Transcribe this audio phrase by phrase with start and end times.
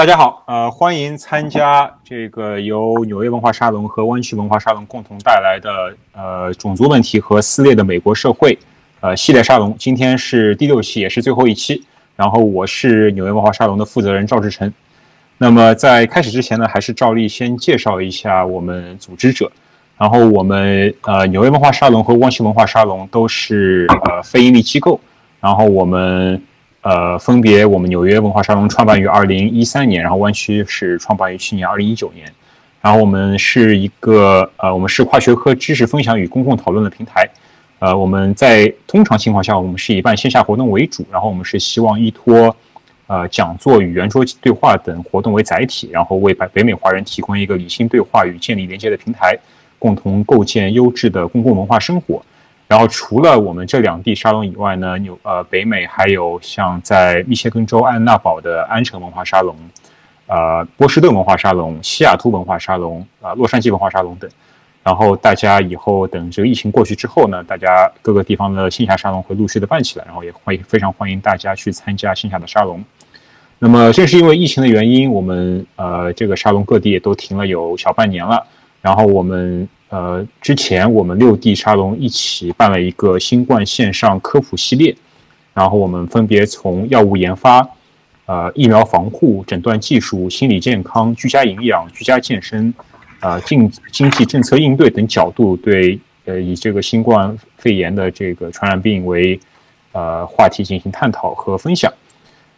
[0.00, 8.58] 大家好，呃，欢迎参加这个由纽约文化沙龙和湾区文化沙龙共同带来的呃种族问题和撕裂的美国社会
[9.02, 9.76] 呃系列沙龙。
[9.78, 11.84] 今天是第六期，也是最后一期。
[12.16, 14.72] 然后我是纽约文化沙龙的负责人赵志成。
[15.36, 19.52] 那么在开始之前呢，还是照例先介绍一下我们组织者。
[19.98, 24.98] 然后我们呃纽约文化沙龙和湾区文化沙龙都是呃非盈利机构。
[25.40, 26.42] 然后我们
[26.82, 32.26] 呃分别我们纽约文化沙龙创办于二零一三年，然后湾区是创办于去年二零一九年。
[32.80, 37.28] 然后我们是一个呃我们是跨学科知识分享与公共讨论的平台。
[37.78, 42.54] 呃我们在通常情况下我们是以办线下活动为主，然后我们是希望依托。
[43.06, 49.36] 呃，讲座与圆桌对话等活动为载体，然后为北北美华人提供一个理性对话与建立连接的平台，
[49.80, 52.22] 共同构建优质的公共文化生活。
[52.70, 59.56] 然后，除了我们这两地沙龙以外呢，纽呃北美还有像在密歇根州安娜堡的安城文化沙龙，
[60.28, 64.30] 呃波士顿文化沙龙、西雅图文化沙龙、啊洛杉矶文化沙龙等。
[64.84, 72.80] 然后大家以后等这个疫情过去之后呢，大家各个地方的线下沙龙会陆续的办起来，然后也欢迎非常欢迎大家去参加线下的沙龙。
[73.58, 78.46] 那么正是因为疫情的原因，我们呃这个沙龙各地也都停了有小半年了。
[78.80, 84.96] 然后我们呃之前我们六地沙龙一起办了一个新冠线上科普系列，
[85.52, 87.68] 然后我们分别从药物研发、
[88.26, 92.72] 呃疫苗防护、诊断技术、心理健康、居家营养、居家健身、
[93.18, 99.38] 啊经经济政策应对等角度，对呃以这个新冠肺炎的这个传染病为
[99.92, 101.92] 呃话题进行探讨和分享。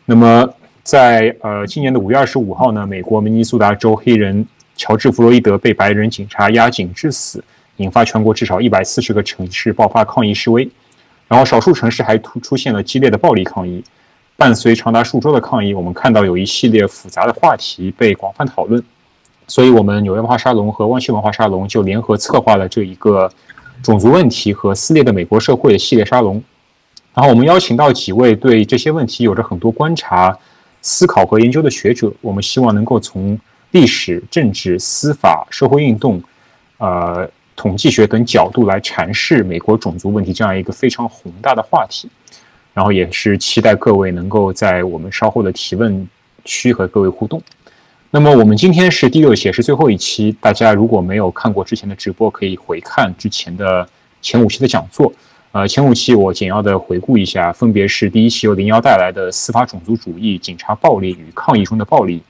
[0.05, 0.47] 那么
[0.83, 7.43] 在呃今年的五月二十五号呢，美国明尼苏达州黑人乔治·弗洛伊德被白人警察压颈致死，
[7.77, 10.69] 引发全国至少一百四十个城市爆发抗议示威，
[11.29, 13.85] 然后少数城市还突出现了激烈的暴力抗议。
[14.37, 18.83] 伴随长达数周的抗议，我们看到有一系列复杂的话题被广泛讨论，
[19.47, 23.31] 所以我们纽约文化沙龙和湾区文化沙龙就联合策划了这一个
[23.83, 26.43] 种族问题和撕裂的美国社会的系列沙龙。
[27.15, 30.37] 然后我们邀请到几位对这些问题有着很多观察。
[30.85, 33.39] 思考和研究的学者，我们希望能够从
[33.73, 36.23] 历史、政治、司法、社会运动、
[36.79, 42.09] 呃统计学等角度来阐释美国种族问题这样一个非常宏大的话题。
[42.75, 46.09] 然后也是期待各位能够在我们稍后的提问
[46.43, 47.41] 区和各位互动。
[48.11, 50.35] 那么我们今天是第六期，也是最后一期。
[50.41, 53.87] 大家如果没有看过之前的直播，可以回看之前的
[54.23, 55.13] 前五期的讲座。
[55.53, 62.23] 呃，前五期我简要的回顾一下，分别是第一期由零幺带来的司法种族主义、警察暴力与抗议中的暴力，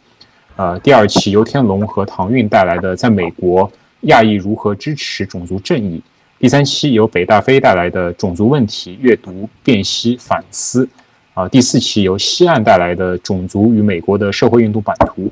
[0.62, 3.68] 呃，第二期由天龙和唐韵带来的在美国
[4.02, 6.00] 亚裔如何支持种族正义，
[6.38, 10.88] 第三期由北大飞带来的种族问题阅读、辨析、反思，
[11.34, 15.28] 啊，第四期由西岸带来的种族与美国的社会运动版图，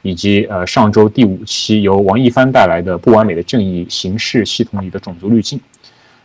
[0.00, 5.60] 以及呃上周第五期由王一帆带来的不完美的正义形式系统里的种族滤镜。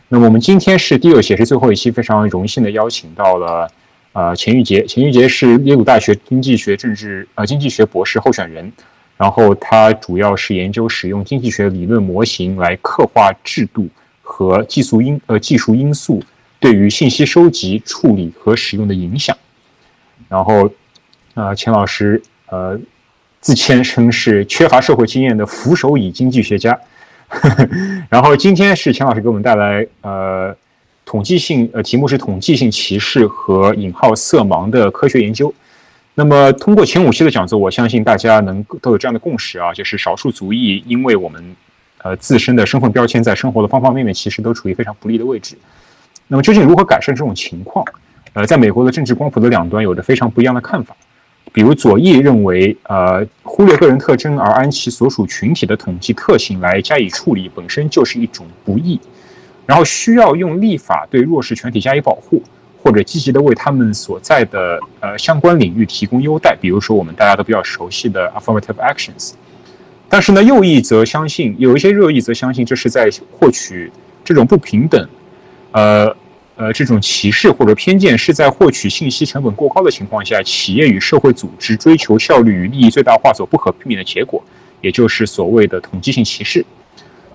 [0.07, 3.69] 那么我们今天是第六期，是最后一期，非常荣幸的邀请到了，
[4.15, 4.81] 呃，钱玉杰。
[4.85, 8.71] 钱玉杰是耶鲁大学经济学政治呃经济学博士候选人，
[9.17, 13.89] 然后他主要是研究使用经济学理论模型来刻画制度
[14.21, 16.23] 和技术因呃技术因素
[16.61, 19.35] 对于信息收集、处理和使用的影响。
[20.29, 20.71] 然后，
[21.33, 22.79] 呃，钱老师呃
[23.41, 26.79] 自谦称是缺乏社会经验的扶手椅经济学家。
[28.09, 30.55] 然后今天是钱老师给我们带来呃
[31.15, 35.53] 统计性呃题目是统计性歧视和引号色盲的科学研究。
[36.13, 41.41] 那么通过前五期的讲座，我相信大家能都有这样的共识啊，就是少数族裔因为我们
[41.99, 45.57] 呃自身的身份标签，在生活的方方面面其实都处于非常不利的位置。
[46.27, 47.85] 那么究竟如何改善这种情况？
[48.33, 50.93] 呃，在美国的政治光谱的两端有着非常不一样的看法。
[51.53, 58.99] 比如左翼认为，呃，忽略个人特征而按其所属群体的统计特性来加以处理，本身就是一种不义。
[59.65, 62.41] 然后需要用立法对弱势群体加以保护，
[62.81, 69.33] 或者积极的为他们所在的呃相关领域提供优待，比如说我们大家都比较熟悉的 affirmative actions。
[70.07, 73.91] 但是呢，右翼则相信，有一些右翼则相信这是在获取
[74.23, 75.07] 这种不平等，
[75.71, 76.15] 呃。
[76.57, 84.41] 呃，这种歧视或者偏见是在获取信息成本过高的情况下，企业与社会组织追求效率与利益最大化所不可避免的结果，
[84.79, 86.65] 也就是所谓的统计性歧视。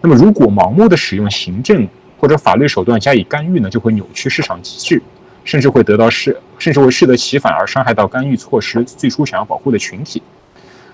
[0.00, 1.86] 那么，如果盲目的使用行政
[2.20, 5.02] 或者法律手段加以干预呢，就会扭曲市场机制，
[5.42, 10.22] 甚至会得到适，甚至会适得其反而伤害到干预措施最初想要保护的群体。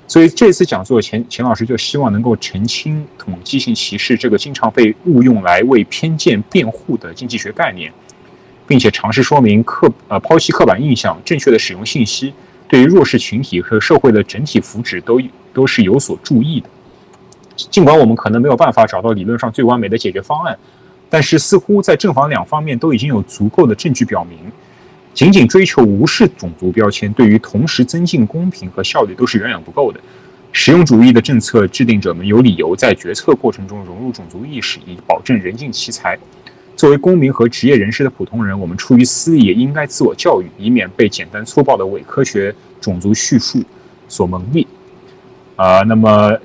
[0.07, 7.93] 所以，这次讲座钱钱老师就希望能够澄清统计性歧视这个经常被误用来为偏见辩护的经济学概念。
[8.69, 12.35] 并且尝试说明刻呃抛弃刻板印象，正确的使用信息
[12.67, 15.21] 对于弱势群体和社会的整体福祉都
[15.55, 16.69] 都是有所注意的。
[17.55, 20.59] 尽管我们可能没有办法找到理论上最完美的解决方案，
[21.09, 24.39] 但是似乎在正反两方面都已经有足够的证据表明，
[25.15, 30.01] 仅仅追求无视种族标签，对于同时增进公平和效率都是远远不够的。
[30.53, 36.19] 实用主义的政策制定者们有理由在决策过程中融入种族意识，以保证人尽其才。
[36.75, 43.63] 作为公民和职业人士的普通人，我们出于私利也应该自我教育，以免被简单粗暴的伪科学种族叙述
[44.09, 44.67] 所蒙蔽。
[45.57, 46.39] 啊，那么，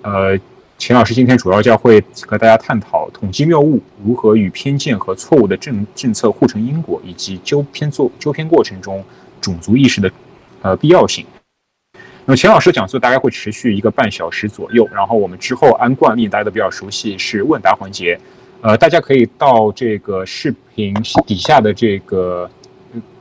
[0.00, 0.38] 呃，
[0.76, 9.02] 钱老师今天主要将会和大家探讨统计谬误如何与偏见和错误的政政策互成因果，以及纠偏做纠偏过程中
[9.40, 10.10] 种族意识的
[10.62, 11.24] 呃必要性。
[12.26, 18.18] 那么钱老师的讲座大概会持续一个半小时左右，然后我们之后按惯例大家都比较熟悉是问答环节。
[18.60, 20.94] 呃，大家可以到这个视频
[21.26, 22.50] 底下的这个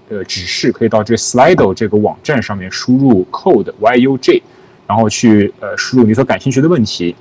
[0.09, 4.41] 呃指示，可以到这 Slido 这个网站上面输入 code YUJ，
[4.87, 7.15] 然后去呃输入你所感兴趣的问题。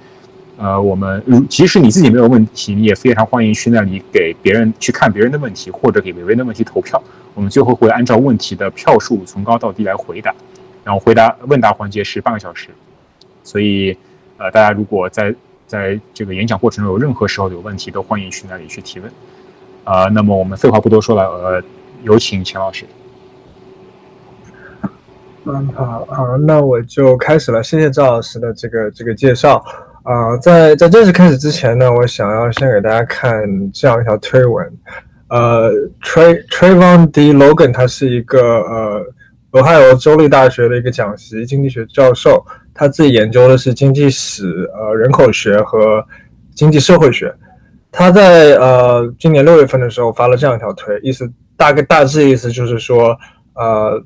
[0.63, 7.03] 呃，我们如即使你自己没有问题，你也非常欢迎去那里给别人去看别人的问题，或者给别人的问题投票。
[7.35, 10.33] 我们最后会按照问题的票数从高到低来回答。
[10.85, 12.69] 然后回答问答环节是半个小时，
[13.43, 13.97] 所以
[14.39, 15.35] 呃大家如果在
[15.67, 19.11] 在这个演讲过程中有任何时候有问题，都欢迎去那里去提问。
[19.83, 21.63] 啊，那么我们废话不多说了，呃，
[22.05, 22.87] 有请钱老师。
[25.45, 27.61] 嗯，好，好，那我就开始了。
[27.63, 29.65] 谢谢赵老师的这个这个介绍。
[30.03, 34.73] 啊，在在正式开始之前呢，我想要先给大家看这样一条推文。
[35.29, 35.71] 呃
[36.03, 39.07] ，Tray Trayvon D Logan，他是一个呃，
[39.53, 42.45] 俄亥俄州立大学的一个讲席经济学教授。
[42.75, 46.05] 他自己研究的是经济史、呃人口学和
[46.55, 47.33] 经济社会学。
[47.91, 53.17] 他在呃今年六月份的时候发了这样一条推，意思大概大致意思就是说，
[53.55, 54.03] 呃，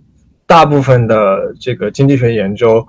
[0.47, 2.87] 大部分的这个经济学研究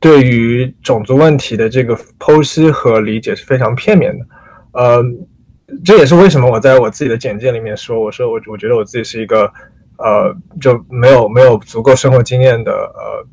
[0.00, 4.26] 对于种族问题的这个剖析和理解是非常片面的。
[4.72, 5.04] 呃，
[5.84, 9.50] 这也是为什么我在我自己的简介里面说，我说我我觉得我自己是一个
[9.98, 13.26] 呃就没有没有足够生活经验的呃。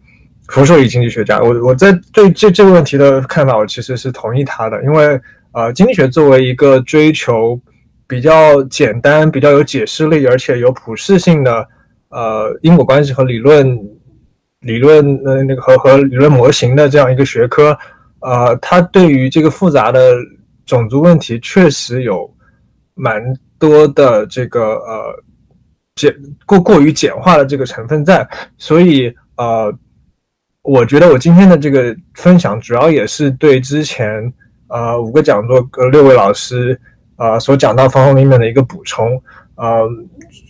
[0.48, 5.20] 福寿仪经济学家，我我在对这这个问题的看法，我其实是同意他的，因为
[5.54, 7.60] 呃，经济学作为一个追求
[8.06, 11.68] 比较简单、比较有解释力，而且有普适性的
[12.10, 13.76] 呃因果关系和理论
[14.66, 17.78] 理论呃那个和和理论模型的这样一个学科，
[18.20, 20.16] 呃，它对于这个复杂的
[20.66, 22.30] 种族问题确实有
[22.94, 23.22] 蛮
[23.58, 25.24] 多的这个呃
[25.96, 26.14] 简
[26.46, 28.28] 过过于简化的这个成分在，
[28.58, 29.74] 所以呃。
[30.68, 34.34] 我觉得我今天的这个分享主要也是对之前
[34.68, 36.76] 呃五个讲座呃六位老师
[37.18, 39.22] 呃所讲到方方面面的一个补充。
[39.56, 39.88] 呃，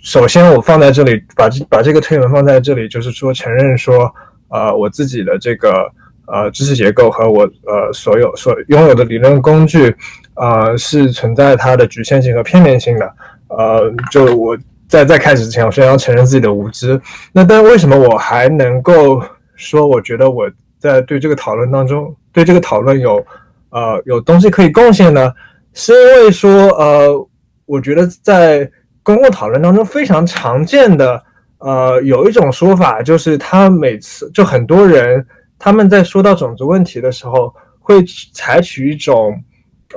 [0.04, 4.14] 首先我放在这里把这把这个推文放在这里，就是说承认说
[4.50, 5.90] 呃我自己的这个
[6.28, 9.96] 呃知识结构和我呃所有所拥有的理论工具
[10.36, 13.14] 呃是存在它的局限性和片面性的。
[13.50, 14.58] 呃，就我
[14.88, 17.00] 在在开始之前，我先要承认自己的无知。
[17.32, 19.22] 那但为什么我还能够？
[19.58, 23.26] 说，我觉得我在对这个讨论当中，对这个讨论有，
[23.70, 25.32] 呃，有东西可以贡献呢，
[25.74, 27.28] 是因为说，呃，
[27.66, 28.70] 我觉得在
[29.06, 31.24] 公共讨论当中非常常见的，
[31.60, 35.24] 呃，有一种说法，就是他每次就很多人
[35.60, 39.40] 他们在说到种族问题的时候，会采取一种，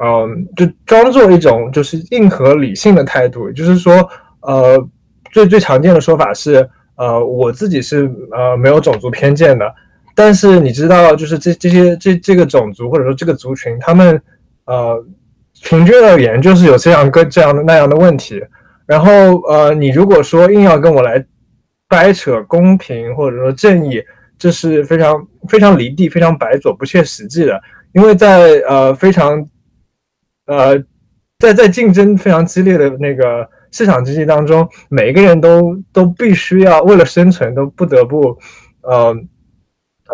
[0.01, 4.09] 嗯，就装作一种就是硬核理性的态度，就是说，
[4.43, 4.89] 呃，
[5.33, 6.69] 最最常见的说法是。
[7.01, 9.73] 呃，我自己是呃没有种族偏见的，
[10.17, 14.21] 但是你知道，就是这这些这这个种族或者说这个族群，他们
[14.65, 15.01] 呃
[15.63, 18.43] 平均而言就是有这样跟这样的那样的问题。
[18.89, 21.25] 然后呃，你如果说硬要跟我来
[21.87, 24.03] 掰扯公平或者说正义，
[24.37, 27.61] 这是非常非常离地、非常白左、不切实际的。
[27.93, 29.47] 因为在呃非常
[30.47, 30.77] 呃
[31.39, 33.49] 在在竞争非常激烈的那个。
[33.71, 38.35] 市场经济当中，每个人都都必须要为了生存，都不得不，
[38.81, 39.15] 呃，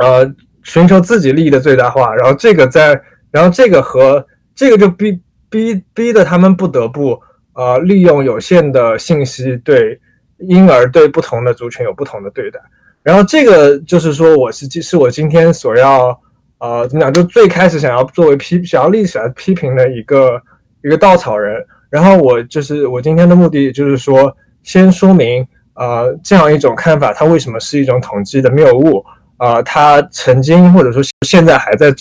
[0.00, 2.12] 呃，寻求自己利益的最大化。
[2.16, 3.00] 然后这个在，
[3.30, 4.26] 然后这个和
[4.56, 7.22] 这个就逼逼逼的他们不得不，
[7.54, 10.00] 呃，利用有限的信息，对，
[10.38, 12.60] 因而对不同的族群有不同的对待。
[13.02, 16.18] 然后这个就是说，我是是我今天所要，
[16.58, 17.12] 呃，怎么讲？
[17.12, 20.40] 就最开始想要作为批想要立起来批评的一个
[20.82, 21.64] 一个稻草人。
[21.90, 29.04] 然后我就是我今天的目的，就是说先说明，呃，这样一种看法，它为什么是一种统计的谬误，
[29.36, 31.94] 啊，它曾经或者说现在还在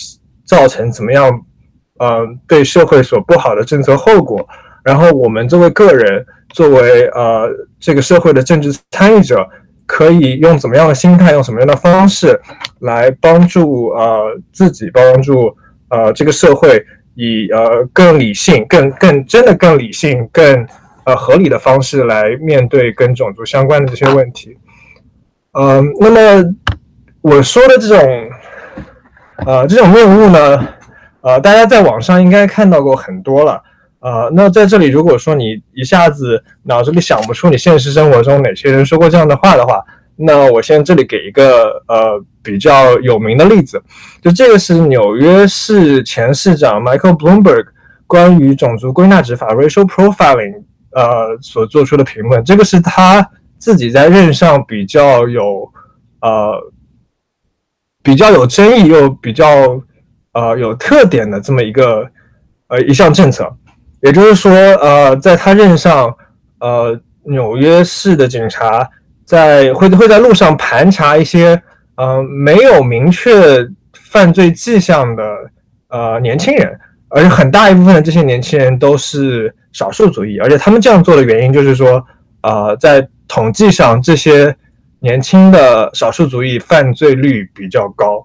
[0.44, 1.30] 造成怎么样，
[2.00, 4.44] 呃，对社会所不好的政策后果。
[4.84, 7.48] 然后我们作为个人，作为呃
[7.80, 9.48] 这个社会的政治参与者，
[9.86, 12.38] 可以用怎么样的心态，用什么样的方式
[12.80, 15.56] 来帮助呃自己，帮助
[15.88, 20.66] 呃这个社会，以呃更理性、更更真的更理性、更
[21.04, 24.54] 呃合理的方式来面对跟种族相关的这些问题。
[25.52, 26.54] 呃，那么
[27.22, 28.30] 我说的这种
[29.46, 30.68] 呃这种谬误呢，
[31.22, 33.62] 呃，大家在网上应该看到过很多了。
[34.04, 39.82] 呃，那在这里，如果说你一下子脑子里想不出你现实生活中哪些人说过这样的话的话，
[40.14, 43.82] 那我先这里给一个呃比较有名的例子，
[44.20, 47.64] 就这个是纽约市前市长 Michael Bloomberg
[48.06, 55.72] 关于种族归纳执法 （racial profiling） 呃所做出的评论，这个是他自己在任上比较有
[56.20, 56.60] 呃
[58.02, 59.46] 比较有争议又比较
[60.34, 62.06] 呃有特点的这么一个
[62.68, 63.50] 呃一项政策。
[64.04, 66.14] 也就是说，呃，在他任上，
[66.60, 68.86] 呃，纽约市的警察
[69.24, 71.58] 在会会在路上盘查一些
[71.96, 75.24] 呃没有明确犯罪迹象的
[75.88, 82.04] 呃年轻人，而且很大一部分的这些年轻人都是少数族裔，而且他们这样做的原因就是说，
[82.42, 84.54] 呃，在统计上这些
[85.00, 88.22] 年轻的少数族裔犯罪率比较高。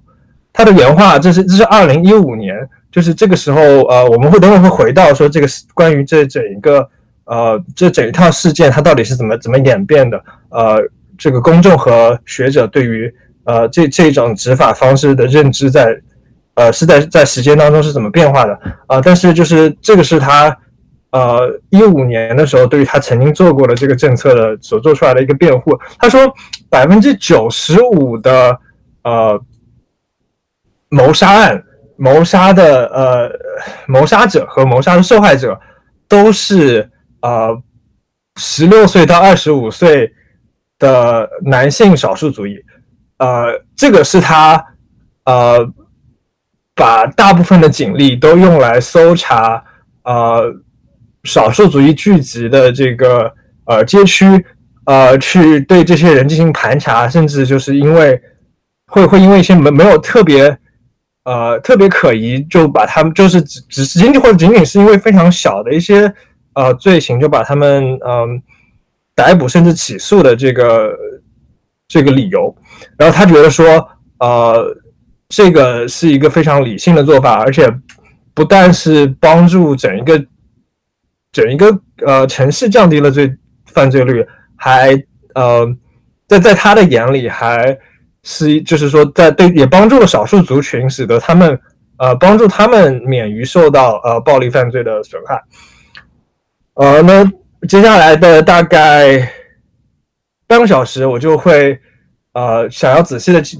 [0.54, 2.56] 他的原话，这是这是二零一五年。
[2.92, 6.90] 就是这个时候，呃，我们会等会会回到说这个关于这整一个，
[7.26, 10.76] 呃，这整一套事件它到底是怎么怎么演变的，呃，
[11.16, 13.14] 这个公众和学者对于
[13.44, 15.96] 呃这这种执法方式的认知在，
[16.56, 19.00] 呃，是在在时间当中是怎么变化的啊？
[19.00, 20.58] 但是就是这个是他，
[21.12, 25.80] 呃，一五年的时候对于他曾经做过的这个政策的所做出来的一个辩护。
[26.00, 26.22] 他说
[26.70, 28.58] 百分之九十五的
[29.04, 29.40] 呃
[30.90, 31.64] 谋杀案。
[32.02, 33.30] 谋杀的呃，
[33.86, 35.60] 谋杀者和谋杀的受害者
[36.08, 37.50] 都是呃
[38.38, 40.10] 十六岁到二十五岁
[40.78, 42.58] 的男性少数族裔，
[43.18, 44.66] 呃，这个是他
[45.26, 45.70] 呃
[46.74, 49.62] 把大部分的警力都用来搜查
[50.06, 50.50] 呃
[51.26, 53.30] 少数族裔聚集的这个
[53.66, 54.24] 呃街区，
[54.86, 58.22] 呃，去对这些人进行盘查，甚至就是因为
[58.88, 60.58] 会会因为一些没没有特别。
[61.30, 66.12] 呃，特别可疑，就把他们就是只只是仅仅或者仅仅是因为非常小的一些
[66.54, 68.42] 呃罪行，就把他们嗯
[69.14, 70.92] 逮捕甚至起诉的这个
[71.88, 72.56] 这个理由，
[72.98, 74.76] 然后他觉得说呃
[75.28, 77.72] 这个是一个非常理性的做法，而且
[78.34, 80.26] 不但是帮助整一个
[81.32, 83.32] 整一个呃城市降低了罪
[83.68, 85.00] 犯罪率，还
[85.36, 85.72] 呃
[86.28, 87.78] 在在他的眼里还。
[88.32, 91.60] 是，就是说，在对也帮助了少数族群，使得他们
[91.98, 95.42] 呃帮助他们免于受到呃暴力犯罪的损害。
[96.76, 97.26] 呃，那
[97.68, 99.28] 接下来的大概
[100.46, 101.80] 半个小时，我就会
[102.34, 103.58] 呃想要仔细的去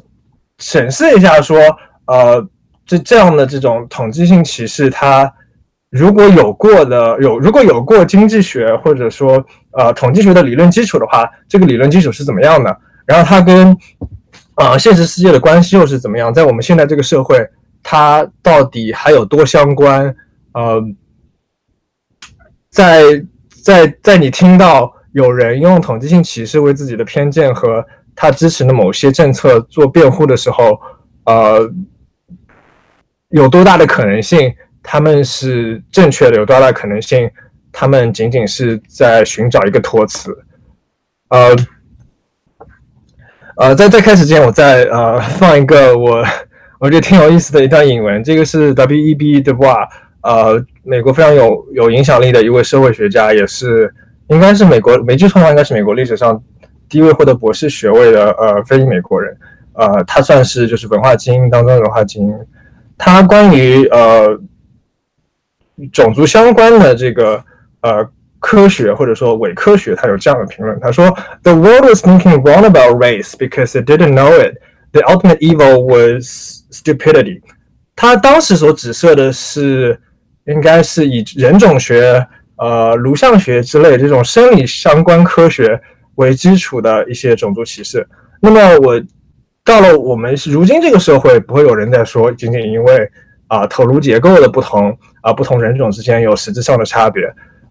[0.60, 1.58] 审视一下，说
[2.06, 2.48] 呃
[2.86, 5.34] 这这样的这种统计性歧视，它
[5.90, 12.78] 如果有过的有如果有过经济学或者说呃统计学的理论基础的话，这个理论基础是怎么样的？
[13.08, 13.76] 然后它跟
[14.60, 16.34] 啊，现实世界的关系又是怎么样？
[16.34, 17.50] 在我们现在这个社会，
[17.82, 20.14] 它到底还有多相关？
[20.52, 20.84] 呃，
[22.70, 23.04] 在
[23.64, 30.78] 在在你听到有人用统计性歧视为自己的偏见和他支持的某些政策做辩护的时候，
[31.24, 31.72] 呃，
[33.30, 36.36] 有多大的可能性他们是正确的？
[36.36, 37.32] 有多大的可能性
[37.72, 40.38] 他们仅仅是在寻找一个托词？
[41.30, 41.56] 呃。
[43.60, 46.24] 呃，在在开始之前，我再呃放一个我
[46.80, 48.24] 我觉得挺有意思的一段引文。
[48.24, 49.42] 这个是 W.E.B.
[49.42, 49.86] 对吧？
[50.22, 53.94] 呃，美国非常有有影响力的一位社会学家，也是
[54.28, 56.42] 应该是美国没记错的话，应该是美国历史上
[56.88, 59.36] 第一位获得博士学位的呃非裔美国人。
[59.74, 62.40] 呃，他算是就是文化精英当中的文化精英。
[62.98, 64.40] 他关于呃
[65.92, 67.44] 种族相关的这个
[67.82, 68.10] 呃。
[68.40, 71.10] 科学或者说伪科学，他有这样的评论，他说
[71.44, 74.56] ：“The world was thinking wrong about race because it didn't know it.
[74.92, 77.42] The ultimate evil was stupidity.”
[77.96, 80.00] 他当时所指涉的是，
[80.46, 82.26] 应该是以人种学、
[82.58, 85.80] 呃颅相学之类这种生理相关科学
[86.16, 88.08] 为基础的一些种族歧视。
[88.42, 89.02] 那么我
[89.66, 93.12] 到了我们如今这个社会，不会有人在说，仅仅因为
[93.48, 97.24] 啊头颅结构的不同啊，不同人种之间有实质上的差别。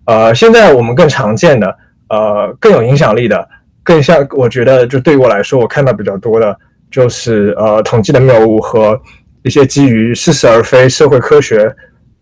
[0.09, 1.77] 呃，现在我们更常见的，
[2.09, 3.47] 呃，更有影响力的，
[3.85, 6.57] 更像我觉得，就对我来说，我看到比较多的，
[6.91, 8.99] 就是呃，统计的谬误和
[9.43, 11.71] 一些基于似是而非社会科学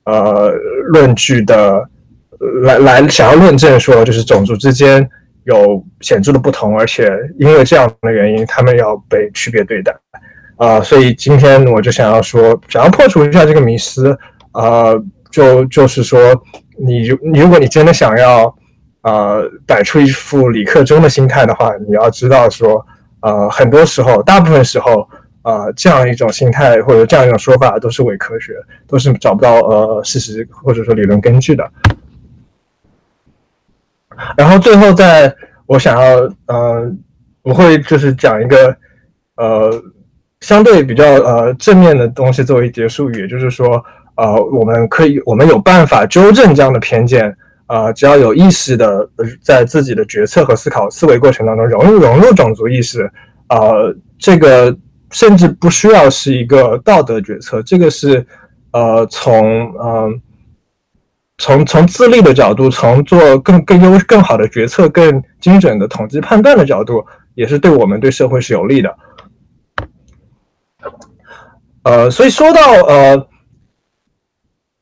[0.04, 0.52] 呃
[0.88, 1.80] 论据的，
[2.64, 5.08] 来来想要论证说，就是种族之间
[5.44, 9.94] 有显著的不同，而且因为这样的原因，他们要被区别对待。
[10.56, 14.18] 啊，所以今天我就想要说，想要破除一下这个迷思。
[14.54, 15.00] 呃，
[15.30, 16.18] 就就是说，
[16.76, 18.54] 你如如果你真的想要，
[19.02, 22.84] 呃，摆出一副李克中的心态的话，你要知道说，
[23.20, 25.08] 呃，很多时候，大部分时候，
[25.42, 28.54] 呃，这样一种心态或者这样一种说法都是伪科学，
[28.86, 31.70] 都是找不到呃事实或者说理论根据的。
[34.36, 35.34] 然后最后，在
[35.66, 36.92] 我想要，呃，
[37.42, 38.76] 我会就是讲一个，
[39.36, 39.82] 呃。
[40.40, 43.82] 相对比较呃正面的东西作为结束语，也就是说，
[44.16, 49.08] 呃，我们可以，我们有办法纠正这样的偏见，呃，只要有意识的
[49.40, 53.10] 在自己的决策和思考思维过程当中融入融入种族意识，
[53.48, 54.76] 呃，这个
[55.10, 58.26] 甚至不需要是一个道德决策，这个是
[58.72, 60.20] 呃从嗯
[61.38, 67.04] 从从自立的角度，从做更更优更好的决策、更精准的统计判断的角度，
[67.34, 68.96] 也是对我们对社会是有利的。
[71.82, 73.28] 呃，所以说到呃，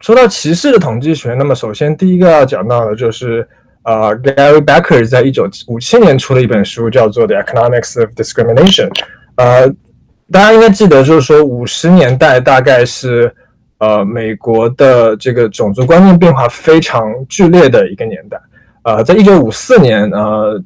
[0.04, 3.49] 说到歧视的统计学，那么首先第一个要讲到的就是
[3.84, 8.88] 呃，Gary Becker 在一九五七年出了一本书，叫做《The Economics of Discrimination》。
[9.37, 9.66] 呃，
[10.30, 13.34] 大家应该记得，就是说五十年代大概是
[13.78, 18.38] 呃美国的这个种族观念变化非常剧烈的一个年代。
[18.82, 20.62] 呃，在一九五四年，呃，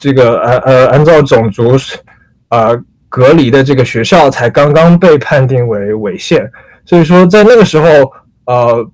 [0.00, 1.76] 这个呃呃，按照种族
[2.48, 2.70] 啊。
[3.10, 6.46] 隔离的这个学校才刚刚被判定为违宪，
[6.84, 8.12] 所以说在那个时候，
[8.48, 8.84] 呃，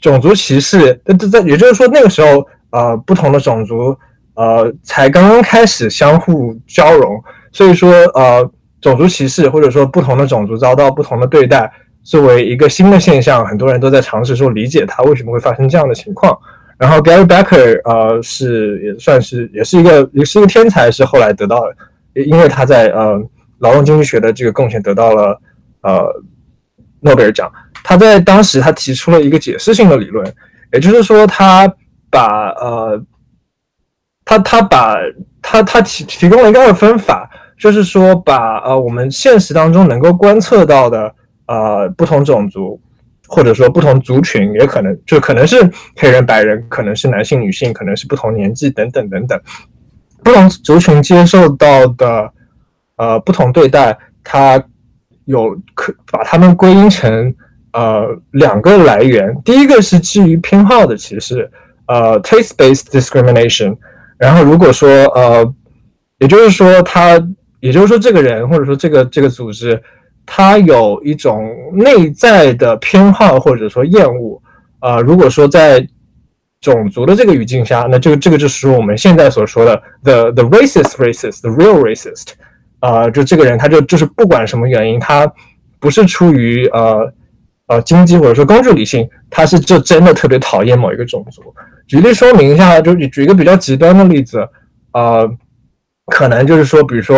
[0.00, 3.96] 种族歧视，在在也就是说那个时候，呃，不同的种族，
[4.34, 8.48] 呃，才刚刚开始相互交融，所以说，呃，
[8.80, 11.70] 种族歧视或者说不同的种族遭到不同的对待，
[12.02, 16.38] 作为一个新的现象，很多人都在尝试说理解它为什么会发生这样的情况。
[16.78, 21.62] 然后 Gary Becker，呃，是也算是也是一个也是一个天才，是后来得到，
[22.14, 23.22] 因为他在呃。
[23.60, 25.40] 劳动经济学的这个贡献得到了
[25.80, 26.04] 呃
[27.06, 27.50] 诺贝尔奖。
[27.82, 30.34] 他在当时他提出了一个解释性的理论，
[30.72, 31.66] 也就是说他
[32.10, 33.00] 把呃
[34.24, 34.96] 他他把
[35.40, 41.14] 他他提提供了一个二分法，就是说把呃我们现实当中能够观测到的
[41.46, 42.78] 呃不同种族
[43.26, 49.40] 或者说不同族群，也可能就可能是黑人白人，可能是男性女性，可能是不同年纪等等等等
[50.22, 52.32] 不同族群接受到的。
[52.98, 54.56] 呃，不同对待，它
[55.26, 57.32] 有可把它们归因成
[57.72, 59.32] 呃两个来源。
[59.44, 61.48] 第一个是基于偏好的歧视，
[61.86, 63.76] 呃，taste-based discrimination。
[64.18, 65.54] 然后如果说呃，
[66.18, 67.22] 也就是说他，
[67.60, 69.80] 也就是说这个人或者说这个这个组织，
[70.24, 74.42] 他有一种内在的偏好或者说厌恶。
[74.80, 75.86] 呃，如果说在
[76.60, 82.28] 种族的这个语境下，那这个这个就是我们现在所说的 the the racist racist，the real racist。
[82.80, 85.30] 啊，就这个人，他就就是不管什么原因，他
[85.80, 87.12] 不是出于呃
[87.68, 91.42] 呃经济或者说工具理性，他是就真的特别讨厌某一个种族。
[91.86, 94.46] 举例说明一下，就举一个比较极端的例子，
[94.92, 95.28] 呃，
[96.06, 97.16] 可能就是说，比如说，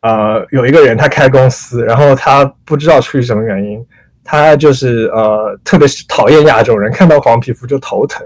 [0.00, 3.84] 呃，有一个人他开公司，然后他不知道出于什么原因，
[4.24, 8.24] 他就是呃特别讨厌亚洲人，看到黄皮肤就头疼。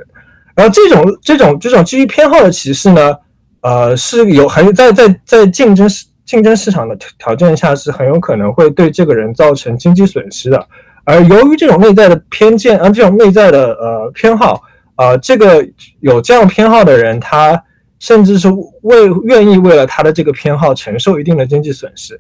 [0.55, 3.15] 然后这种这种这种基于偏好的歧视呢，
[3.63, 5.89] 呃，是有很在在在竞争。
[6.27, 10.67] 竞争市场的条件下是很有可能会对这个人造成经济损失的，
[11.05, 14.61] 而由于这种内在的偏见，啊，这种内在的呃偏好，
[14.97, 15.65] 啊，这个
[16.01, 17.63] 有这样偏好的人，他
[18.01, 18.49] 甚至是
[18.83, 22.19] 为愿意为了他的这个偏好承受一定的经济损失。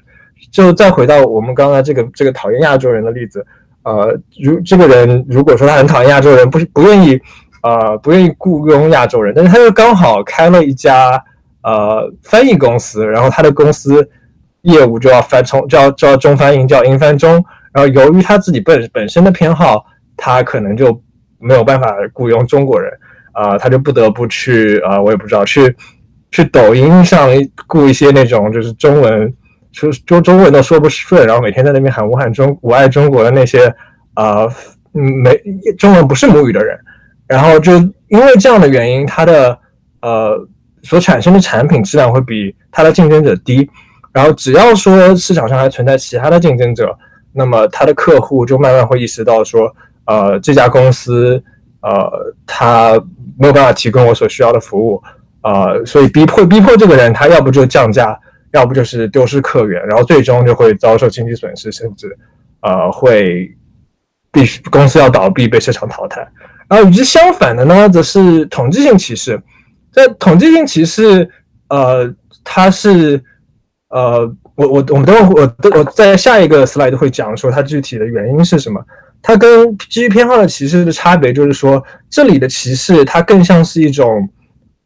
[0.52, 3.44] 就再回到我们刚才这个这个讨厌亚洲人的例子，
[3.82, 7.20] 呃，如这个人如果说他很讨厌亚洲人，不是不愿意，
[7.64, 11.20] 呃，不愿意雇佣亚洲人，但是他又刚好开了一家。
[11.66, 14.08] 呃，翻译公司，然后他的公司
[14.62, 17.44] 业务就要翻从就要就要中翻英，叫英翻中。
[17.72, 19.84] 然后由于他自己本本身的偏好，
[20.16, 21.02] 他可能就
[21.40, 22.92] 没有办法雇佣中国人，
[23.32, 25.74] 啊，他就不得不去啊，我也不知道去
[26.30, 27.28] 去抖音上
[27.66, 29.34] 雇一些那种就是中文
[29.72, 33.66] 说中中文都说不顺，然后每天在那边喊我喊中我爱中国的那些
[34.14, 34.46] 啊，
[34.92, 35.36] 没
[35.76, 36.78] 中文不是母语的人，
[37.26, 37.72] 然后就
[38.06, 39.58] 因为这样的原因，他的
[40.00, 40.48] 呃。
[40.86, 43.68] 所产生的产品质量会比它的竞争者低，
[44.12, 46.96] 然后只要说市场上还存在其他的竞争者，
[47.32, 51.42] 那么他的客户就慢慢会意识到说，呃，这家公司，
[51.80, 52.92] 呃，他
[53.36, 55.02] 没有办法提供我所需要的服务，
[55.42, 58.18] 呃，所以逼迫逼迫这个人，他要不就降价，
[58.52, 62.16] 要不就是丢失客源，然后最终就会遭受经济损失，甚至，
[62.60, 63.50] 呃，会
[64.30, 66.26] 必须公司要倒闭，被市场淘汰。
[66.68, 69.40] 然后与之相反的呢，则是统计性歧视。
[69.96, 71.26] 在统计性歧视，
[71.70, 73.18] 呃，它是
[73.88, 78.78] 呃，我我我们等会我我在下一个 slide 会讲说它具体的原因是什么。
[79.22, 84.28] 它跟基于偏好的歧视的差别就是说，这里的歧视它更像是一种，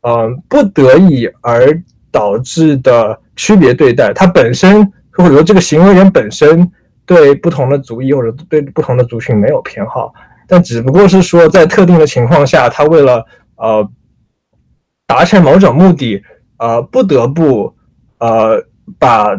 [0.03, 4.13] 呃，不得已而导致的区别对待。
[4.15, 6.71] 它本身或者说这个行为人本身
[7.05, 10.15] 对不同的族裔或者对不同的族群没有偏好，
[10.47, 13.87] 但只不过是说在特定的情况下，他为了呃
[15.11, 16.23] 达成某种目的，
[16.59, 17.75] 呃，不得不
[18.19, 18.65] 呃
[18.99, 19.35] 把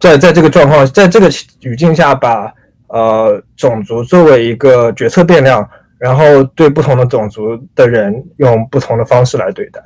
[0.00, 1.28] 在在这个状况在这个
[1.60, 2.52] 语境下把。
[2.94, 5.66] 呃，种族作为一个决策变量，
[5.96, 9.80] 然后对不同的种族的人用不同的方式来对待。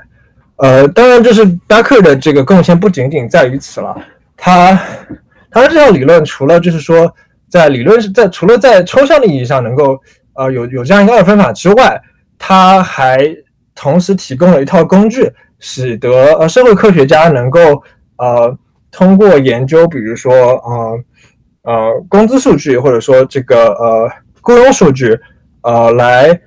[0.57, 3.97] 呃，当然，就是 Becker 的这个贡献不仅仅在于此了。
[4.37, 4.75] 他
[5.53, 7.09] 他的这套理论，除了就是说
[7.49, 9.97] 在理论是在除了在抽象的意义上能够
[10.35, 12.03] 呃有有这样一个二分法之外，
[12.37, 13.19] 他还
[13.77, 17.81] 同时提供了一套工具，使得呃社会科学家能够
[18.17, 18.59] 呃
[18.91, 20.99] 通过研究，比如说啊。
[21.69, 24.09] 呃，工资数据或者说这个呃
[24.41, 25.19] 雇佣数据，
[25.63, 26.41] 呃，来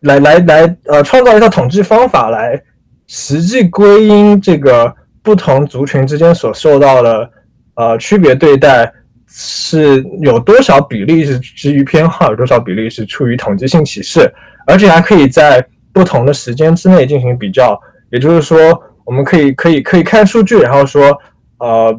[0.00, 2.62] 来来来呃，创造一套统计方法来
[3.06, 7.30] 实际归因这个不同族群之间所受到的
[7.76, 8.92] 呃区别对待
[9.26, 14.30] 是有多少比例是基于偏好，有多少比例是出于统计性歧视，
[14.66, 15.66] 而且还可以在
[15.96, 17.80] 不同的时间之内进行比较。
[18.10, 21.18] 也就是说，我们可以可以可以看数据，然后说
[21.60, 21.98] 呃。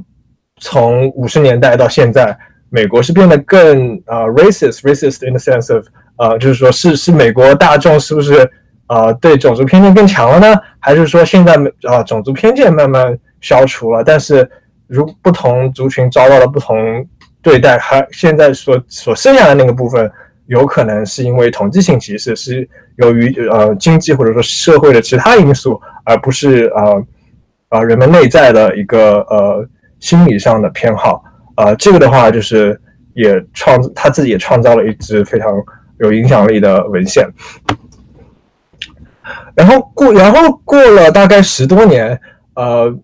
[0.60, 2.36] 从五十年代到现在，
[2.72, 8.50] 美国是变得更呃 racist，racist in the sense of 呃，就是说是是美国大众是不是
[8.88, 10.60] 呃对种族偏见更强了呢？
[10.80, 14.04] 还是说现在啊种族偏见慢慢消除了？
[14.04, 14.50] 但是
[14.88, 17.08] 如不同族群遭到了不同
[17.44, 20.12] 对待，还现在所所剩下的那个部分，
[20.48, 27.06] 有可能是因为统计性歧视，是由于呃经济或者说社会的其他因素，而不是呃
[27.70, 29.68] 呃人们内在的一个呃。
[30.00, 31.24] 心理上的偏好，
[31.56, 32.80] 呃，这个的话就是
[33.16, 35.52] 也创他自己也创造了一支非常
[35.98, 37.28] 有影响力的文献。
[39.56, 42.22] 然后过，然后过了大概十多年，
[42.54, 42.96] 呃，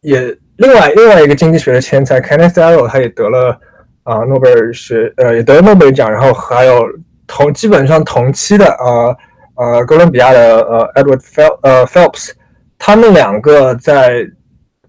[0.00, 3.60] 也另外另外一个经济学的天才 Kenneth Arrow，他也得了
[4.02, 6.86] 啊诺贝尔学呃也得了诺贝尔奖，然后还有
[7.26, 9.16] 同基本上同期的呃
[9.54, 12.30] 呃哥伦比亚的呃 Edward Phil 呃 Phelps，
[12.78, 14.26] 他们两个在。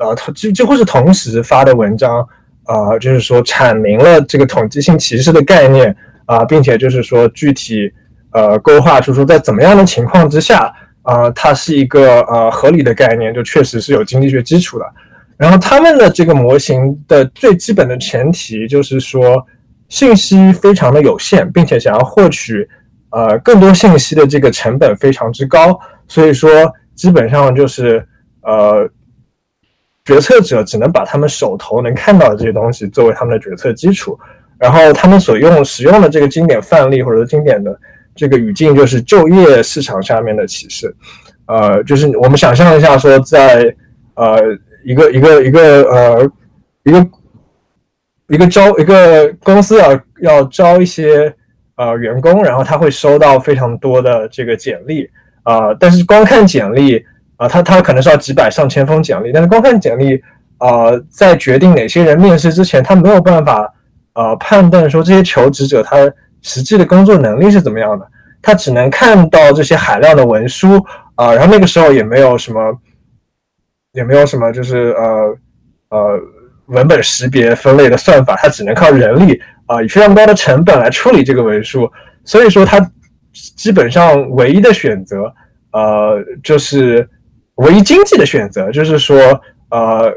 [0.03, 2.27] 呃，几几乎是同时发的文章，
[2.65, 5.95] 呃，就是说阐明了这个统计性歧视的概念
[6.25, 7.87] 啊，并且就是说具体
[8.31, 14.85] 呃勾画出说在怎么样的情况之下，啊，它是一个呃合理的概念，就确实是有经济学基础的。
[15.41, 19.43] 然后他们的这个模型的最基本的前提就是说
[19.89, 22.69] 信息非常的有限，并且想要获取
[23.09, 26.49] 呃更多信息的这个成本非常之高，所以说
[26.93, 28.05] 基本上就是
[28.41, 28.87] 呃。
[30.03, 34.17] 决策者只能把他们手头能看到的这些东西作为他们的决策基础，
[34.57, 37.79] 然后他们所用使用的这个经典范例或者经典的
[38.15, 40.93] 这个语境就是就业市场下面的歧视，
[41.45, 43.73] 呃，就是我们想象一下说，在
[44.15, 44.41] 呃
[44.83, 46.31] 一个一个一个呃
[46.83, 47.07] 一个
[48.27, 51.33] 一个招一个公司要要招一些
[51.75, 55.09] 呃员工，然后他会收到非常多的这个简历
[55.43, 57.05] 啊，但是光看简历。
[57.37, 60.21] 啊，他他可能是要几百上千封简历，但是光看简历，
[60.59, 63.67] 呃，在决定哪些人面试之前，他没有办法，
[64.13, 65.97] 呃，判断说这些求职者他
[66.43, 68.07] 实际的工作能力是怎么样的，
[68.43, 70.79] 他只能看到这些海量的文书，
[71.15, 72.59] 啊，然后那个时候也没有什么，
[73.93, 75.37] 也没有什么就是呃
[75.89, 76.19] 呃
[76.67, 81.91] 文本识别分类的算法，它只能靠人力，啊，以非常高的成本来处理这个文书，
[82.23, 82.79] 所以说它
[83.31, 85.33] 基本上唯一的选择，
[85.71, 87.07] 呃，就是。
[87.55, 89.19] 唯一经济的选择就是说，
[89.69, 90.11] 呃，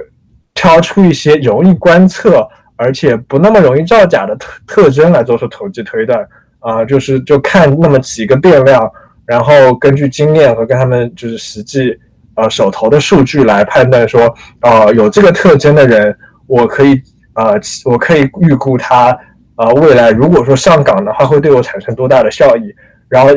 [0.55, 6.27] 挑出一些容易观测而且不那么容易造假的特特征来做出统计推断，
[6.61, 8.91] 啊，就是就看那么几个变量，
[9.27, 11.95] 然后根据经验和跟他们就是实际
[12.37, 16.17] 呃手头的数据来判断说，呃，有这个特征的人，
[16.47, 17.01] 我可以
[17.35, 19.17] 呃，我可以预估他
[19.57, 22.75] 呃未来如果说上岗的话会对我产生多大的效益，
[23.09, 23.31] 然后。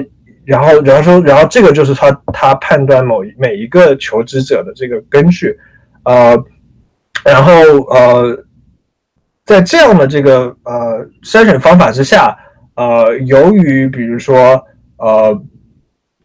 [0.47, 5.53] 然后，然后说，然后这个就是他他判断某每一个求职者的这个根据，
[6.05, 6.41] 呃，
[7.25, 7.51] 然后
[7.89, 8.45] 呃，
[9.43, 12.33] 在这样的这个呃筛选方法之下，
[12.75, 14.63] 呃，由于比如说
[14.99, 15.37] 呃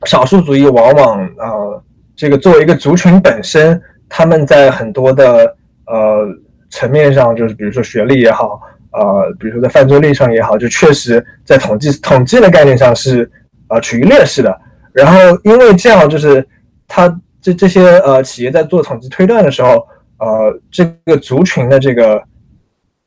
[0.05, 1.83] 少数族裔往往呃
[2.23, 5.57] 这个作为一个族群本身，他们在很多的
[5.87, 6.25] 呃
[6.71, 8.61] 层面上，就是比如说学历也好，
[8.93, 13.29] 呃，比如说在犯罪率上也好，就确实在统计统计的概念上是。
[13.69, 14.61] 呃，处于劣势的，
[14.93, 16.47] 然后因为这样，就是
[16.87, 17.09] 他
[17.41, 22.23] 这这些呃企业在做统计推断的时候，呃，这个族群的这个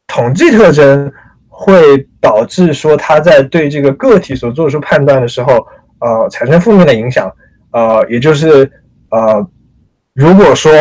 [0.08, 1.12] 统计特征
[1.48, 5.64] 会导致说他在对这个个体所做出判断的时候，
[6.00, 7.32] 呃，产生负面的影响。
[7.70, 8.68] 呃，也就是
[9.10, 9.48] 呃，
[10.14, 10.72] 如果说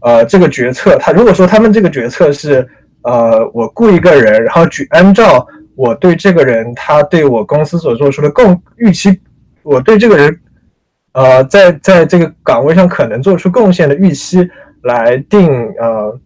[0.00, 2.66] 呃这个决策，他如果说他们这个决策是
[3.02, 9.20] 呃我雇一个人，然后举按照我对这个人他对我公司所做出的贡预期，
[9.62, 10.40] 我对这个人
[11.12, 14.48] 呃在在这个岗位上可能做出贡献的预期
[14.82, 16.18] 来定呃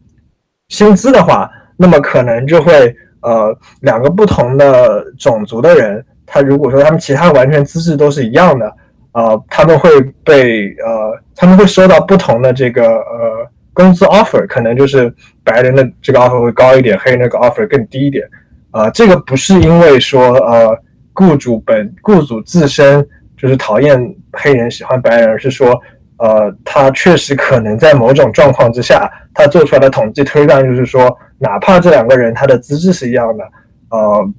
[0.69, 8.73] 薪资的话，那么可能就会呃两个不同的种族的人，他如果说他们其他完全资质都是一样的。
[9.13, 18.25] 呃，他们会被呃，他们会收到不同的这个呃工资 offer，可能就是白人的这个 offer 会高一点，黑人那个 offer 更低一点。
[18.71, 20.79] 啊，这个不是因为说呃
[21.13, 23.05] 雇主本雇主自身
[23.37, 24.01] 就是讨厌
[24.33, 25.77] 黑人喜欢白人，而是说
[26.19, 33.45] 呃他确实可能在某种状况之下，他做出来的统计推断就是说，哪怕这两个人他的资质是一样的，
[33.91, 34.33] 呃，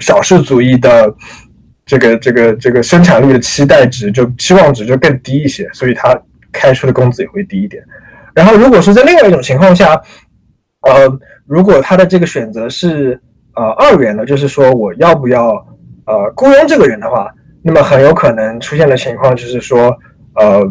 [0.00, 1.14] 少数主义的。
[1.86, 6.18] 这个这个这个生产力的期待值就期望值就更低一些，所以他
[6.50, 7.84] 开出的工资也会低一点。
[8.34, 10.00] 然后，如果是在另外一种情况下，
[10.80, 13.20] 呃，如果他的这个选择是
[13.54, 15.50] 呃二元的，就是说我要不要
[16.06, 17.30] 呃雇佣这个人的话，
[17.62, 19.94] 那么很有可能出现的情况就是说，
[20.36, 20.62] 呃，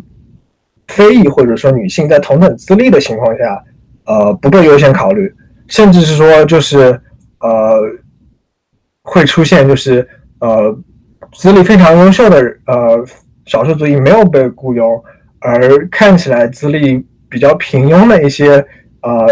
[0.87, 3.63] 非裔或者说女性在同等资历的情况下，
[4.05, 5.31] 呃，不被优先考虑，
[5.67, 6.99] 甚至是说就是
[7.39, 7.79] 呃
[9.03, 10.07] 会出现就是
[10.39, 10.75] 呃。
[11.35, 13.05] 资历非常优秀的呃
[13.45, 15.03] 少数族裔没有被雇佣，
[15.39, 18.63] 而看起来资历比较平庸的一些
[19.01, 19.27] 呃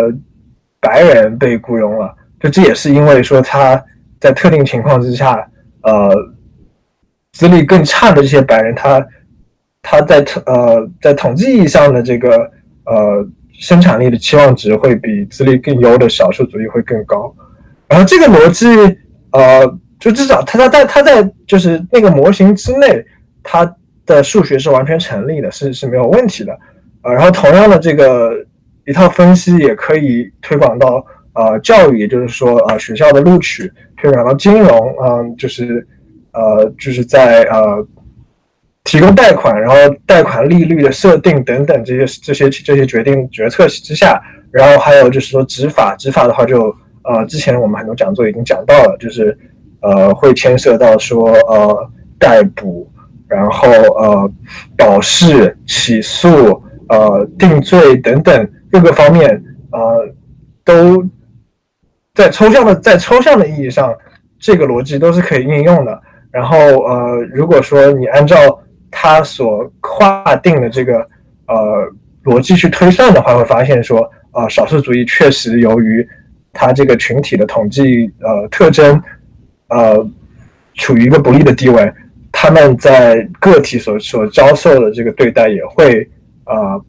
[0.80, 2.14] 白人被雇佣了。
[2.40, 3.82] 就这也是因为说他
[4.20, 5.48] 在特定情况之下，
[5.84, 6.12] 呃
[7.34, 9.08] 资历更差的这些白人，他
[9.82, 12.52] 他在统呃在统计意义上的这个
[12.86, 17.34] 呃生产力的期望值会比资历更优的少数族裔会更高。
[17.88, 18.68] 然后这个逻辑
[19.32, 19.80] 呃。
[20.02, 23.06] 就至少他他在他在就是那个模型之内，
[23.44, 23.72] 他
[24.04, 26.58] 的数学是完全成立的，是是没有问题的。
[27.04, 28.34] 呃，然后同样的这个
[28.88, 35.88] 一套分析也可以推广到呃教育，也就是说呃学校的录取，推广到金融，嗯，就是
[36.34, 37.86] 呃就是在呃
[38.84, 39.76] 提供贷款，然后
[40.08, 49.38] 贷款利率的设定等等这些这些这些决定决策之下，然后还有就是说执法，执法的话就呃之前我们很多讲座已经讲到了，就是。
[49.82, 51.90] 呃，会牵涉到说呃
[52.20, 52.88] 逮捕，
[53.28, 54.32] 然后呃
[54.78, 60.08] 保释、起诉、呃定罪等等各个方面，呃
[60.64, 61.04] 都
[62.14, 63.92] 在抽象的在抽象的意义上，
[64.38, 66.00] 这个逻辑都是可以应用的。
[66.30, 68.36] 然后呃，如果说你按照
[68.92, 71.00] 他所划定的这个
[71.48, 71.92] 呃
[72.26, 76.08] 逻辑去推算的话，会发现说啊，少数主义确实由于
[76.54, 79.02] 它这个群体的统计呃特征。
[79.74, 80.06] 呃，
[80.74, 81.90] 处于一个不利的地位，
[82.30, 86.06] 他们在个体所所遭受的这个对待也会
[86.44, 86.86] 呃，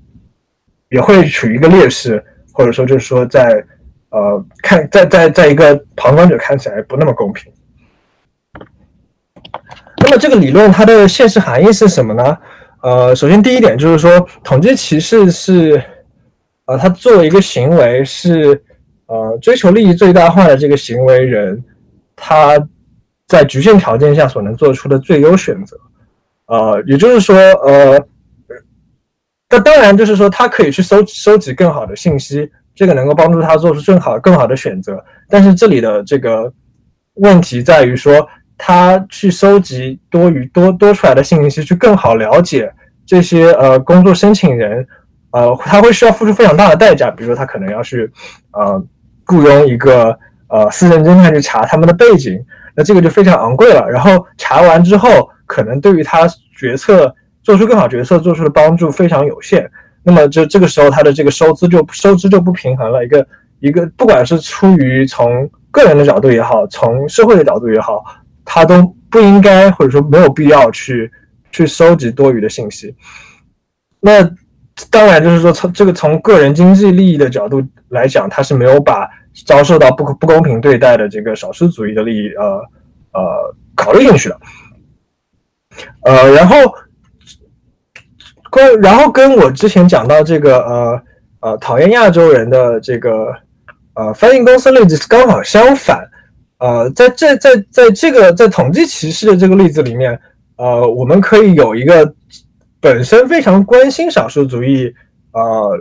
[0.89, 2.21] 也会处于一个劣势，
[2.53, 3.65] 或者说就是说在
[4.11, 7.53] 呃看在在在一个旁观者看起来不那么公平。
[9.99, 12.37] 那么这个理论它的现实含义是什么呢？
[12.83, 15.81] 呃，首先第一点就是说，统计歧视是
[16.65, 18.61] 呃，它作为一个行为是
[19.07, 21.63] 呃追求利益最大化的这个行为人。
[22.15, 22.57] 他
[23.29, 25.77] 在局限条件下所能做出的最优选择，
[26.47, 27.99] 呃，也就是说，呃，
[29.49, 35.03] 那当然就是说，他可以去收收集更好的信息，这个能够帮助他做出更好更好的选择。
[35.29, 36.53] 但是这里的这个
[37.15, 42.71] 问题在于说，他去收集多余多多出来的信息，去更好了解
[43.07, 44.87] 这些呃工作申请人，
[45.31, 48.11] 呃，他会需要付出非常大的代价，比如说他可能要去
[48.53, 48.85] 呃
[49.25, 50.19] 雇佣一个。
[50.55, 52.39] 呃，私人侦探去查他们的背景，
[52.75, 53.89] 那这个就非常昂贵了。
[53.91, 59.71] 然后查完之后，可能对于他决策做出更好决策做出的帮助非常有限。
[60.03, 63.05] 那么就这个时候，他的这个收支就收支就不平衡了。
[63.05, 63.27] 一个
[63.61, 68.03] 一个，不管是出于从个人的角度也好，从社会的角度也好，
[68.45, 71.11] 他都不应该或者说没有必要去
[71.51, 72.95] 去收集多余的信息。
[74.01, 74.23] 那
[74.91, 79.09] 当然就是说，从这个从个人经济利益的角度来讲，他是没有把。
[79.47, 82.63] 遭受到不不公平对待的这个少数族裔的利益，呃
[83.13, 84.41] 呃，考虑进去的，
[86.03, 86.57] 呃，然后
[88.51, 91.03] 跟然后跟我之前讲到这个呃
[91.41, 93.35] 呃讨厌亚洲人的这个
[93.95, 96.07] 呃翻译公司例子刚好相反，
[96.59, 100.19] 呃，在这在在这个在统计歧视的这个例子里面，
[100.57, 102.15] 呃，我们可以有一个
[102.81, 104.95] 本身非常关心少数族裔
[105.33, 105.79] 呃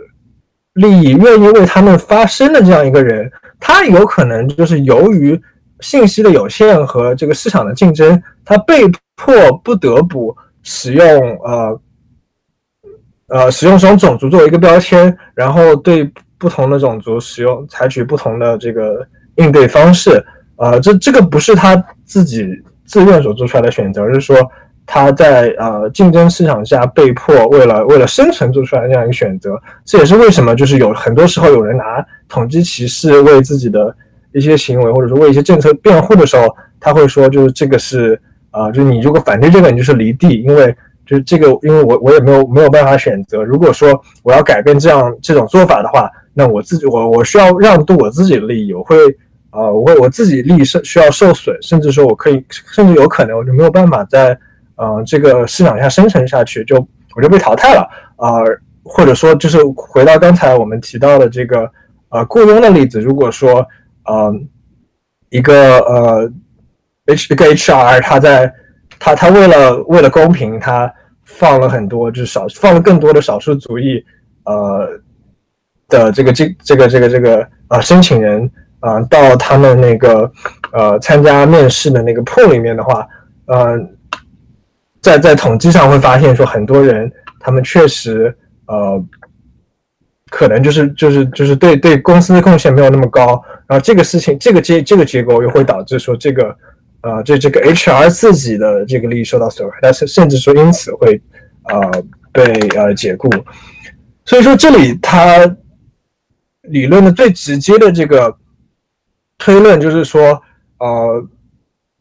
[0.74, 3.30] 利益，愿意为他们发声的这样一个人，
[3.64, 5.40] 他有可能就是由于
[5.78, 8.82] 信息的有限和这个市场的竞争，他被
[9.14, 11.06] 迫不得不使用
[11.44, 11.80] 呃
[13.28, 20.20] 呃使用这种种族作为一个标签，然后对不同的种族使用采取不同的这个应对方式。
[20.56, 22.44] 呃，这这个不是他自己
[22.84, 24.36] 自愿所做出来的选择，而是说
[24.86, 29.60] 他在呃竞争市场下被迫为了为了生存做出来这样一个选择。
[29.84, 31.84] 这也是为什么就是有很多时候有人拿
[32.28, 33.94] 统计歧视为自己的
[34.32, 36.48] 一些行为或者说为一些政策辩护的时候，
[36.80, 40.74] 他会说就是这个是啊，就是你如果反对这个，你就是离地，因为
[41.06, 43.42] 就是这个，因为我我也没有没有办法选择。
[43.42, 48.96] 如果说我要改变这样这种做法的话，那我自己我我需要让渡我自己的利益，我会。
[49.54, 54.34] 啊，我会我自己利益是需要受损，甚至说我可以，甚至有可能我就没有办法在
[54.82, 56.76] 呃这个市场下生存下去，就
[57.14, 58.42] 我就被淘汰了啊，
[58.82, 61.70] 或者说就是回到刚才我们提到的这个
[62.08, 63.64] 呃雇佣的例子，如果说
[64.06, 64.34] 呃
[65.30, 66.32] 一个呃
[67.06, 68.52] H 一个 HR 他在
[68.98, 70.92] 他他为了为了公平，他
[71.24, 74.04] 放了很多就是少放了更多的少数族裔
[74.44, 74.88] 呃
[75.88, 78.50] 的这个这这个这个这个呃申请人。
[78.82, 80.28] 啊，到他们那个
[80.72, 83.06] 呃参加面试的那个 pool 里面的话，
[83.46, 83.78] 呃，
[85.02, 88.34] 在在统计上会发现说，很多人他们确实
[88.66, 89.04] 呃，
[90.30, 96.56] 可能就是就是就是对对公司的贡献没有那么高，然后这个事情这个结这个结果又会导致说这个
[97.02, 101.20] 呃这这个 HR 自己的这个利益受到损害，但是甚至说因此会
[101.64, 102.44] 呃被
[102.76, 103.28] 呃解雇，
[104.24, 105.56] 所以说这里他
[106.62, 108.34] 理论的最直接的这个。
[109.38, 110.40] 推论就是说，
[110.78, 111.26] 呃，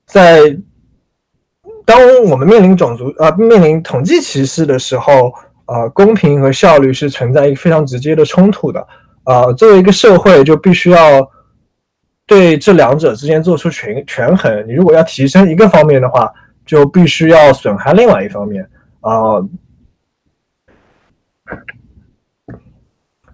[0.06, 0.56] 在
[1.86, 5.32] 当我们面临种族啊面临统计歧视的时候，
[5.66, 8.88] 呃，公平和效率是存在一个非常直接的冲突的。
[9.26, 11.30] 呃，作为一个社会，就必须要
[12.26, 14.68] 对这两者之间做出权权衡。
[14.68, 16.32] 你如果要提升一个方面的话，
[16.66, 18.68] 就必须要损害另外一方面。
[19.02, 19.12] 啊，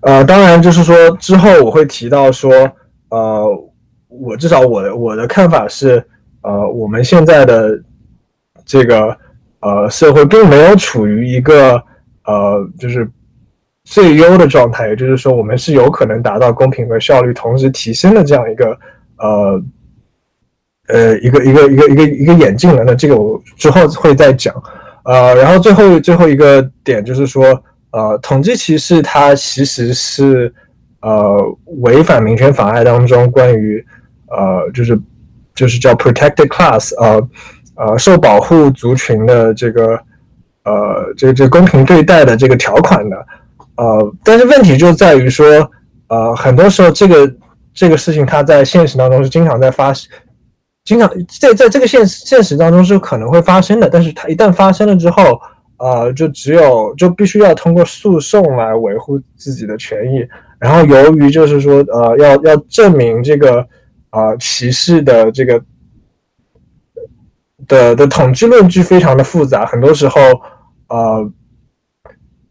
[0.02, 2.52] 呃，当然就是说之后我会提到说，
[3.10, 3.64] 呃。
[4.10, 6.04] 我至少我的我的看法是，
[6.42, 7.78] 呃，我们现在的
[8.68, 9.18] 这个
[9.62, 11.82] 呃社会并没有处于一个
[12.26, 13.10] 呃就是
[13.86, 18.78] 最优的状态，也就是说，我们是有可能达到公平和效率同时提升的这样一个
[19.18, 19.64] 呃
[20.90, 22.84] 呃一个一个一个一个一个眼镜了。
[22.86, 24.54] 那这个我之后会再讲。
[25.06, 30.54] 呃，然后最后最后一个点就是说，呃，统计歧视它其实是
[31.00, 31.38] 呃
[31.82, 33.82] 违反民权法案当中关于
[34.28, 35.00] 呃，就是
[35.56, 37.26] 就是叫 protected class，呃
[37.78, 39.96] 呃，受保护族群的这个
[40.64, 43.26] 呃这这公平对待的这个条款的，
[43.76, 45.46] 呃，但是问题就在于说，
[46.08, 47.32] 呃，很多时候这个
[47.74, 50.12] 这个事情它在现实当中是经常在发生，
[50.86, 51.08] 经常
[51.40, 55.40] 在在这个现现实当中是可能会发生的，但是它一旦发生了之后，
[55.78, 60.28] 呃，就只有就必须要通过诉讼来维护自己的权益，
[60.60, 63.66] 然后由于就是说，呃，要要证明这个。
[64.10, 65.62] 啊，歧视的这个
[67.66, 70.20] 的的统计论据非常的复杂，很多时候，
[70.90, 71.32] 呃，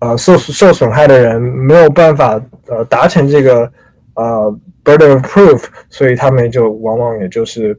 [0.01, 3.71] 呃，受受损害的人没有办法呃达成这个
[4.15, 7.79] 呃 burden of proof，所以他们就往往也就是，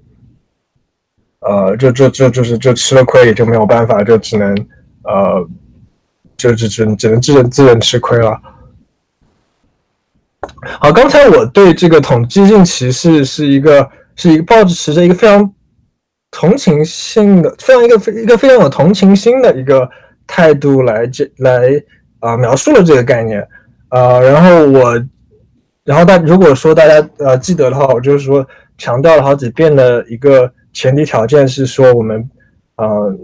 [1.42, 4.56] 呃，就就就就是就吃了亏，也就没有办法，就只能
[5.04, 5.48] 呃，
[6.38, 8.40] 就只只只能自认自认吃亏了。
[10.80, 15.54] 好，刚才我对这个统计性歧视是一个是一个抱持着一个非常
[16.32, 19.90] 同情心的，非常一个非一个非常有同情心的一个
[20.28, 21.82] 态度来这来
[22.20, 23.46] 啊描述了这个概念，
[23.90, 25.06] 呃，然后我，
[25.84, 28.46] 然后大如果说大家呃记得的话，我就是说
[28.78, 32.30] 强调了好几遍的一个前提条件是说我们
[32.76, 33.16] 呃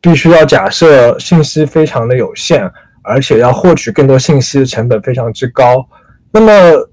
[0.00, 2.70] 必须要假设信息非常的有限，
[3.02, 5.84] 而且要获取更多信息的成本非常之高。
[6.30, 6.88] 那么，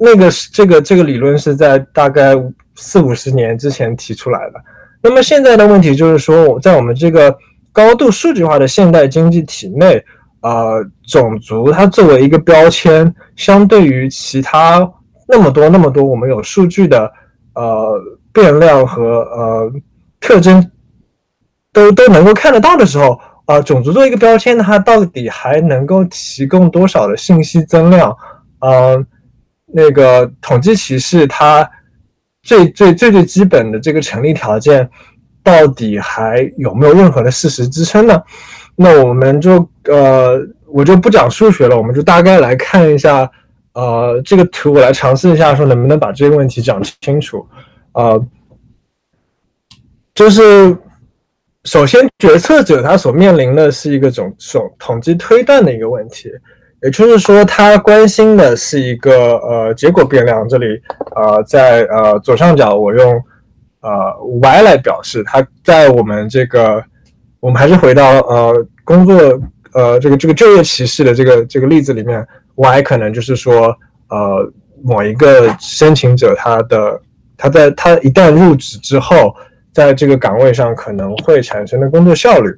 [0.00, 2.34] 那个是这个这个理论是在大概
[2.74, 4.54] 四五十年之前提出来的。
[5.02, 7.36] 那么现在的问题就是说，在我们这个
[7.72, 10.04] 高度数据化的现代经济体内，
[10.40, 14.88] 呃，种族它作为一个标签，相对于其他
[15.26, 17.10] 那么多那么多我们有数据的
[17.54, 18.00] 呃
[18.32, 19.72] 变量和呃
[20.20, 20.70] 特征
[21.72, 23.18] 都都能够看得到的时候。
[23.44, 28.16] 啊，种族作为一个标签，它到底还能够提供多少的信息增量？
[28.60, 29.04] 呃，
[29.66, 31.68] 那个统计歧视它
[32.42, 34.88] 最最最最基本的这个成立条件，
[35.42, 38.22] 到底还有没有任何的事实支撑呢？
[38.74, 43.30] 那我们就呃，我就不讲数学了，我们就大概来看一下，
[43.74, 47.46] 呃，这个图我来尝试一下，说能不能把这个问题讲清楚。
[47.92, 48.26] 呃，
[50.14, 50.76] 就是
[51.64, 56.30] 首先决策者他所面临的是一个总总统计推断的一个问题，
[56.82, 60.48] 也就是说他关心的是一个呃结果变量。
[60.48, 60.66] 这里
[61.14, 63.22] 呃在呃左上角我用
[63.80, 63.90] 呃
[64.42, 66.82] y 来表示，它在我们这个。
[67.42, 69.18] 我们还是回到呃工作
[69.72, 72.24] 呃这个这个就业歧视的这个这个例子里面
[72.54, 73.76] ，Y 可能就是说
[74.10, 74.48] 呃
[74.84, 77.00] 某一个申请者他的
[77.36, 79.34] 他在他一旦入职之后，
[79.72, 82.48] 在这个岗位上可能会产生的工作效率，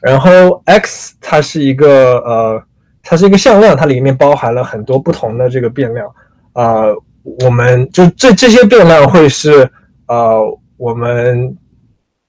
[0.00, 2.62] 然后 X 它是一个呃
[3.08, 6.06] 它是一个向量，它里面包含了很多不同的这个变量
[6.52, 6.84] 啊，
[7.40, 9.68] 我们就这这些变量会是
[10.06, 10.40] 呃
[10.76, 11.56] 我们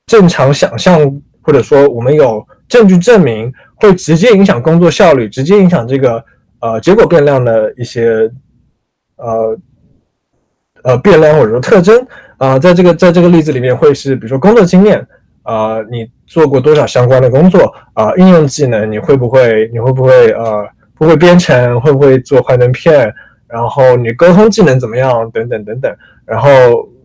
[0.05, 1.21] 正常想象。
[1.41, 6.23] 或者说，我们有证据证明会直接影响工作效率，直接影响这个
[6.59, 8.29] 呃结果变量的一些
[9.15, 9.57] 呃
[10.83, 12.05] 呃变量或者说特征
[12.37, 15.03] 啊，在这个在这个例子里面会是，比如说工作经验
[15.51, 23.13] 啊，你做过多少相关的工作啊，应用技能你会不会你会不会呃不会编程，会不会做幻灯片，
[23.47, 25.95] 然后你沟通技能怎么样等等等等，
[26.25, 26.49] 然后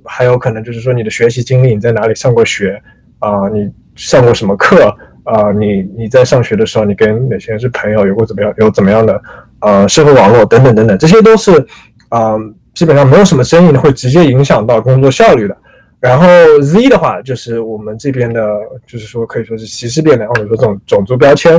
[0.04, 2.82] 还有可能就是说你的学习经历，你在哪里上过学
[3.18, 3.72] 啊，你。
[3.96, 4.92] 上过什么课
[5.22, 5.52] 啊？
[5.52, 8.04] 你你在上学的时候，你跟哪些人是朋友？
[8.04, 8.52] 有过怎么样？
[8.56, 9.22] 有怎么样的
[9.60, 11.64] 呃社会网络等等等等，这些都是
[12.08, 12.34] 啊，
[12.74, 15.56] 基本上没有什么争议的，会直接影响到工作效率的。
[16.04, 16.26] 然后
[16.60, 18.44] Z 的话，就是我们这边的，
[18.86, 21.54] 就是说可以说是歧视变量，或者说这种种族标签。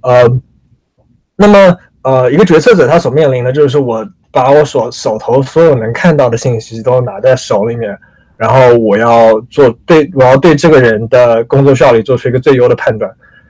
[0.00, 0.28] 呃，
[1.36, 7.96] 那么呃，一个决策者他所面临的，就是我把我所手头所有能看到的信息都拿在手里面。
[8.36, 13.08] 然后我要做对，我要对这个人的工作效率做出一个最优的判断，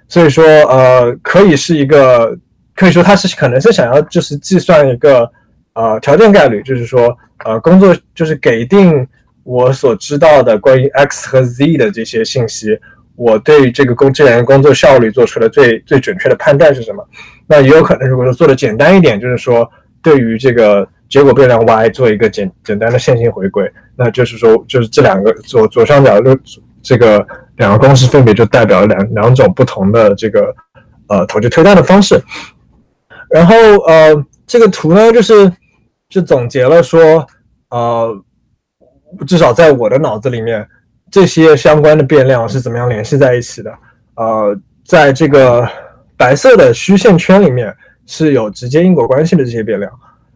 [0.09, 2.37] 所以说，呃，可以是一个，
[2.77, 5.27] 可以说他是可能是想要就是计算一个，
[5.73, 7.17] 呃，条件概率，就是说，
[7.47, 9.09] 呃，工作就是给定
[9.45, 12.77] 我所知道的关于 X 和 Z 的这些信息，
[13.15, 17.07] 我对这个工这人工作效率做出了最最准确的判断是什么？
[17.47, 19.71] 那也有可能，如果说做的简单一点，就是说
[20.03, 20.89] 对于这个。
[21.07, 26.37] 结果变量 y 做一个简简单的线性回归，那就是说，就是这两个左左上角的
[26.83, 27.25] 这个
[27.57, 30.53] 两个公式分别就代表了两两种不同的这个
[31.07, 32.21] 呃统计推断的方式。
[33.31, 33.55] 然后
[33.87, 35.53] 呃这个图呢，就是
[36.09, 37.25] 就总结了说，
[37.69, 38.25] 呃
[39.27, 40.67] 至少在我的脑子里面，
[41.11, 43.73] 这些相关的变量是怎么样联系在一起的？
[44.17, 45.69] 呃，在这个
[46.17, 47.75] 白色的虚线圈里面
[48.07, 49.91] 是有直接因果关系的这些变量。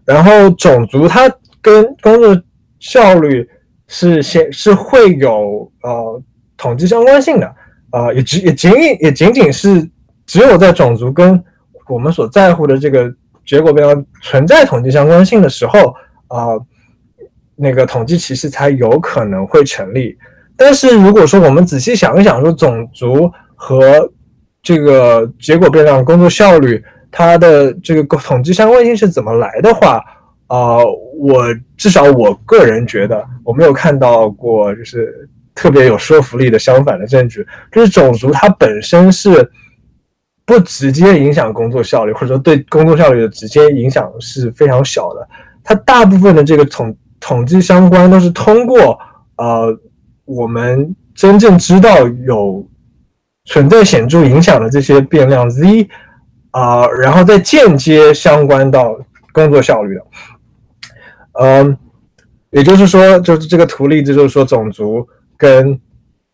[0.04, 2.40] 然后种族它跟工作
[2.80, 3.46] 效率
[3.86, 6.22] 是先是会有呃
[6.56, 7.54] 统计相关性的，
[7.92, 9.86] 呃也只也仅仅也仅仅是
[10.26, 11.42] 只有在种族跟
[11.88, 13.12] 我们所在乎的这个
[13.44, 15.94] 结果变量存在统计相关性的时候，
[16.28, 16.56] 啊
[17.59, 20.16] 那个统计歧视才有可能会成立。
[20.56, 24.11] 但是如果说我们仔细想一想，说种族和
[24.62, 26.82] 这个结果变量工作效率。
[27.11, 29.98] 它的这个统计相关性是怎么来的话，
[30.46, 30.76] 啊，
[31.18, 31.42] 我
[31.74, 37.46] 至少我个人觉得我没有看到过，就是特别有说服力的相反的证据。
[37.72, 39.50] 就是种族它本身是
[40.44, 45.26] 不直接影响工作效率，或者说对工作效率的直接影响是非常小的。
[45.64, 48.98] 它大部分的这个统统计相关都是通过
[49.36, 49.78] 呃
[50.24, 52.66] 我们真正知道有
[53.44, 55.88] 存在显著影响的这些变量 z。
[56.50, 58.98] 啊，然后再间接相关到
[59.32, 60.06] 工作效率的，
[61.40, 61.76] 嗯，
[62.50, 65.06] 也就是说，就是这个图例子就是说，种族
[65.36, 65.78] 跟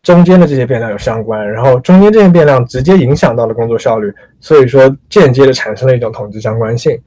[0.01, 6.97] 中间的这些变量有相关，然后中间这些变量直接影响到了工作效率，所以说间接的产生了一种统计相关性。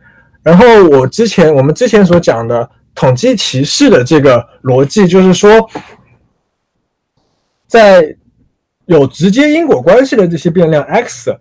[0.42, 2.68] 然后我之前我们之前所讲的
[2.98, 5.48] 统计歧视的这个逻辑，就是说，
[7.68, 8.16] 在
[8.86, 11.32] 有直接因果关系的这些变量 x。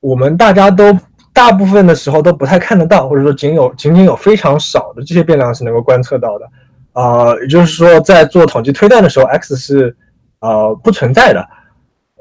[0.00, 0.98] 我们大家都
[1.34, 6.48] 大部分的时候都不太看得到，或者说仅有仅仅有非常少的这些变量是能够观测到的，
[6.92, 9.94] 啊，也就是说在做统计推断的时候，x 是
[10.40, 11.46] 呃不存在的。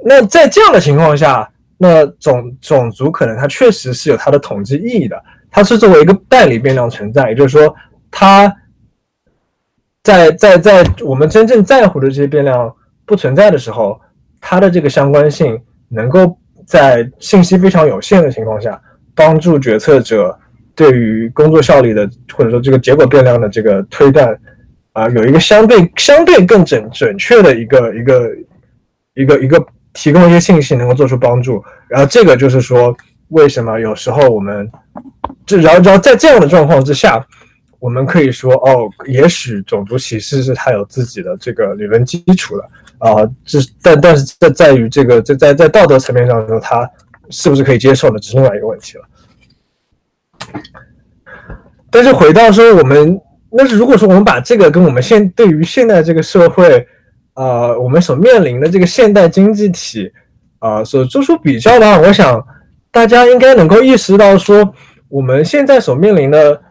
[0.04, 7.74] 那在这样的情况下，那种种族可能它确实是有它的统计意义的，它是作为一个代理变量存在，也就是说
[8.12, 8.54] 它
[10.06, 12.74] 在在在我们真正在乎的这些变量
[13.06, 14.00] 不存在的时候，
[14.40, 16.38] 它的这个相关性能够。
[16.68, 18.82] 在信息非常有限的情况下，
[19.14, 20.36] 帮助决策者
[20.74, 24.36] 对于工作效率的或者说这个结果变量的这个推断，
[24.94, 28.36] 啊，有一个相对相对更准准确的一个一个
[29.14, 31.64] 一个一个提供一些信息，能够做出帮助。
[31.88, 32.92] 然后这个就是说，
[33.28, 34.68] 为什么有时候我们，
[35.46, 37.24] 这然后然后在这样的状况之下，
[37.86, 42.64] 我们可以说，哦，也许种族歧视是它有自己的这个理论基础的
[42.98, 43.30] 啊。
[43.44, 46.90] 这但但是在在于这个在在在道德层面上说，它
[47.30, 49.04] 是不是可以接受的，这是另外一个问题了。
[51.92, 53.22] 但是回到说我们，
[53.52, 56.88] 那是如果说我们把这个跟我们现对于现在这个社会。
[57.38, 60.10] 呃，我们所面临的这个现代经济体，
[60.60, 62.42] 啊，所做出比较的话，我想
[62.94, 64.74] 大家应该能够意识到，说
[65.10, 66.62] 我们现在所面临的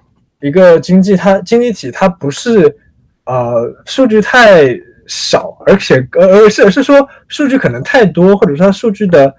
[0.46, 2.76] 一个经济，它经济体它不是
[3.24, 4.64] 呃数据太
[5.06, 9.34] 少，而且呃而是是说数据可能太多，或者说数据的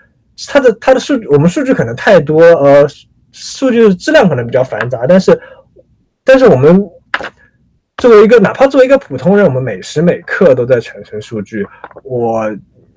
[0.48, 2.88] 它的它的数我们数据可能太多，呃，
[3.32, 5.40] 数据质量可能比较繁杂，但是
[6.24, 6.84] 但是我们。
[8.02, 11.66] 作为一个，哪怕作为一个普通人，我们每时每刻都在产生数据。
[12.04, 12.44] 我，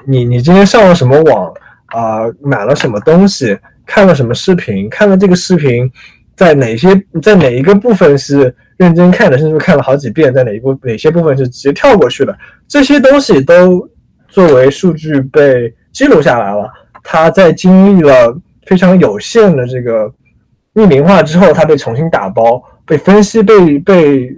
[0.05, 1.55] 你，你今天上了什么网
[1.87, 2.27] 啊？
[2.43, 3.57] 买了什么东西？
[3.87, 4.91] 看了什么视频？
[4.91, 5.89] 看了这个视频，
[6.39, 6.89] 在哪些，
[7.21, 10.33] 在哪一个部分是认真看的，甚至看了好几遍？
[10.33, 12.35] 在哪一部哪些部分是直接跳过去的？
[12.69, 13.87] 这些东西都
[14.29, 16.71] 作为数据被记录下来了。
[17.03, 18.35] 它在经历了
[18.67, 20.11] 非常有限的这个
[20.75, 24.37] 匿名化之后，它被重新打包、被分析、被被。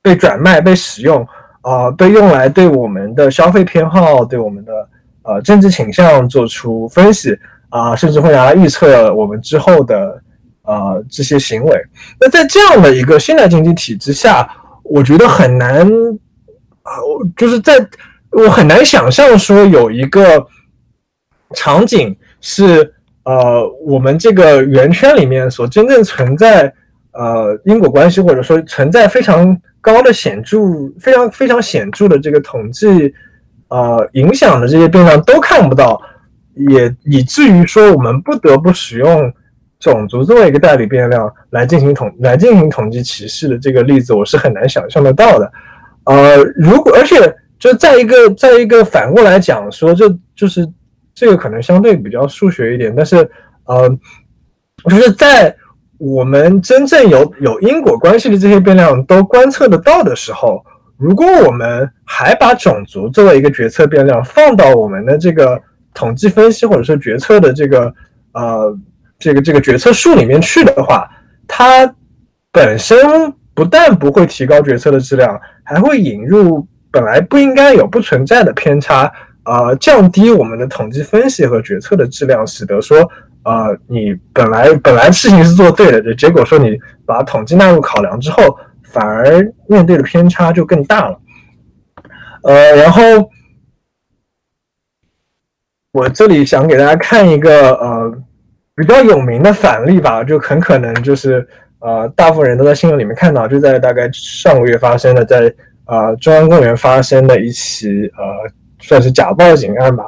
[0.00, 1.26] 被转卖、被使用，
[1.60, 4.72] 啊，被用来对我们的消费偏好、对我们的
[5.22, 7.36] 呃政治倾向做出分析，
[7.68, 10.22] 啊，甚至会拿来预测我们之后的
[10.68, 11.74] 呃这些行为。
[12.20, 14.48] 那在这样的一个现代经济体制下，
[14.84, 15.80] 我觉得很难
[16.82, 16.92] 啊，
[17.34, 17.74] 就是在
[18.30, 20.46] 我很难想象说有一个
[21.54, 22.92] 场景是
[23.24, 26.72] 呃我们这个圆圈里面所真正存在
[27.12, 29.58] 呃因果关系，或者说存在非常。
[29.80, 30.58] 高的显著，
[31.00, 33.14] 非常非常显著的这个统计，
[33.68, 35.98] 呃，影响的这些变量都看不到，
[36.56, 39.32] 也以至于说我们不得不使用
[39.80, 45.52] 种族作为一个代理变量来进行统来进行统计歧视的这个例子，我是很难想象得到的。
[46.04, 50.66] 呃，如果而且就在一个在一个反过来讲说，这就是
[51.14, 53.16] 这个可能相对比较数学一点，但是
[53.64, 53.88] 呃，
[54.84, 55.54] 就是在。
[56.00, 60.64] 我们真正有有因果关系的这些变量都观测得到的时候，
[60.96, 65.60] 如果我们还把种族作为一个决策变量放到我们的这个
[65.92, 67.92] 统计分析或者说决策的这个
[68.30, 68.78] 呃
[69.18, 71.08] 这个这个决策树里面去的话，
[71.46, 71.94] 它
[72.52, 72.98] 本身
[73.54, 79.12] 不但不会提高决策的质量，还会引入本来不应该有不存在的偏差，
[79.44, 83.08] 呃，降低我们的统计分析和决策的质量，使得说。
[83.44, 91.18] 呃，你本来本来事情是做对的，结果说你把统计纳入考量之后，反而面对的偏差就更大了。
[92.42, 93.00] 呃，然后
[95.92, 98.22] 我这里想给大家看一个呃
[98.78, 101.46] 比较有名的反例吧，就很可能就是
[101.80, 105.52] 呃大部分人都在新闻里面看到，就在大概上个月发生的，在
[105.86, 108.50] 呃中央公园发生的一起呃
[108.80, 110.06] 算是假报警案吧。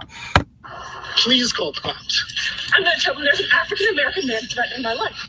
[1.16, 2.22] Please call the cops.
[2.72, 5.28] I'm going to tell them there's an African American man threatening my life.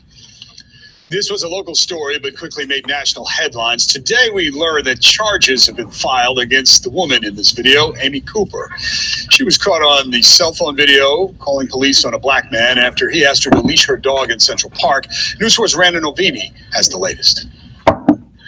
[1.12, 3.86] This was a local story, but quickly made national headlines.
[3.86, 8.22] Today, we learned that charges have been filed against the woman in this video, Amy
[8.22, 8.74] Cooper.
[8.78, 13.10] She was caught on the cell phone video calling police on a black man after
[13.10, 15.04] he asked her to leash her dog in Central Park.
[15.38, 17.46] News Source Randa Novini has the latest.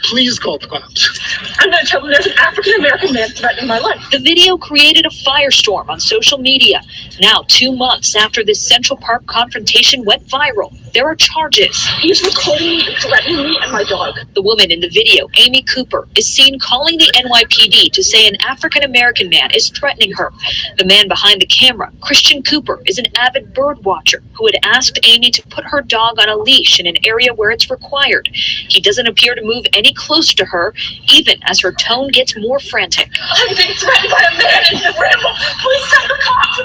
[0.05, 1.21] Please call the cops.
[1.59, 4.03] I'm going to tell them there's an African American man threatening my life.
[4.11, 6.81] The video created a firestorm on social media.
[7.21, 11.87] Now, two months after this Central Park confrontation went viral, there are charges.
[12.01, 14.15] He's recording me and threatening me and my dog.
[14.35, 18.37] The woman in the video, Amy Cooper, is seen calling the NYPD to say an
[18.41, 20.31] African American man is threatening her.
[20.79, 24.99] The man behind the camera, Christian Cooper, is an avid bird watcher who had asked
[25.05, 28.29] Amy to put her dog on a leash in an area where it's required.
[28.33, 30.75] He doesn't appear to move any closer to her,
[31.13, 33.11] even as her tone gets more frantic.
[33.21, 34.95] I'm being threatened by a man in the.
[34.95, 36.61] Please send the cops.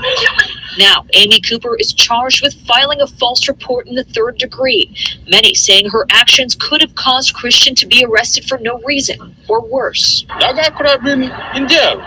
[0.80, 4.96] Now, Amy Cooper is charged with filing a false report in the third degree,
[5.28, 9.62] many saying her actions could have caused Christian to be arrested for no reason, or
[9.62, 10.26] worse.
[10.40, 11.24] That guy could have been
[11.54, 11.98] in jail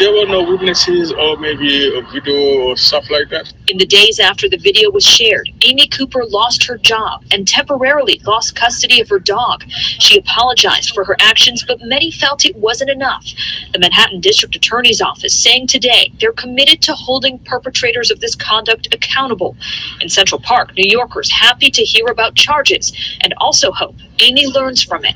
[0.00, 3.52] there were no witnesses or maybe a video or stuff like that.
[3.66, 8.18] In the days after the video was shared, Amy Cooper lost her job and temporarily
[8.24, 9.64] lost custody of her dog.
[9.68, 13.26] She apologized for her actions, but many felt it wasn't enough.
[13.74, 18.92] The Manhattan District Attorney's Office saying today they're committed to holding perpetrators of this conduct
[18.94, 19.54] accountable.
[20.00, 24.82] In Central Park, New Yorkers happy to hear about charges and also hope Amy learns
[24.82, 25.14] from it.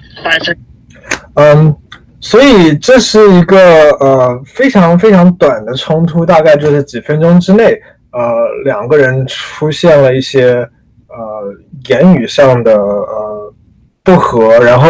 [1.37, 1.79] Um,
[2.25, 3.59] 所以这是一个
[4.01, 7.79] 呃非常非常短的冲突，大概就是几分钟之内，
[8.13, 8.23] 呃
[8.65, 10.55] 两个人出现了一些
[11.09, 11.17] 呃
[11.87, 13.55] 言语上的呃
[14.03, 14.89] 不和，然后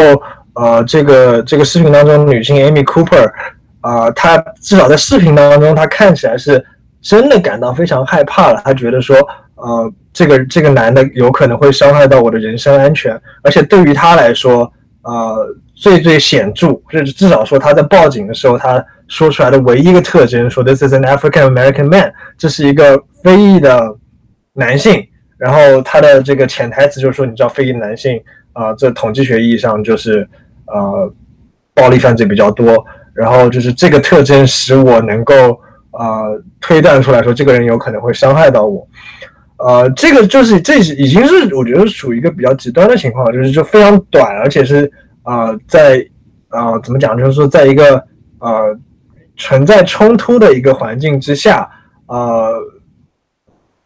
[0.55, 3.29] 呃这个这个视频当中女性 Amy Cooper
[3.81, 6.65] 啊，她至少在视频当中，她看起来是
[7.03, 9.17] 真的感到非常害怕了，她觉得说
[9.57, 14.73] 呃这个这个男的有可能会伤害到我的人身安全，而且对于她来说，
[15.03, 15.57] 呃。
[15.75, 23.97] 最最显著，就是至少说他在报警的时候，他说出来的唯一一个特征，说 This is an African American man，这是一个非裔的
[24.53, 25.05] 男性。
[25.37, 28.23] 然后他的这个潜台词就是说，你知道非裔男性
[28.53, 30.27] 啊，这统计学意义上就是
[30.67, 31.13] 呃
[31.75, 32.83] 暴力犯罪比较多。
[33.13, 35.61] 然后就是这个特征使我能够
[35.91, 38.87] 呃推断出来说，这个人有可能会伤害到我。
[39.59, 44.91] 呃，这个就是这已经是我觉得属于一个比较极端的情况，就是就非常短，而且是。
[45.25, 46.07] 啊，在
[46.49, 47.19] 啊，怎么讲？
[47.19, 47.97] 就是说，在一个
[48.39, 48.79] 呃
[49.37, 51.69] 存在冲突的一个环境之下，
[52.07, 52.55] 呃，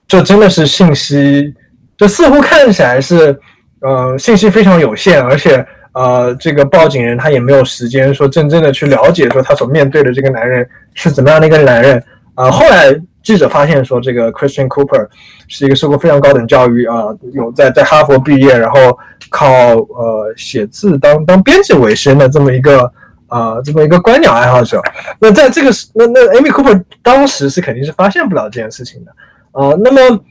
[0.06, 1.54] 这真的是信息，
[1.96, 3.40] 这似乎看起来是
[3.80, 12.02] 呃信息非常有限，而且呃，这个报警人他也没有时间说真正的去了解说他所面对的这个男人是怎么样的一个男人
[12.38, 12.50] 啊。
[12.50, 15.06] 后来记者发现说，这个 Christian Cooper
[15.48, 18.98] 是一个受过非常高等教育啊，有在在哈佛毕业，然后。
[19.30, 22.90] 靠呃写字当当编辑为生的这么一个
[23.26, 24.80] 啊这么一个观鸟爱好者，
[25.20, 29.10] 那在这个那那 Amy Cooper 当时是肯定是发现不了这件事情的
[29.50, 29.76] 啊。
[29.84, 30.24] 那么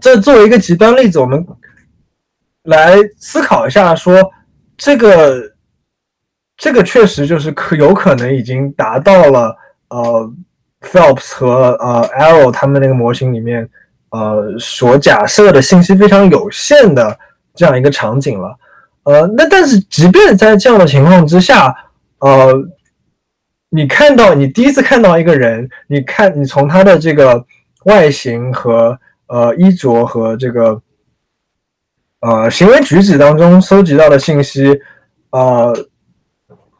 [0.00, 1.44] 这作为一个极端例子，我们
[2.62, 4.16] 来思考一下，说
[4.78, 5.52] 这个
[6.56, 9.54] 这个确实就是可有可能已经达到了
[9.90, 10.32] 呃
[10.84, 13.68] Phelps 和呃 Arrow 他们那个模型里面
[14.10, 17.18] 呃所假设的信息非常有限的。
[17.56, 18.58] 这样一个场景了，
[19.04, 21.72] 呃，那但是即便在这样的情况之下，
[22.18, 22.52] 呃，
[23.68, 27.46] 你看到你第一次看到一个人，你看你从他的这个
[27.84, 30.82] 外形和呃衣着和这个
[32.22, 34.80] 呃行为举止当中搜集到的信息，
[35.30, 35.72] 呃，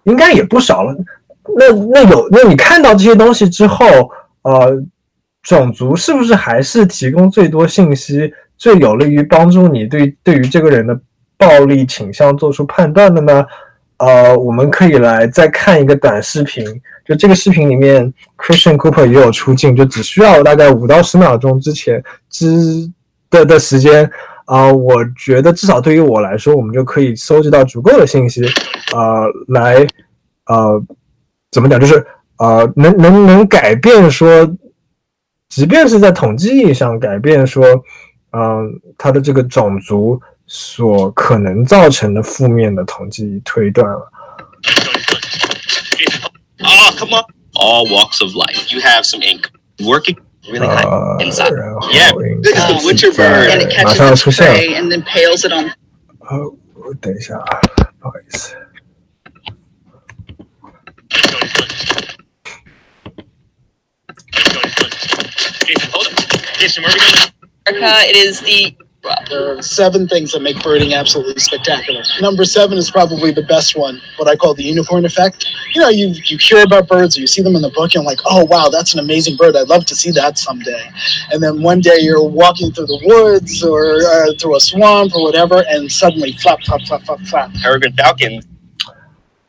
[0.03, 0.93] 应该也不少了。
[1.57, 3.85] 那那有那你看到这些东西之后，
[4.43, 4.83] 呃，
[5.43, 8.33] 种族是不是还是提供最多信息？
[8.57, 10.99] 最有利于帮助你对对于这个人的
[11.37, 13.45] 暴力倾向做出判断的呢？
[13.99, 16.65] 呃，我们可以来再看一个短视频，
[17.05, 22.91] 就这个视频里面，Christian Cooper 也有出镜，就只需要大概五到十秒钟之前之
[23.31, 24.09] 的的时间
[24.47, 28.45] 啊，我觉得至少对于我来说，我们就可以收集到足够的信息，
[28.95, 29.87] 呃，来
[30.47, 30.83] 呃
[31.55, 32.05] 怎么讲，就是
[32.39, 34.45] 呃能能能改变说，
[35.49, 37.65] 即便是在统计意义上改变说。
[38.37, 44.11] 嗯，他的这个种族所可能造成的负面的统计推断了。
[46.65, 47.23] Oh, come on!
[47.55, 48.75] All walks of life.
[48.75, 49.43] You have some ink
[49.79, 50.17] working
[50.51, 50.83] really high
[51.21, 51.53] inside.
[51.93, 52.11] Yeah,
[52.43, 55.71] this is the Witcher bird, and it catches its prey and then pales it on.
[56.19, 56.53] 呃，
[57.01, 57.61] 等一下啊，
[58.01, 58.57] 不好意思。
[65.66, 66.14] Jason, hold up.
[66.60, 67.32] Jason, where are we going?
[67.68, 68.10] America.
[68.10, 68.76] It is the
[69.30, 72.04] there are seven things that make birding absolutely spectacular.
[72.20, 75.48] Number seven is probably the best one, what I call the unicorn effect.
[75.74, 78.04] You know, you you hear about birds, or you see them in the book, and
[78.04, 79.56] you're like, oh wow, that's an amazing bird.
[79.56, 80.92] I'd love to see that someday.
[81.32, 85.24] And then one day you're walking through the woods or uh, through a swamp or
[85.24, 87.52] whatever, and suddenly flap, flap, flap, flap, flap.
[87.62, 88.42] Peregrine falcon.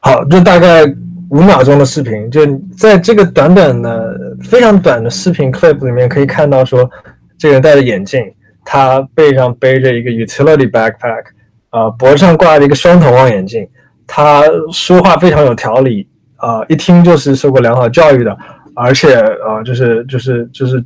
[0.03, 0.87] 好，这大概
[1.30, 2.42] 五秒钟的视频，就
[2.78, 6.90] 在这个短短的、非常短的视频 clip 里面可以看到说。
[7.38, 8.22] 这个人戴着眼镜，
[8.64, 11.26] 他背上背着一个 utility backpack，
[11.70, 13.68] 啊，脖子上挂着一个双筒望远镜。
[14.08, 16.08] 他说话非常有条理，
[16.38, 18.36] 啊，一听就是受过良好教育的，
[18.74, 20.84] 而且啊，就是就是就是，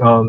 [0.00, 0.24] 嗯，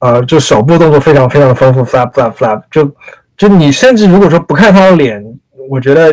[0.00, 2.92] 呃，就手部动作非常非常的丰富，flap flap flap，就
[3.36, 5.24] 就你甚至如果说不看他的脸，
[5.70, 6.12] 我觉得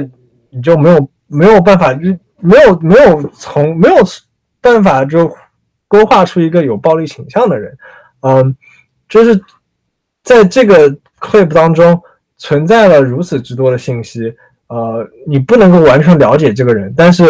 [0.51, 2.01] 你就没有没有办法，就
[2.39, 3.95] 没有没有从没有
[4.59, 5.33] 办法就。
[5.93, 7.77] 勾画出一个有暴力倾向的人，
[8.21, 8.55] 嗯，
[9.09, 9.37] 就是
[10.23, 12.01] 在这个 clip 当中
[12.37, 14.33] 存在了如此之多的信息，
[14.67, 17.25] 呃，你不能够完全了解这个人，但是，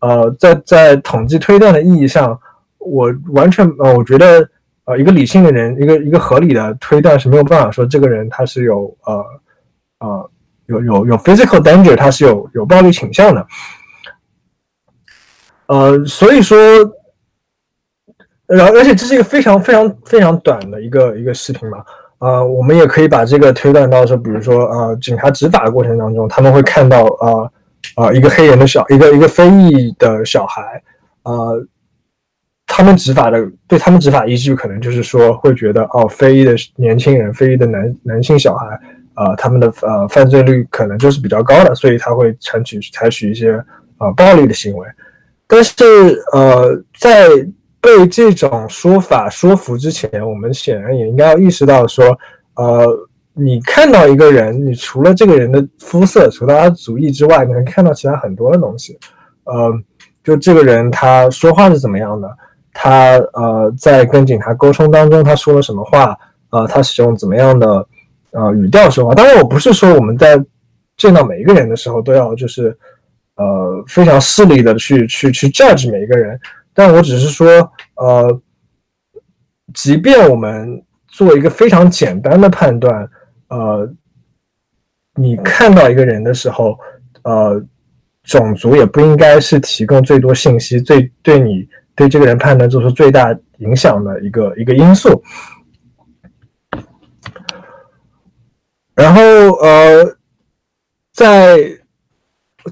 [0.00, 2.40] 呃，在在统计推断的意义上，
[2.78, 4.48] 我完全呃，我觉得
[4.86, 9.24] 呃，一个理性的人，一个一个合理的推断是没有办法说这个人他是有呃
[9.98, 10.30] 呃
[10.68, 13.46] 有有有 physical danger，他是有有暴力倾向的，
[15.66, 16.56] 呃，所以说。
[18.50, 21.84] 然后，而且这是一个非常非常非常短的一个一个视频嘛，
[22.16, 27.44] 啊，我们也可以把这个推断到说，比如说，呃，警察执法的过程当中，他们会看到，啊，
[27.96, 30.82] 呃一个黑人的小一个一个非裔的小孩，
[31.24, 31.62] 呃，
[32.66, 38.80] 他们执法的对他们执法依据可能就是说会觉得哦，非裔的年轻人、非裔的男男性小孩，
[39.18, 43.52] 呃，他们的呃犯罪率可能就是比较高的，所以他会采取采取一些
[43.98, 44.86] 呃暴力的行为。
[45.46, 45.74] 但是
[46.32, 47.28] 呃，在
[47.80, 52.16] 被这种说法说服之前，我们显然也应该要意识到说，
[52.54, 52.86] 呃，
[53.32, 58.98] 你看到一个人，你除了这个人的肤色，除了他的族裔之外，你能看到其他很多的东西。
[59.44, 59.72] 呃，
[60.22, 62.28] 就这个人他说话是怎么样的，
[62.72, 66.16] 他呃在跟警察沟通当中他说了什么话，
[66.50, 67.86] 呃，他使用怎么样的
[68.32, 69.14] 呃语调说话。
[69.14, 70.42] 当然，我不是说我们在
[70.96, 72.76] 见到每一个人的时候都要就是
[73.36, 76.38] 呃非常势利的去去去 judge 每一个人。
[76.74, 77.48] 但我只是说，
[77.96, 78.40] 呃，
[79.74, 83.08] 即便我们做一个非常简单的判断，
[83.48, 83.92] 呃，
[85.16, 86.78] 你看到一个人的时候，
[87.22, 87.60] 呃，
[88.22, 91.66] 种族也不应该是提供最多信息、最对你
[91.96, 95.20] 对这个人判断做出最大影响的一个一个因素。
[98.98, 99.20] 然后，
[99.62, 100.16] 呃，
[101.12, 101.58] 再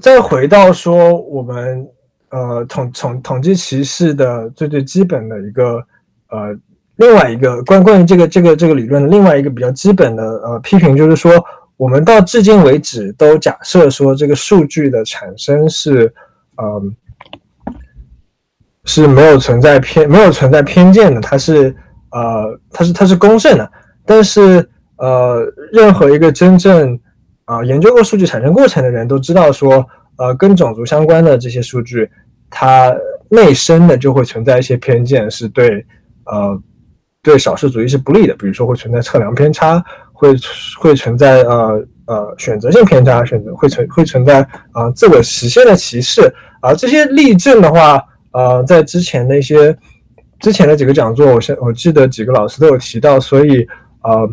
[0.01, 1.87] 再回到说我们。
[2.29, 5.81] 呃，统统统计歧视的最最基本的一个
[6.29, 6.53] 呃，
[6.97, 11.31] 另外一个关关于这个这个这个理论的另外一个比较基本的呃批评，就是说，
[11.77, 16.13] 我们到至今为止都假设说这个数据的产生是
[16.57, 16.83] 呃
[18.83, 21.73] 是没有存在偏没有存在偏见的，它是
[22.11, 23.71] 呃它是它是公正的，
[24.05, 26.99] 但是呃任何一个真正
[27.45, 29.85] 啊研究过数据产生过程的人都知道说。
[30.19, 32.09] 呃，跟种族相关的这些数据，
[32.49, 32.91] 它
[33.29, 35.85] 内生的就会存在一些偏见，是对
[36.25, 36.59] 呃
[37.21, 38.33] 对少数主义是不利的。
[38.33, 39.79] 比如说会存在测量偏差，
[40.11, 40.35] 会
[40.79, 44.41] 会存在呃呃选择性偏差，选择会存会存在
[44.71, 49.77] 啊自我实现的歧视啊这些例证的话，呃在之前的一些
[50.39, 53.63] 之前的几个讲座，我现我记得几个老师都有提到，所以
[54.01, 54.27] 呃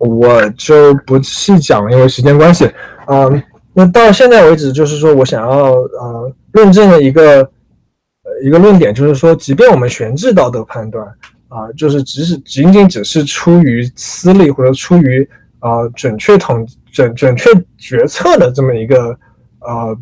[0.00, 2.68] 我就不细讲了，因为时间关系，
[3.06, 3.42] 嗯。
[3.72, 11.06] 那到现在为止，就是说我想要呃论证的一个呃一个论点，就是说，即便我们悬置道德判断
[11.46, 15.26] 啊，就是只是仅仅只是出于私利或者出于
[15.60, 17.48] 啊准确统准准确
[17.78, 19.16] 决策的这么一个
[19.60, 19.96] 呃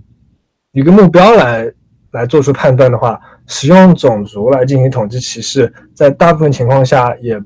[0.72, 1.70] 一个目标来
[2.12, 7.38] 来做出判断的话，使用种族来进行统计歧视，在大部分情况下也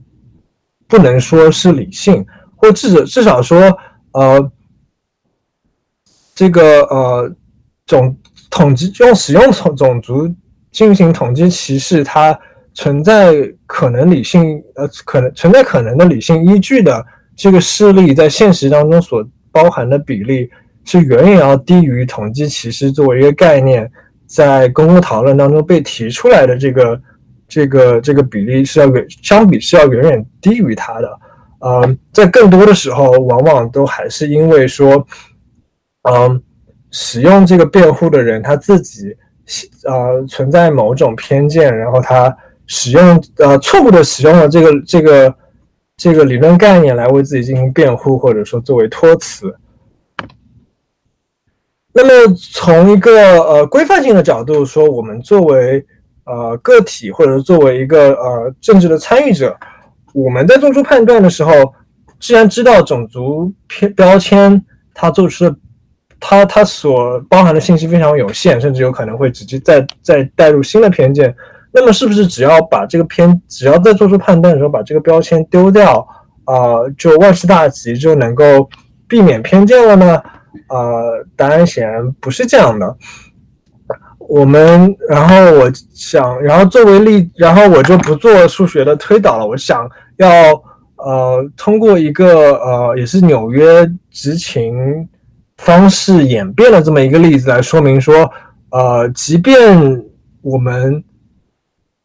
[0.87, 2.25] 不能说是理性，
[2.63, 3.79] 或至少至少说
[4.13, 4.51] 呃。
[6.35, 7.31] 这个呃，
[7.85, 8.17] 种
[8.49, 10.27] 统计用使用种种族
[10.71, 12.37] 进行统计歧视，它
[12.73, 13.35] 存在
[13.67, 17.05] 可能理性呃可能存在可能的理性依据的
[17.37, 20.51] 这个事例，在现实当中所包含的比例
[20.85, 23.89] 是远远要低于统计歧视作为一个概念
[24.27, 27.01] 在公共讨论当中被提出来的这个
[27.47, 31.21] 这个这个比例是要远相比是要远远低于它的。
[31.63, 35.07] 呃，在更多的时候，往往都还是因为说。
[36.05, 36.43] 嗯，
[36.91, 39.17] 使用这个辩护的人他自己，
[39.85, 42.37] 呃，存在某种偏见，然后他
[42.67, 45.35] 使用呃错误的使用了这个这个
[45.97, 49.55] 这个理论概念来为自己进行辩护，或者说作为托词。
[51.93, 55.87] 那么从一个呃规范性的角度说，我们作为
[56.25, 59.57] 呃个体，或者作为一个呃政治的参与者，
[60.13, 61.53] 我们在做出判断的时候，
[62.19, 65.57] 既然知道种族偏标签，它做出的。
[66.25, 71.35] 它它所包含的信息非常有限，甚至有可能会直接再再带入新的偏见。
[71.73, 76.07] 那么，是不是只要把这个偏，只要在做出判断的时候把这个标签丢掉，
[76.45, 78.71] 啊，就万事大吉，就能够
[79.09, 80.23] 避免偏见了呢？
[80.69, 82.97] 呃，答案显然不是这样的。
[84.29, 89.45] 我们，然后我想，然后作为例，然后我就不做数学的推导了。
[89.45, 89.91] 我想
[90.23, 90.63] 要
[90.97, 94.75] 呃，通过一个呃，也是纽约执勤。
[95.59, 98.29] 方式演变的这么一个例子来说明说，
[98.71, 100.03] 呃，即便
[100.41, 101.05] 我们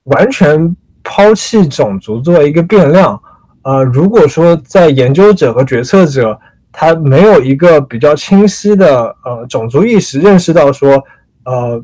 [0.03, 3.20] 完全抛弃种族作为一个变量，
[3.63, 6.39] 呃，如果说在研究者和决策者
[6.72, 11.03] 他没有一个比较清晰的呃种族意识，认识到说，
[11.45, 11.84] 呃，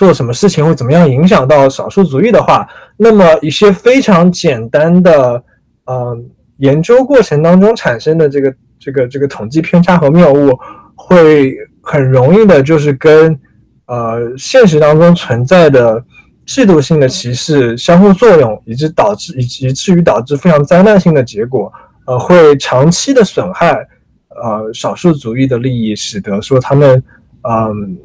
[0.00, 5.44] 做什么事情会怎么样影响到少数族裔的话，那么一些非常简单的
[5.84, 6.18] 呃
[6.56, 10.58] 研究过程当中产生的这个这个这个统计偏差和谬误。
[11.02, 13.38] 会很容易的，就是跟
[13.86, 16.02] 呃现实当中存在的
[16.44, 21.72] 制度性的歧视相互作用，以致导致以以至于导致非常灾难性的结果，
[22.06, 23.86] 呃，会长期的损害
[24.28, 27.02] 呃少数族裔的利益，使得说他们
[27.48, 27.98] 嗯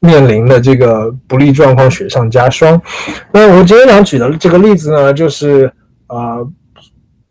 [0.00, 2.80] 面临的这个不利状况雪上加霜。
[3.32, 5.72] 那我今天想举的这个例子呢，就是
[6.08, 6.48] 呃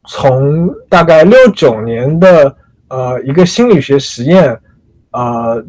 [0.07, 2.55] 从大概六九年的
[2.89, 4.59] 呃一个心理学实验，
[5.11, 5.63] 呃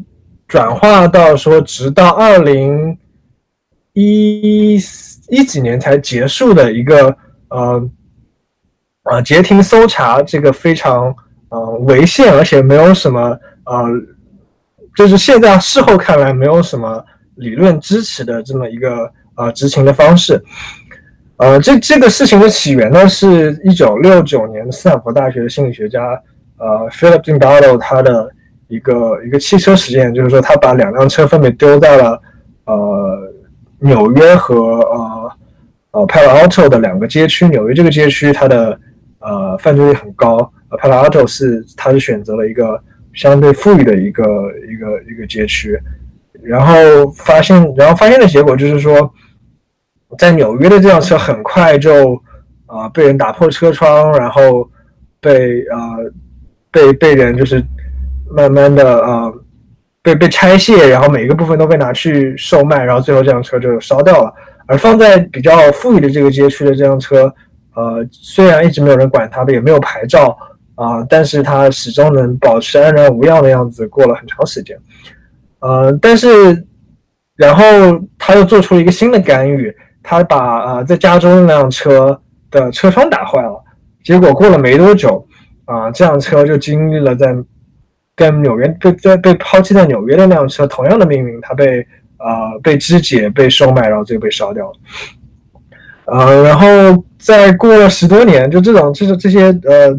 [0.47, 2.97] 转化到说直到二零
[3.93, 4.75] 一
[5.29, 7.15] 一几年才结束的一个
[7.49, 7.89] 呃。
[9.03, 11.11] 呃，截停搜查这个非常
[11.49, 13.35] 呃违宪，而且没有什么
[13.65, 13.83] 呃，
[14.99, 17.01] 就是现在事后看来没有什么
[17.35, 20.43] 理论支持的这么一个呃执行的方式。
[21.37, 26.01] 呃，这这个事情的起源呢，是一九六九年斯坦福大学的心理学家
[26.57, 28.29] 呃 Philip Zimbardo 他的
[28.67, 32.21] 一个一个汽车实验，就是说他把两辆车分别丢在了
[32.65, 33.33] 呃
[33.79, 35.31] 纽约和呃
[35.91, 38.77] 呃 Palo Alto 的两个街区，纽约这个街区它的
[39.19, 40.51] 呃，犯罪率很高。
[40.69, 42.83] 呃，Palo Alto 是，他是选择了一个
[43.13, 44.23] 相对富裕的一个
[44.71, 45.79] 一个一个街区，
[46.41, 49.13] 然后发现，然后发现的结果就是说，
[50.17, 52.21] 在纽约的这辆车很快就
[52.65, 54.69] 啊被人打破车窗，然后
[55.19, 56.11] 被呃
[56.71, 57.63] 被被人就是
[58.31, 59.33] 慢慢的呃
[60.01, 64.33] 被被拆卸，然后每一个部分都被拿去售卖，然后最后这辆车就烧掉了。
[64.67, 67.33] 而放在比较富裕的这个街区的这辆车。
[67.75, 70.37] 呃，虽然一直没有人管它的，也没有牌照
[70.79, 74.77] 啊，但是他始终能保持安然无恙的样子，过了很长时间。
[75.59, 76.65] 呃，但是，
[77.35, 77.63] 然后
[78.17, 82.17] 他又做出了一个新的干预，他把呃在加州那辆车
[82.49, 83.61] 的车窗打坏了，
[84.05, 85.27] 结果过了没多久，
[85.65, 87.35] 啊，这辆车就经历了在
[88.15, 91.85] 跟纽约被在被抛弃在纽约的那辆车同样的命运，它被
[92.19, 94.73] 呃被肢解、被售卖，然后最后被烧掉了。
[96.05, 99.93] 呃，然后再过了十多年，就这种，就是这些，呃，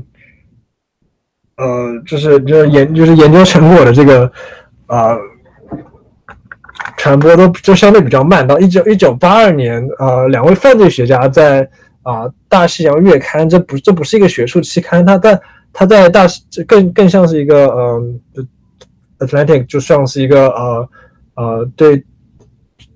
[1.60, 4.32] 呃，就是就是研就是研究成果的这个，
[4.86, 5.16] 啊，
[6.96, 8.46] 传播都就相对比较慢。
[8.46, 11.68] 到一九一九八二年，呃，两位犯罪学家在
[12.02, 15.40] 啊《大西洋月刊》，这不这不是一个学术期刊，它在
[15.72, 18.20] 它在大这更更像是一个，嗯
[19.18, 20.88] ，Atlantic 就像是一个，呃
[21.34, 22.04] 呃，对。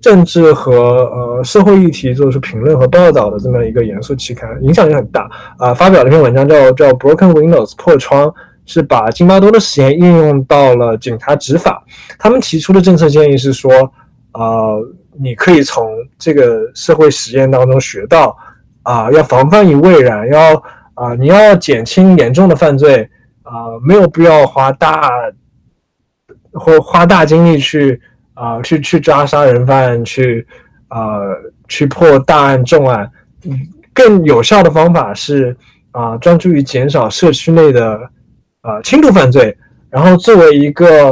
[0.01, 5.73] 政治和呃社会议题做出评论和报道的这么一个严肃期刊，影响力很大啊。
[5.73, 8.31] 发表了一篇文章叫叫 Broken Windows 破窗，
[8.65, 11.83] 是把津巴多的实验应用到了警察执法。
[12.19, 13.71] 他们提出的政策建议是说，
[14.31, 14.75] 啊，
[15.19, 15.87] 你可以从
[16.17, 18.35] 这个社会实验当中学到
[18.83, 20.63] 啊，要防范于未然，要
[20.93, 23.09] 啊，你要减轻严重的犯罪
[23.43, 25.09] 啊，没有必要花大
[26.53, 28.01] 或花大精力去。
[28.35, 30.45] 啊，去去抓杀人犯，去
[30.89, 31.21] 啊，
[31.69, 33.09] 去破大案重案，
[33.93, 35.55] 更有效的方法是
[35.91, 37.97] 啊，专注于减少社区内的
[38.65, 39.55] 啊轻度犯罪。
[39.89, 41.11] 然后作为一个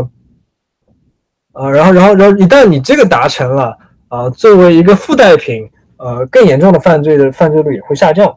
[1.54, 3.78] 啊，然后然后然后一旦你这个达成了
[4.08, 8.36] 啊，作为一个附带品，呃，更严重的犯罪的犯罪率也会下降。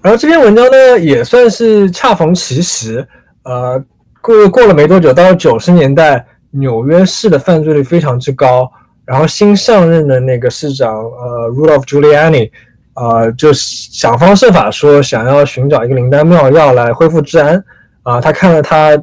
[0.00, 3.06] 然后这篇文章呢，也算是恰逢其时，
[3.42, 3.84] 呃。
[4.22, 8.68] 过过了没多久，到了九十年代，纽约市的犯罪率非常之高。
[9.04, 12.50] 然后新上任的那个市长，呃，Rudolph Giuliani，
[12.96, 17.62] 呃，就想方设法说想要寻找一个灵丹妙药来恢复治安。
[18.02, 18.98] 啊，他看了他，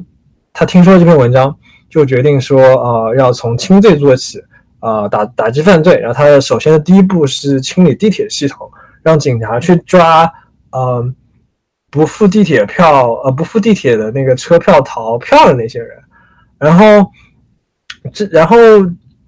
[0.52, 1.56] 他听说了这篇文章，
[1.88, 4.38] 就决定说，呃，要从轻罪做起，
[4.80, 5.98] 啊，打打击犯罪。
[5.98, 8.70] 然后他的首先的第一步是清理地铁系统，
[9.02, 10.30] 让警察去抓，
[10.70, 11.14] 嗯。
[11.90, 15.90] 不付地铁票，呃，不付地铁的那个车票逃票的那些人，
[16.58, 17.08] 然后
[18.12, 18.56] 这，然后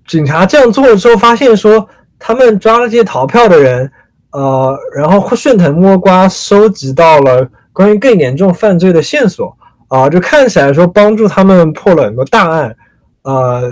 [0.08, 1.88] 警察这样做了之后，发现说
[2.18, 3.88] 他们抓了这些逃票的人，
[4.36, 9.56] 呃，然后顺藤摸瓜收集到了关于更严重犯罪的线索，
[9.88, 12.76] 啊，就看起来说帮助他们破了很多大案，
[13.22, 13.62] 呃，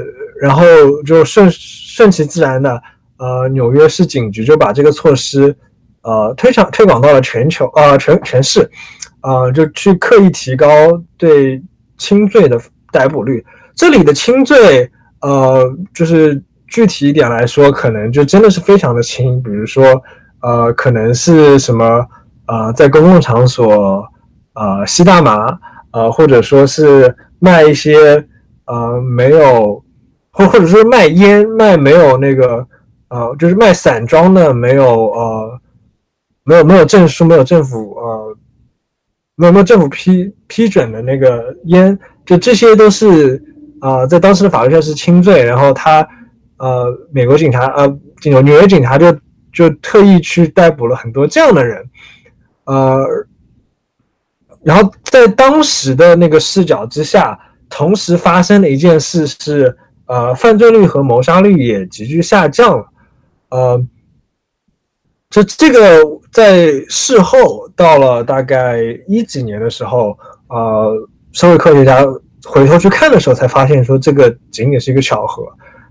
[0.41, 0.65] 然后
[1.05, 2.83] 就顺顺其自然的，
[3.19, 5.55] 呃，纽约市警局就把这个措施。
[6.07, 8.71] 呃，推上推广到了全球，呃，全全市，
[9.23, 10.69] 呃，就去刻意提高
[11.17, 11.63] 对
[11.97, 12.61] 轻罪的
[12.93, 13.43] 逮捕率。
[13.75, 14.91] 这里的轻罪，
[15.23, 19.83] 呃，就是具体一点来说，可能就真的是非常的轻，比如说，
[20.45, 22.07] 呃，可能是什么，
[22.47, 24.07] 呃，在公共场所，
[24.55, 25.59] 呃，吸大麻，
[25.93, 28.27] 呃，或者说是卖一些，
[28.67, 29.83] 呃，没有，
[30.31, 32.67] 或或者说卖烟，卖没有那个，
[33.09, 35.61] 呃，就是卖散装的，没有，呃。
[36.47, 38.37] 没有没有证书，没有政府呃，
[39.35, 43.43] 没有没有政府批批准的那个烟，就这些都是
[43.81, 45.43] 啊，在当时的法律上是轻罪。
[45.43, 46.07] 然后他
[46.59, 47.89] 呃，美国警察呃，
[48.27, 49.07] 纽纽约警察就
[49.55, 51.89] 就特意去逮捕了很多这样的人，
[52.65, 53.07] 呃，
[54.63, 57.39] 然后在当时的那个视角之下，
[57.69, 59.77] 同时发生的一件事是，
[60.07, 62.87] 呃，犯罪率和谋杀率也急剧下降了，
[63.51, 63.87] 呃，
[65.31, 66.03] 这这个
[66.33, 72.05] 在事后到了大概一几年的时候，呃，社会科学家
[72.45, 75.47] 回头去看的时候，才发现说这个仅仅是一个巧合，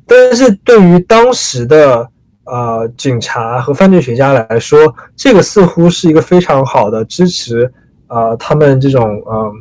[0.05, 2.09] 但是对于当时的
[2.45, 7.71] 呃警察和犯罪学家来说，这个似乎是一个非常好的支持。
[8.07, 9.51] 啊，他们这种呃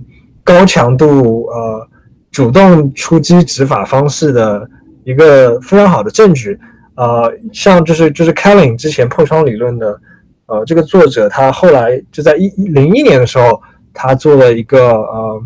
[0.45, 1.89] 高强度呃
[2.30, 4.68] 主动出击执法方式的
[5.05, 6.59] 一个非常好的证据，
[6.97, 9.99] 呃，像就是就是 Kelly 之前破窗理论的
[10.47, 13.62] 呃这个作者，他后来就在一零一年的时候，
[13.95, 15.43] 他做了一个呃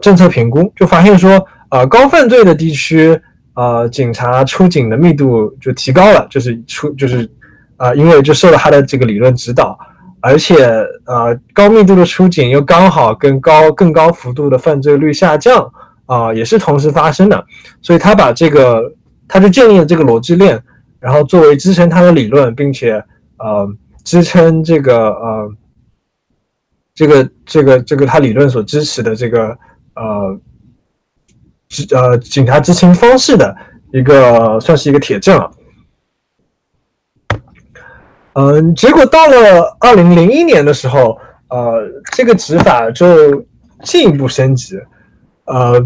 [0.00, 3.16] 政策评估，就发现说呃高犯罪的地区
[3.54, 7.30] 呃警察出警的密度就提高了，就是出就是
[7.76, 9.78] 啊因为就受了他的这个理论指导。
[10.26, 10.56] 而且，
[11.04, 15.70] 呃，高密度的出警又刚好跟高更高幅度的犯罪率下降，
[16.06, 17.44] 啊，也是同时发生的。
[17.82, 18.90] 所以他把这个，
[19.28, 20.58] 他就建立了这个逻辑链，
[20.98, 22.94] 然后作为支撑他的理论，并且，
[23.36, 23.68] 呃，
[24.02, 25.50] 支撑这个，呃，
[26.94, 29.48] 这个这个这个他理论所支持的这个，
[29.94, 30.40] 呃，
[31.94, 33.56] 呃，警察执勤方式的
[33.92, 35.50] 一个，算是一个铁证了。
[38.34, 41.18] 嗯，结果到了二零零一年的时候，
[41.48, 43.44] 呃，这个执法就
[43.82, 44.78] 进一步升级，
[45.44, 45.84] 呃，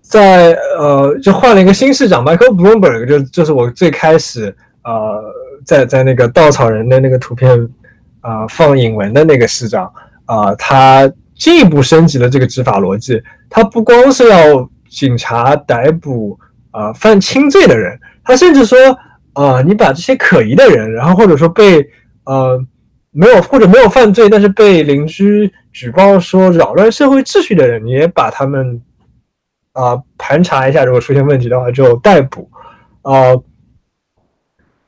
[0.00, 5.22] 在呃就换了一个新市长 Michael Bloomberg，就就是我最开始呃
[5.64, 7.68] 在在那个稻草人的那个图片
[8.20, 9.92] 啊放引文的那个市长。
[10.30, 13.18] 啊，他进一步升级了这个执法逻辑，
[13.48, 16.38] 他不光是要警察逮捕
[16.70, 18.78] 啊犯轻罪的人，他甚至说。
[19.34, 21.88] 啊，你把这些可疑的人，然后或者说被
[22.24, 22.60] 呃
[23.12, 28.82] 没有或者没有犯罪，但是被邻居举报说扰乱社会秩序的人，你也把他们
[29.74, 32.50] 啊盘查一下，如果出现问题的话就逮捕
[33.02, 33.26] 啊。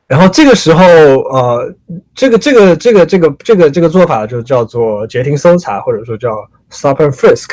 [0.09, 1.73] 然后这个时候呃，
[2.13, 6.31] 这个这个这个这个这个这个做法就叫做截停搜查，或者说叫
[6.71, 7.51] stop and frisk。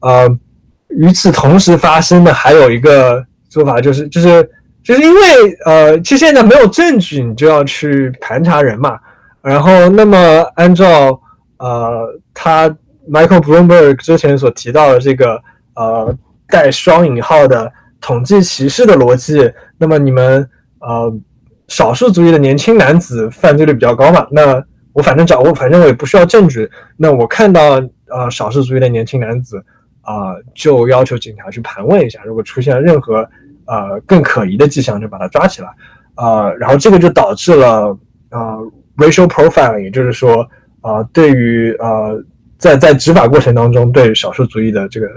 [0.00, 0.28] 呃，
[0.98, 4.48] 与此同时发生的还有一个做法就是就是。
[4.84, 5.20] 就是因为
[5.64, 8.98] 呃，其实现在没有证据，你就要去盘查人嘛。
[9.40, 10.18] 然后，那么
[10.56, 11.18] 按照
[11.56, 12.68] 呃他
[13.10, 15.40] Michael Bloomberg 之前所提到的这个
[15.74, 16.14] 呃
[16.50, 20.46] 带双引号的统计歧视的逻辑，那么你们
[20.80, 21.10] 呃
[21.68, 24.26] 少数族裔的年轻男子犯罪率比较高嘛？
[24.30, 29.64] 那我反正找我反正我也不需要证据，那我看到呃少数族裔的年轻男子
[30.04, 33.28] 啊，就要求警察去盘问一下，如果出现任何。
[33.66, 35.68] 呃，更可疑的迹象就把他抓起来，
[36.16, 37.98] 呃，然后这个就导致了
[38.28, 40.46] 呃 racial profiling，也就是说，
[40.82, 42.22] 啊，对于呃，
[42.58, 45.08] 在在执法过程当中对少数族裔的这个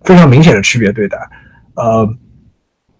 [0.00, 1.16] 非常明显的区别对待，
[1.76, 2.08] 呃，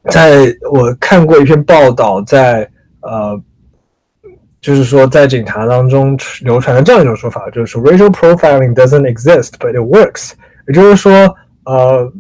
[0.09, 2.71] 在我看过一篇报道，在
[3.01, 3.37] 呃，
[4.61, 10.35] 就是说在警察当中流传的这样一种说法，就是说 racial profiling doesn't exist，but it works，
[10.69, 11.13] 也就是说，
[11.65, 12.13] 呃，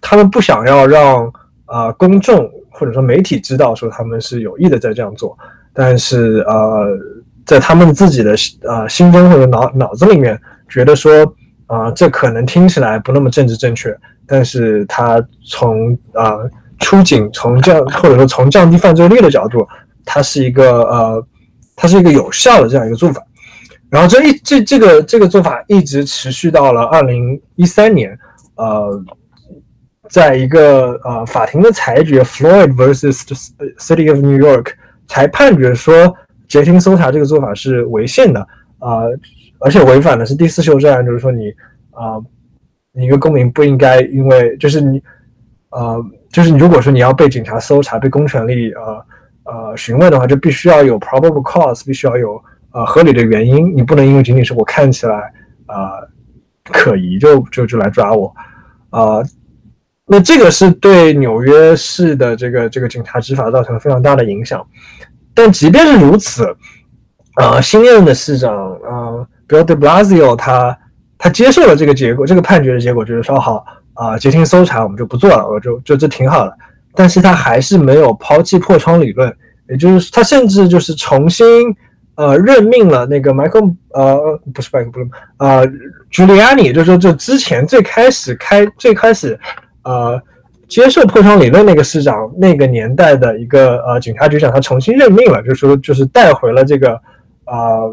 [0.00, 1.32] 他们不想要让
[1.66, 5.36] 啊，公众或者说媒体知道说他们是有意的在这样做，
[5.72, 6.86] 但是呃，
[7.44, 11.24] 在他们自己的呃心中或者脑脑子里面觉得说
[11.66, 13.94] 啊，这可能听起来不那么政治正确，
[14.26, 16.36] 但是他从啊
[16.78, 19.66] 出警从降或者说从降低犯罪率的角度，
[20.04, 21.26] 它是一个呃，
[21.74, 23.20] 它是一个有效的这样一个做法。
[23.90, 28.18] 然后这一这这个这个做法一直持续到了二零一三年，
[28.56, 29.04] 呃。
[30.10, 33.26] 在一个呃法庭的裁决，Floyd vs
[33.76, 34.68] City of New York，
[35.06, 36.16] 才判决说
[36.48, 38.40] 截停搜查这个做法是违宪的
[38.78, 39.02] 啊，
[39.60, 41.50] 而且违反的是第四修正案，就是说你
[41.90, 42.16] 啊，
[42.94, 45.02] 你一个公民不应该因为就是你
[45.72, 49.04] 呃，就是你如果说你要被警察搜查、被公权力呃
[49.44, 52.42] 呃询问的话，就必须要有 probable cause，必须要有
[52.78, 55.16] 呃合理的原因，你不能因为仅仅是我看起来
[55.66, 55.90] 啊
[56.62, 58.32] 可疑就就就来抓我
[58.90, 59.20] 啊。
[60.06, 64.64] 那这个是对纽约市的这个这个警察执法造成了非常大的影响，
[65.34, 66.56] 但即便是如此，
[67.34, 70.78] 啊，新任的市长啊，Bill De Blasio 他
[71.18, 73.64] 他接受了这个结果，这个判决的结果就是说好
[73.94, 76.56] 啊，截听搜查我们就不做了，我就就这挺好的，
[76.94, 79.36] 但是他还是没有抛弃破窗理论，
[79.68, 81.46] 也就是他甚至就是重新
[82.18, 85.08] 呃任命了那个 Michael 呃不是 Michael 不是
[85.38, 85.66] 呃
[86.12, 89.40] Giuliani，就是说就之前最开始开最开始。
[89.84, 90.20] 呃，
[90.68, 96.92] 接受破窗理论那个市长，那个年代的一个呃警察局长，他重新任命了，就是说就是带回了这个
[97.44, 97.88] 啊，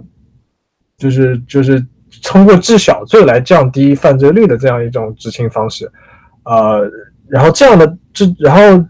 [0.98, 1.82] 就是就是
[2.22, 5.90] 通过治小罪来降低犯罪率的这样一种执行方式，
[6.44, 6.82] 呃，
[7.30, 8.86] 然后这样的这，然后，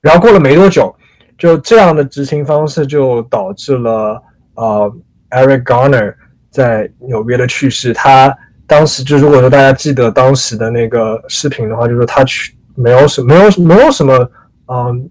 [0.00, 0.94] 然后过了没多久，
[1.36, 4.22] 就这样的执行方式就导致了
[4.54, 4.92] 呃
[5.30, 6.14] ，Eric Garner
[6.50, 7.92] 在纽约的去世。
[7.92, 8.36] 他
[8.66, 14.30] 当时就如果说大家记得当时的那个视频的话，就是他去没有什没有没有什么
[14.68, 15.10] 嗯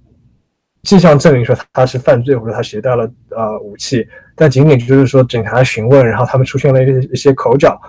[0.83, 4.07] 迹象证明说他是犯罪或者他携带了呃武器。
[4.35, 7.79] 但仅仅就是说，警察询问，然后他们出现了一些一些口角，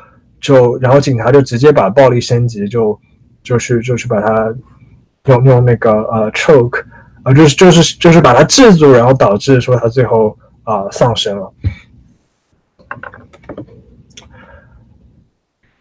[0.43, 3.01] 就然后警察就直接把暴力升级，就
[3.43, 4.55] 就是就是把他
[5.25, 6.85] 用用那个呃 choke，
[7.23, 11.53] 啊就是就是就是把他制住，然后导致说他最后啊丧生了。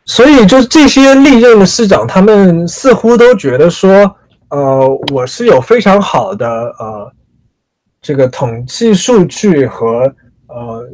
[0.05, 4.15] 所以就是这些历任的市长，他们似乎都觉得说，
[4.49, 7.11] 呃，我是有非常好的呃
[8.01, 10.13] 这个统计数据和。
[10.55, 10.88] 呃，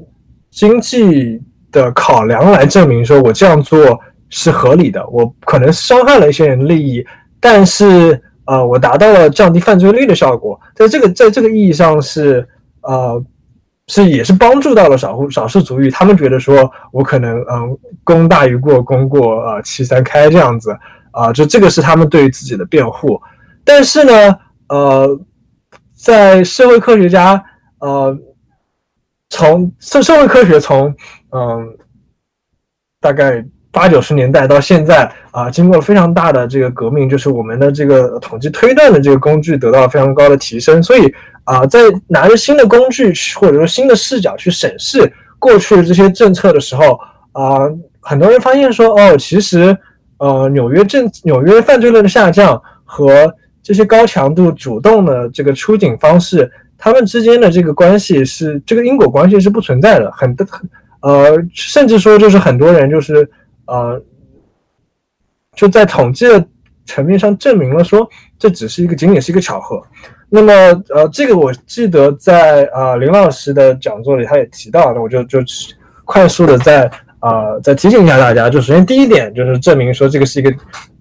[0.52, 5.06] 经济的考量来证明说，我这样做是合理的。
[5.10, 7.06] 我可能伤害了一些人利益，
[7.42, 10.58] 但是呃，我达到了降低犯罪率的效果。
[10.74, 12.48] 在这个在这个意义上是
[12.84, 13.22] 呃，
[13.90, 15.90] 是也是帮助到了少数少数族裔。
[15.90, 20.72] 他们觉得说我可能嗯，功大于过，功过呃七三开这样子
[21.12, 23.22] 啊，就这个是他们对于自己的辩护。
[23.66, 25.20] 但是呢，呃，
[25.94, 27.44] 在社会科学家
[27.80, 28.18] 呃。
[29.32, 30.88] 从社社会科学从
[31.30, 31.78] 嗯
[33.00, 40.82] 大概八九十年代到现在啊，经过了非常大的这个革命，就是我们的这个统计推断的这个工具得到了非常高的提升。
[40.82, 41.14] 所以
[41.44, 47.00] 啊，在拿着新的工具或者说新的视角去审视过去的这些政策的时候
[47.32, 47.60] 啊，
[48.00, 49.78] 很多人发现说哦，其实
[50.18, 56.52] 呃纽约政纽约犯罪率的下降和这些高强度主动的这个出警方式。
[56.82, 60.70] 他们之间的这个关系是这个因果关系是不存在的，很很
[61.02, 63.30] 呃，甚至说就是很多人就是
[63.70, 64.02] 呃，
[65.56, 66.46] 就在统计的
[66.86, 69.82] 层面上证明了说这只是一个仅仅是一个巧合。
[70.28, 70.52] 那么
[70.90, 75.40] 呃，这个我记得在啊林老师的讲座里他也提到，那我就就
[76.06, 76.90] 快速的在
[77.20, 80.50] 啊再提醒一下大家，就首先第一点就是证明说这个是一个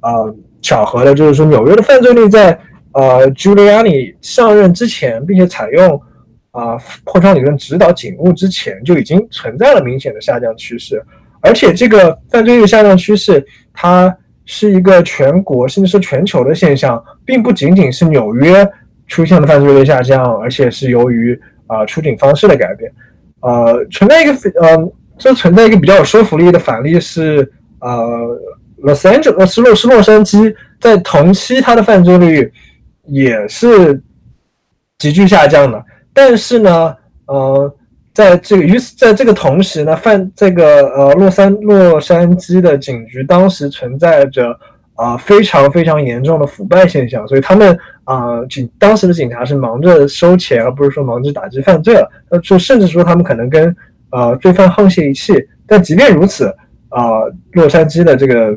[0.01, 0.13] 啊
[0.61, 2.59] 巧合的，就是说纽约的犯罪率在。
[2.93, 6.03] 呃，Giuliani 上任之前，并且采用
[6.51, 11.01] 啊破窗理论指导警务之前，就已经存在了明显的下降趋势。
[11.41, 18.69] 而且这个犯罪率下降趋势，它是一个全国甚至是全球的现象，并不仅仅是纽约
[19.07, 22.91] 出现了犯罪率下降，而且是由于啊出警方式的改变。
[23.41, 28.39] 呃，存在一个呃，这存在一个比较有说服力的反例是呃
[28.83, 32.53] ，Los Angeles 是洛是洛杉矶，在同期它的犯罪率。
[33.11, 34.03] 也是
[34.99, 35.83] 急剧下降的，
[36.13, 37.75] 但是呢，呃，
[38.19, 44.59] 在这个于在这个同时呢，犯这个呃洛杉洛杉矶的警局当时存在着
[44.97, 52.11] 啊非常非常严重的腐败现象，所以他们啊警当时的警察是忙着收钱，而不是说忙着打击犯罪了。
[52.29, 53.77] 那就甚至说他们可能跟
[54.11, 55.35] 呃罪犯沆瀣一气。
[55.65, 56.47] 但即便如此，
[56.89, 58.49] 啊洛杉矶的这个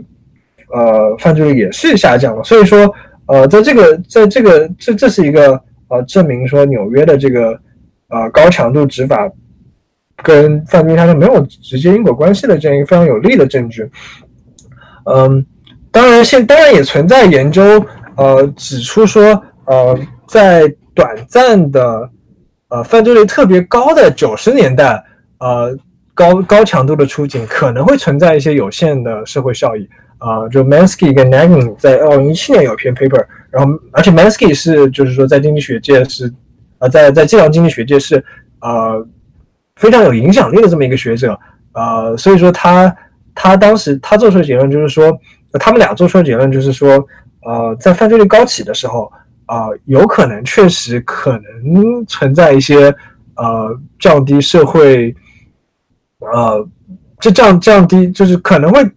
[0.74, 2.44] 呃犯罪率也是下降了。
[2.44, 2.92] 所以说。
[3.28, 5.58] 呃，在这个，在这个，这这是一个
[5.88, 7.58] 呃，证明说纽约的这个
[8.10, 9.30] 呃高强度执法
[10.24, 13.90] 跟犯罪下降没有直接因果关系的这样一个非常有力的证据。
[15.06, 15.46] 嗯，
[15.92, 17.84] 当然现当然也存在研究
[18.16, 22.10] 呃指出说呃在短暂的
[22.70, 25.04] 呃犯罪率特别高的九十年代
[25.40, 25.78] 呃
[26.14, 29.88] 高高强度的出警可能会存在一些有限的社会效益。
[30.24, 36.32] 啊，就 Mansky 跟 Nagin 在二零一七年有一篇 paper，然后而且 Mansky 是就是说在经济学界是，
[36.78, 38.24] 呃，在在计量经济学界是
[38.60, 39.04] 呃
[39.82, 41.38] 非常有影响力的这么一个学者，
[41.74, 42.96] 呃，所以说他
[43.34, 45.12] 他当时他做出的结论就是说，
[45.60, 47.04] 他们俩做出的结论就是说，
[47.42, 49.12] 呃，在犯罪率高起的时候，
[49.48, 52.94] 啊，有可能确实可能存在一些
[53.36, 55.14] 呃降低社会，
[56.20, 56.66] 呃，
[57.20, 58.88] 就降降低就是可能会。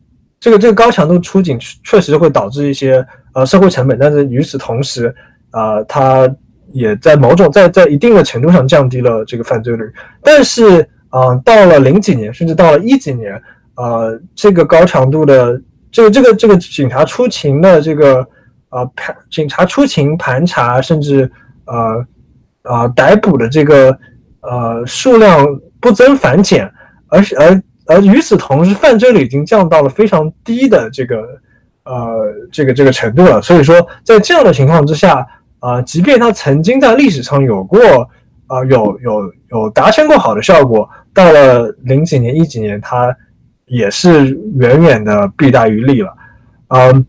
[0.41, 3.03] 这个这个高强度出警确实会导致一些
[3.33, 5.09] 呃社会成本，但是与此同时，
[5.51, 6.29] 啊，他
[6.75, 9.85] 也在某种在在一定的程度上降低了这个犯罪率。
[10.23, 13.33] 但是啊，到了零几年，甚至到了一几年，
[13.77, 15.59] 呃，这个高强度的
[15.91, 18.27] 这个这个这个警察出勤的这个
[18.71, 21.31] 呃盘警察出勤盘查，甚至
[21.65, 22.07] 呃
[22.63, 23.97] 啊逮捕的这个
[24.41, 25.47] 呃数量
[25.81, 26.71] 不增反减，
[27.09, 27.63] 而且而。
[27.87, 31.17] 而与此同时，犯罪率已经降到了非常低的这个
[31.85, 33.43] 呃这个这个程度了。
[33.43, 35.23] 所以说，在这样的情况之下，
[35.65, 37.81] 啊，即便它曾经在历史上有过
[38.49, 43.17] 啊有有有达成过好的效果，到了零几年一几年，它
[43.65, 46.15] 也是远远的弊大于利了。
[46.69, 47.07] 嗯，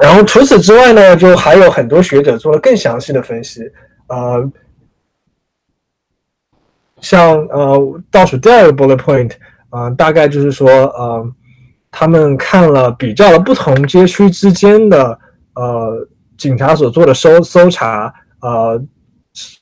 [0.00, 3.60] 然后除此之外呢，就还有很多学者做了更详细的分析。
[4.06, 4.50] 呃，
[7.02, 9.32] 像呃倒数第二个 bullet point，
[9.68, 11.30] 嗯，大概就是说，呃，
[11.90, 15.18] 他们看了比较了不同街区之间的
[15.56, 16.08] 呃
[16.42, 18.82] 警察所做的搜搜查，呃。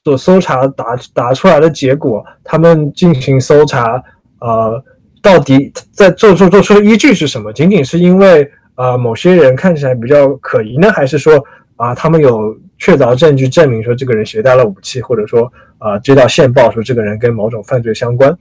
[0.02, 0.84] 所搜查打
[1.14, 4.02] 打出来的结果，他们进行搜查，
[4.40, 4.82] 呃，
[5.22, 7.52] 到底在做做做出的依据是什么？
[7.52, 11.40] 仅仅是因为呃某些人看起来比较可疑呢，还是说
[11.76, 15.48] 啊他们有确凿证据证明说这个人携带了武器，或者说
[15.78, 18.36] 啊接到线报说这个人跟某种犯罪相关？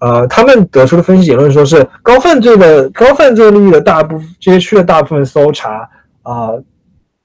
[0.00, 5.88] 呃，他们得出的分析结论说是高犯罪的高犯罪率的大部分街区的大部分搜查
[6.24, 6.50] 啊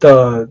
[0.03, 0.47] 的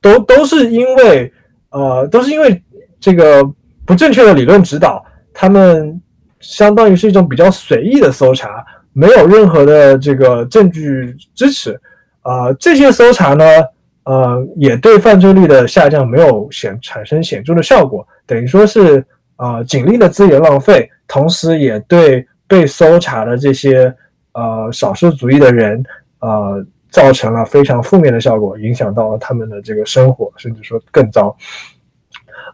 [0.00, 1.30] 都都是因为。
[1.74, 2.62] 呃，都是因为
[3.00, 3.42] 这个
[3.86, 5.02] 不正确的理论指导，
[5.32, 5.98] 他们
[6.38, 8.62] 相当于是一种比较随意的搜查，
[8.92, 11.72] 没有任何的这个证据支持。
[12.20, 13.44] 啊，这些搜查呢，
[14.04, 19.02] 呃，也对犯罪率的下降没有显产生显著的效果，等于说是
[19.36, 23.90] 啊，警力的资源浪费，同时也对被搜查的这些
[24.34, 25.82] 呃少数族裔的人，
[26.18, 26.62] 呃。
[26.92, 31.34] 造成了非常负面的效果，影响到了他们的这个生活，甚至说更糟。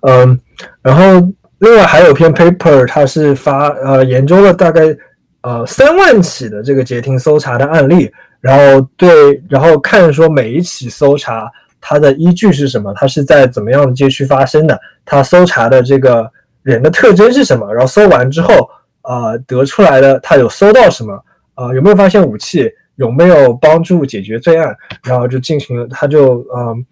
[0.03, 0.41] 嗯，
[0.81, 1.29] 然后
[1.59, 4.97] 另外还有篇 paper，它是发呃研究了大概
[5.41, 8.09] 呃三万起的这个截停搜查的案例，
[8.41, 11.51] 然后对，然后看说每一起搜查
[11.81, 16.31] 它的依据是什么，它是在怎么样的街区发生的，它搜查的这个
[16.63, 18.71] 人的特征是什么，然后搜完之后
[19.03, 21.25] 呃得出来的他有搜到什么，
[21.57, 22.73] 呃有没有发现武器。
[22.99, 24.77] 有没有帮助解决罪案？
[25.03, 26.87] 然后就进行了，他就嗯，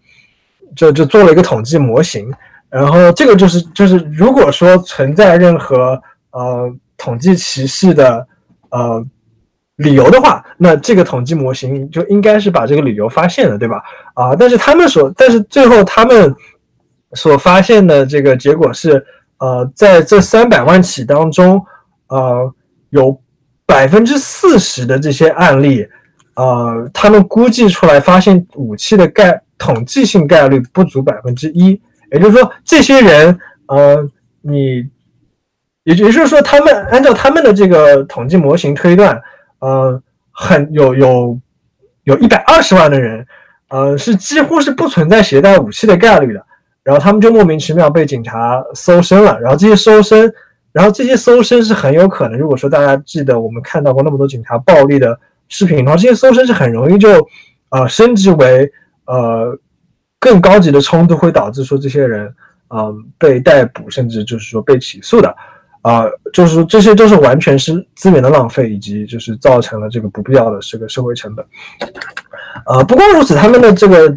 [0.74, 2.32] 就就做了一个统计模型。
[2.68, 6.00] 然后这个就是就是，如果说存在任何
[6.32, 8.26] 呃统计歧视的
[8.70, 9.04] 呃
[9.76, 13.82] 理由的话，那这个统计模型就应该是把这个理由发现了，对吧？
[14.14, 16.34] 啊，但是他们所，但是最后他们
[17.14, 19.04] 所发现的这个结果是，
[19.38, 21.64] 呃，在这三百万起当中，
[22.08, 22.52] 呃，
[22.90, 23.20] 有
[23.64, 25.86] 百分之四十的这些案例。
[26.36, 31.80] 呃，他们估计出来发现武器的概统计性概率不足百分之一，
[32.12, 33.38] 也就是说，这些人，
[33.68, 34.06] 呃，
[34.42, 34.86] 你，
[35.84, 39.18] 也也就是说，他们按照他们的这个统计模型推断，
[39.60, 39.98] 呃，
[40.30, 41.40] 很有有
[42.04, 43.26] 有一百二十万的人，
[43.70, 46.46] 呃，是几乎是不存在携带武器的概率的，
[46.82, 50.30] 然后他们就莫名其妙被警察搜身了，然后这些搜身，
[50.70, 55.18] 然后这些搜身是很有可能，如果说大家记得我们看到过那么多警察暴力的。
[55.48, 57.08] 视频的话，这些搜身是很容易就，
[57.70, 58.70] 呃，升级为
[59.06, 59.56] 呃
[60.18, 62.34] 更高级的冲突，会导致说这些人，
[62.70, 65.34] 嗯，被逮捕，甚至就是说被起诉的，
[65.82, 71.46] 啊，就是说这些都是完全是资源的浪费，以及就是造成了这个不必要的这个社会成本。
[72.66, 74.14] 呃，不光如此，他们的这个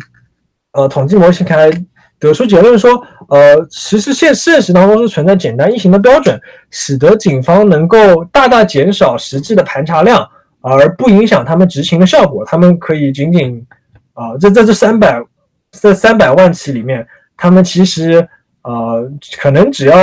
[0.72, 1.70] 呃统计模型还
[2.18, 2.92] 得出结论说，
[3.28, 6.42] 呃，其实现现实当中是存在简单易行的标准，
[6.72, 10.28] 使得警方能够大大减少实际的盘查量。
[10.62, 13.66] 而不影响他们执行的效果，他们可以仅仅
[14.14, 15.24] 啊，在在这三百
[15.72, 17.08] 这三百万起里面，
[17.38, 18.28] 他们其实
[18.64, 19.98] 呃，可能只要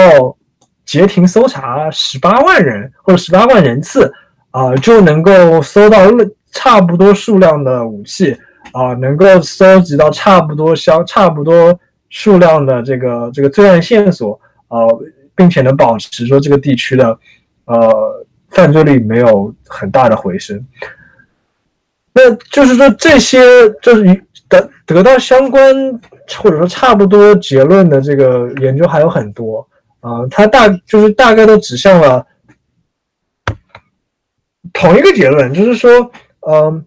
[0.87, 4.11] 截停搜查十八万人或者十八万人次
[4.51, 5.99] 啊，就能够搜到
[6.53, 8.35] 差不多数量的武器
[8.73, 11.79] 啊，能够搜集到差不多相差不多
[12.09, 14.79] 数量的这个这个罪案线索啊，
[15.35, 17.19] 并且能保持说这个地区的
[17.67, 18.26] 呃。
[18.51, 20.65] 犯罪率没有很大的回升，
[22.15, 23.41] 那就是说这些
[23.83, 24.05] 就是
[24.49, 25.75] 得得到相关
[26.39, 29.67] 或者说差不多结论的这个研究还有很多
[30.01, 32.25] 啊，它大就是大概都指向了
[34.73, 36.11] 同一个结论，就是说，
[36.49, 36.87] 嗯，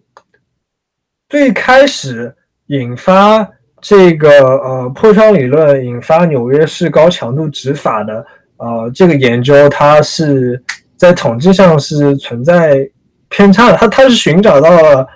[1.28, 2.34] 最开始
[2.66, 3.46] 引发
[3.80, 8.26] 这个呃破窗理论、引发纽约市高强度执法的
[8.56, 10.60] 呃这个研究，它是。
[11.00, 12.86] 在统计上是存在
[13.30, 15.06] 偏差的，他他是寻找到了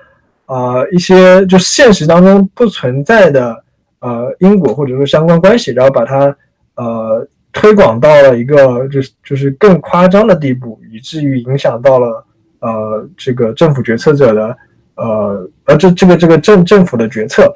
[0.47, 3.63] 呃一些就是现实当中不存在的
[3.99, 6.35] 呃因果或者说相关关系，然后把它
[6.77, 12.27] 呃推广到了一个就是就是更夸张的地步，以至于影响到了
[12.61, 14.57] 呃这个政府决策者的
[14.95, 17.55] 呃呃这这个这个政政府的决策。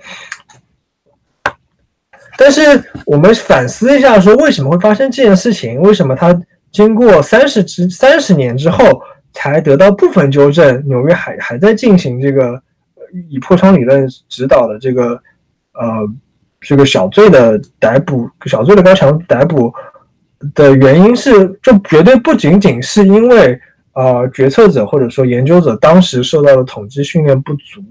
[2.36, 2.60] 但是
[3.06, 5.80] 我们反思一下，说为什么会发生这件事情？
[5.80, 6.38] 为什么他？
[6.70, 9.00] 经过三十之三十年之后，
[9.32, 10.86] 才得到部分纠正。
[10.86, 12.60] 纽约还还在进行这个
[13.28, 15.20] 以破窗理论指导的这个
[15.72, 16.08] 呃
[16.60, 19.72] 这个小罪的逮捕，小罪的高强逮捕
[20.54, 21.30] 的原因是，
[21.62, 23.58] 就绝对不仅仅是因为
[23.92, 27.82] 呃决策者或者说研究者当时受到的统计训练不足，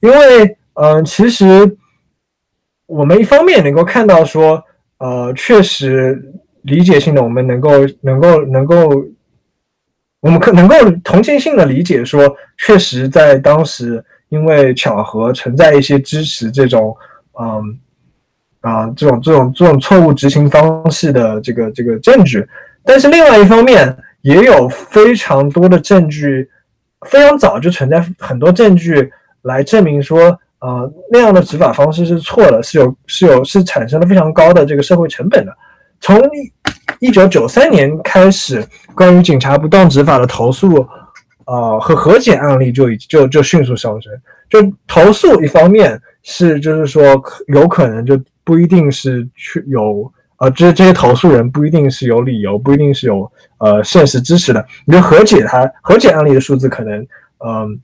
[0.00, 1.76] 因为嗯，其实
[2.86, 4.62] 我们一方面能够看到说，
[4.98, 6.22] 呃，确实
[6.62, 7.70] 理解性的我们能够
[8.00, 9.04] 能够能够，
[10.20, 10.74] 我们可能够
[11.04, 16.96] 同情性的理解说，确实在当时因为巧合存在一些支持这种
[17.40, 17.78] 嗯。
[18.62, 22.46] 啊，这种这种这种错误执行方式的这个这个证据，
[22.84, 26.46] 但是另外一方面也有非常多的证据，
[27.06, 29.10] 非常早就存在很多证据
[29.44, 35.56] 来证明说，呃，那样的执法方式是错的，是有是有是产生了非常高的这个社会成本的。
[36.00, 36.20] 从
[36.98, 40.86] 一九九三年开始，关于警察不当执法的投诉，
[41.46, 44.12] 呃和和解案例就已就就迅速上升。
[44.48, 47.02] 就投诉一方面是就是说
[47.48, 48.20] 有可能就。
[48.42, 54.66] 不一定是去有呃，这这些投诉人不一定是有理由，不一定是有呃现实支持的。
[54.86, 57.00] 你就和解，他和解案例的数字可能
[57.46, 57.80] 嗯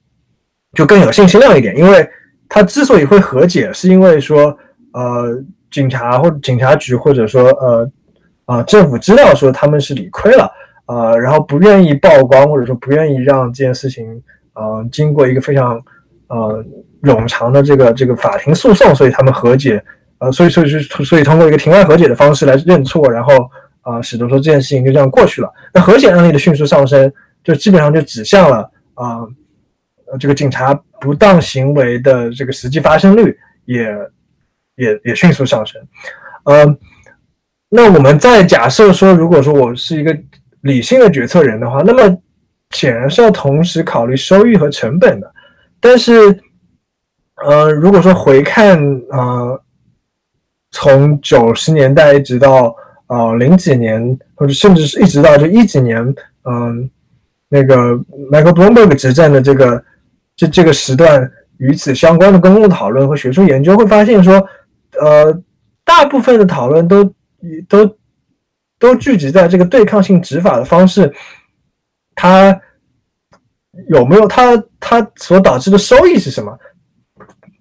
[0.73, 2.09] 就更有信息量一点，因为
[2.49, 4.59] 他之所以会和解，是因为说
[4.93, 5.41] 呃
[5.71, 7.89] 警察或警察局或者说呃
[8.47, 10.51] 啊政府知道说他们是理亏了
[10.87, 14.21] 啊，然后不愿意曝光或者说不愿意让这件事情
[14.55, 15.81] 嗯经过一个非常
[16.29, 16.65] 呃
[17.03, 19.85] 冗长的这个这个法庭诉讼，所以他们和解。
[20.19, 20.69] 呃，所以，所以，
[21.05, 23.35] 所以通过一个庭外和解的方式来认错，然后
[23.83, 25.53] 啊，使得说这件事情就这样过去了。
[25.75, 27.13] 那和解案例的迅速上升，
[27.45, 29.21] 就基本上就指向了啊，
[30.19, 33.87] 这个警察不当行为的这个实际发生率也
[34.77, 35.79] 也也迅速上升。
[36.45, 36.79] 嗯，
[37.69, 40.17] 那我们再假设说，如果说我是一个
[40.63, 42.19] 理性的决策人的话，那么
[42.71, 45.33] 显然是要同时考虑收益和成本的。
[45.81, 46.39] 但是，
[47.45, 48.79] 呃，如果说回看
[49.11, 49.59] 啊。
[50.73, 52.75] 从九十年代一直到
[53.07, 56.03] 呃零几年，或者甚至是一直到就一几年，
[56.45, 56.91] 嗯，
[57.49, 57.95] 那个
[58.31, 59.83] Michael Bloomberg 执政的这个
[60.35, 64.35] 这这个时段，与此相关的公共讨论和学术研究会发现说，
[65.01, 65.33] 呃，
[65.83, 67.11] 大部分的讨论都
[67.69, 67.97] 都
[68.79, 71.13] 都聚集在这个对抗性执法的方式，
[72.15, 72.59] 它
[73.89, 76.59] 有没有它它所导致的收益是什么？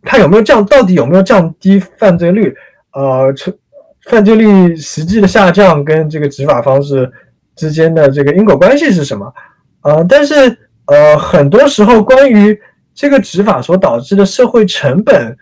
[0.03, 0.66] 它有没有降？
[0.66, 2.56] 到底有没有降低犯罪率？
[2.94, 3.34] 呃，
[4.10, 7.12] 犯罪率实际的下降跟这个执法方式
[7.56, 9.34] 之间的这个因果关系是什么？
[9.82, 10.34] 呃，但是
[10.86, 12.57] 呃，很多时候关于
[12.94, 15.36] 这个执法所导致的社会成本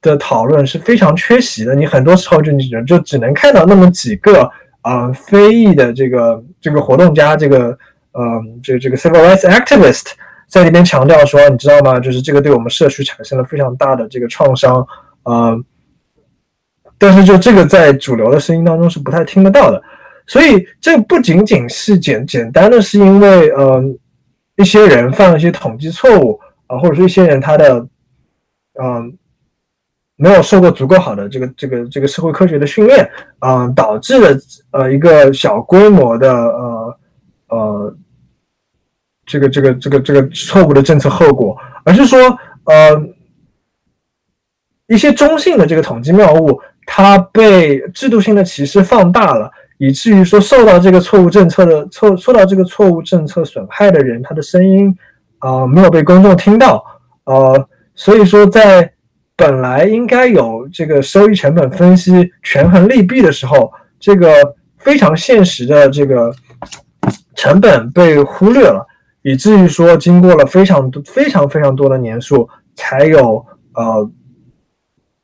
[0.00, 1.74] 的讨论是非常缺席的。
[1.74, 4.50] 你很多时候就你就只能看到那么几个
[4.82, 7.76] 啊非裔的这个这个活动家，这个
[8.12, 8.22] 呃
[8.62, 10.12] 这这个 civil rights activist
[10.48, 11.98] 在那边强调说，你知道吗？
[12.00, 14.86] 就是这个对我们社区产生了非常大的这个创伤，
[15.24, 15.60] 呃。
[16.98, 19.82] 但是，就这个在主流的声音当中是不太听得到的，
[20.26, 23.98] 所以这不仅仅是简简单的是因为，嗯，
[24.56, 27.86] 一些人犯了一些统计错误啊，或者说一些人他的，
[28.82, 29.12] 嗯，
[30.16, 33.08] 没有受过足够好的这个这个这个社会科学的训练，
[33.40, 34.38] 嗯，导致了
[34.72, 36.98] 呃一个小规模的呃
[37.48, 37.96] 呃
[39.24, 42.18] 这个这个这个这个错误的政策后果，而是说，
[42.64, 43.02] 呃，
[44.86, 46.60] 一些中性的这个统计谬误。
[46.88, 54.96] 它被制度性的歧视放大了，以至于说受到这个错误政策的错受到这个错误政策损害的人，他的声音
[55.40, 56.84] 啊没有被公众听到，
[57.24, 58.88] 呃，所以说在
[59.36, 66.34] 本来应该有这个收益成本分析权衡利弊的时候，这个非常现实的这个
[67.34, 68.86] 成本被忽略了，
[69.22, 73.44] 以至于说经过了非常多非常非常多的年数，才有
[73.74, 74.10] 呃。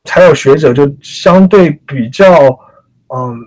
[0.05, 2.27] 才有学者就相对比较，
[3.15, 3.37] 嗯，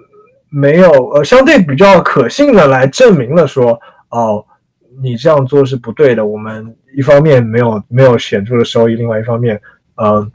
[0.48, 3.78] 没有呃，相对比较可信的来证明了说，
[4.08, 4.42] 哦，
[5.02, 6.24] 你这样做是不对的。
[6.24, 9.60] 我们一方面没有没有显著的收益，另外一方面，
[9.96, 10.26] 呃，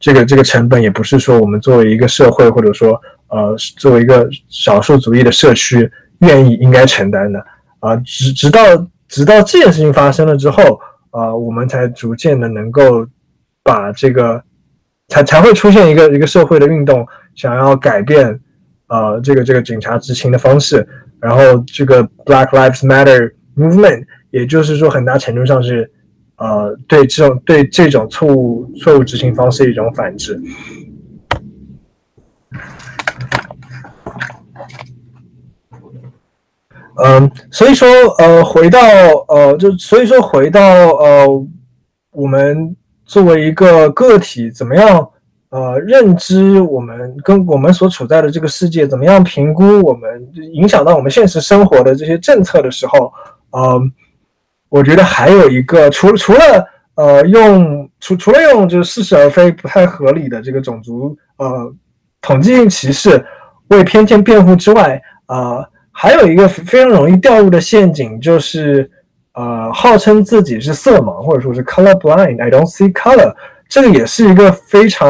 [0.00, 5.88] 这个这个成本也不是说我们作为一个社会或者说呃作为一个少数族裔的社区
[6.20, 7.38] 愿意应该承担的
[7.78, 7.94] 啊。
[7.98, 8.60] 直直到
[9.06, 13.06] 直到这件事情发生了之后，啊，我们才逐渐的能够
[13.62, 14.42] 把这个。
[15.12, 17.04] 才才会出现一个一个社会的运动，
[17.34, 18.38] 想要改变，
[18.86, 20.86] 呃，这个这个警察执勤的方式，
[21.20, 25.90] 然后这个 Black Lives Matter movement，也就是说，很大程度上是，
[26.40, 30.40] 呃，对这种对这种错误错误执行方式一种反制。
[36.96, 37.88] 嗯，所以说，
[38.18, 38.80] 呃，回到
[39.28, 41.46] 呃，就所以说回到呃，
[42.10, 42.76] 我们。
[43.10, 45.10] 作为一个个体，怎么样
[45.48, 53.12] 呃认知我们跟我们所处在的这个世界，怎么样评估我们影响到我们现实生活的这些政策的时候，
[53.50, 53.82] 呃，
[54.70, 61.70] 我觉得还有一个，除除了呃用除除了用就是似是而非、不太合理的这个种族呃
[62.22, 63.22] 统计性歧视
[63.68, 68.90] 为偏见辩护之外，啊，还有一个非常容易掉入的陷阱就是。
[69.32, 73.32] 呃，号称自己是色盲，或者说是 color blind，I don't see color，
[73.68, 75.08] 这个也是一个非常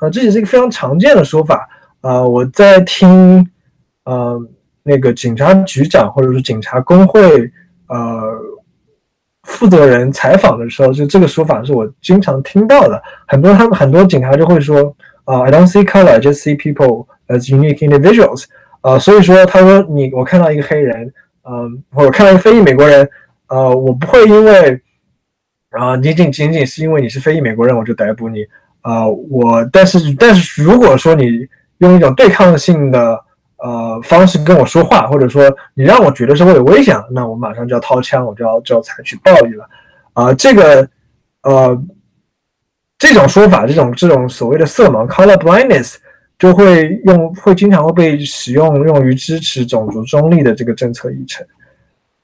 [0.00, 1.68] 呃，这也是一个非常常见的说法。
[2.00, 3.44] 呃，我在听
[4.04, 4.40] 呃
[4.84, 7.20] 那个警察局长或者是警察工会
[7.88, 8.22] 呃
[9.56, 13.02] 负责人采访的时候，就这个说法是我经常听到的。
[13.26, 18.44] 很多他们很多警察就会说啊，I don't see color，just see people as unique individuals。
[18.82, 21.10] 啊，所以说他说你我看到一个黑人，
[21.48, 23.08] 嗯，或者看到一个非裔美国人。
[23.48, 24.80] 呃，我不会因为
[25.70, 28.44] 啊，仅仅仅仅是因为你是非裔美国人，我就逮捕你
[28.82, 29.06] 啊。
[29.08, 31.46] 我但是但是，如果说你
[31.78, 33.18] 用一种对抗性的
[33.58, 35.42] 呃方式跟我说话，或者说
[35.74, 39.68] 你让我觉得是会有危险，那我马上就要掏枪，我就要就要采取暴力了
[40.12, 40.34] 啊。
[40.34, 40.88] 这个
[41.42, 41.84] 呃
[42.98, 45.96] 这种说法，这种这种所谓的色盲 （color blindness）
[46.38, 51.46] 就会用会经常会被使用用于支持种族中立的这个政策议程，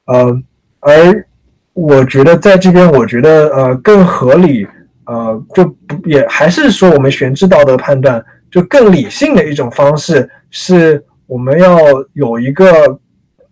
[0.05, 0.41] 呃。
[0.85, 1.25] 而
[1.71, 4.67] 我觉得在这边，我觉得呃更合理，
[5.05, 11.01] 呃就不也还是说我们悬置道德判断，就更理性的一种方式，是
[11.33, 11.75] 我们要
[12.13, 12.99] 有一个，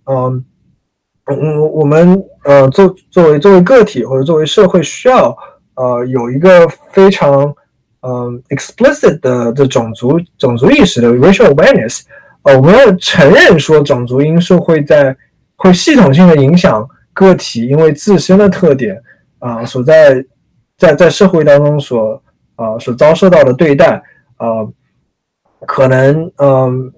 [0.05, 0.45] 嗯
[1.25, 5.35] 嗯我们呃作作为作为个体或者作为社会需要
[5.73, 7.51] 呃有一个非常
[8.01, 12.01] 嗯 explicit 的的种族种族意识的 racial awareness，
[12.43, 15.17] 呃我们要承认说种族因素会在
[15.55, 16.87] 会系统性的影响。
[17.13, 18.95] 个体因为自身的特点
[19.39, 20.25] 啊，所在
[20.77, 22.23] 在在社会当中所
[22.55, 24.01] 啊所遭受到的对待
[24.37, 24.65] 啊，
[25.67, 26.93] 可能嗯，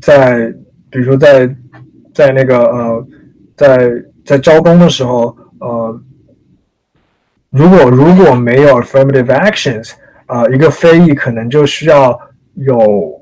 [0.00, 0.52] 在
[0.90, 1.48] 比如说在
[2.14, 3.06] 在那个呃
[3.56, 3.90] 在
[4.24, 6.00] 在招工的时候呃，
[7.50, 9.92] 如果如果没有 affirmative actions
[10.26, 12.18] 啊，一个非裔可能就需要
[12.54, 13.20] 有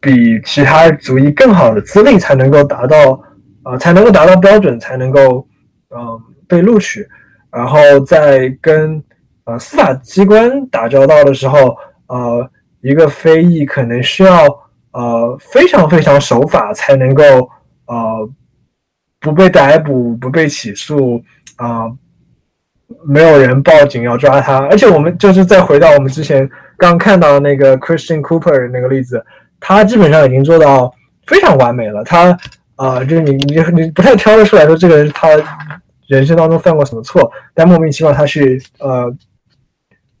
[0.00, 3.20] 比其他族裔更好的资历才能够达到
[3.62, 5.46] 啊才能够达到标准才能够。
[5.88, 7.08] 嗯，被录取，
[7.48, 9.00] 然后在跟
[9.44, 11.76] 呃司法机关打交道的时候，
[12.08, 14.48] 呃，一个非裔可能需要
[14.96, 17.22] 呃非常非常守法才能够
[17.86, 18.28] 呃
[19.20, 21.22] 不被逮捕、不被起诉
[21.56, 21.84] 啊，
[23.04, 24.58] 没有人报警要抓他。
[24.68, 26.48] 而且我们就是再回到我们之前
[26.78, 29.22] 刚看到那个 Christian Cooper 那个例子，
[29.60, 30.90] 他基本上已经做到
[31.26, 32.02] 非常完美了。
[32.02, 32.36] 他
[32.76, 35.28] 啊，就是你你你不太挑得出来说这个人他
[36.08, 39.12] 人生当中犯过什么错，但莫名其妙他去呃，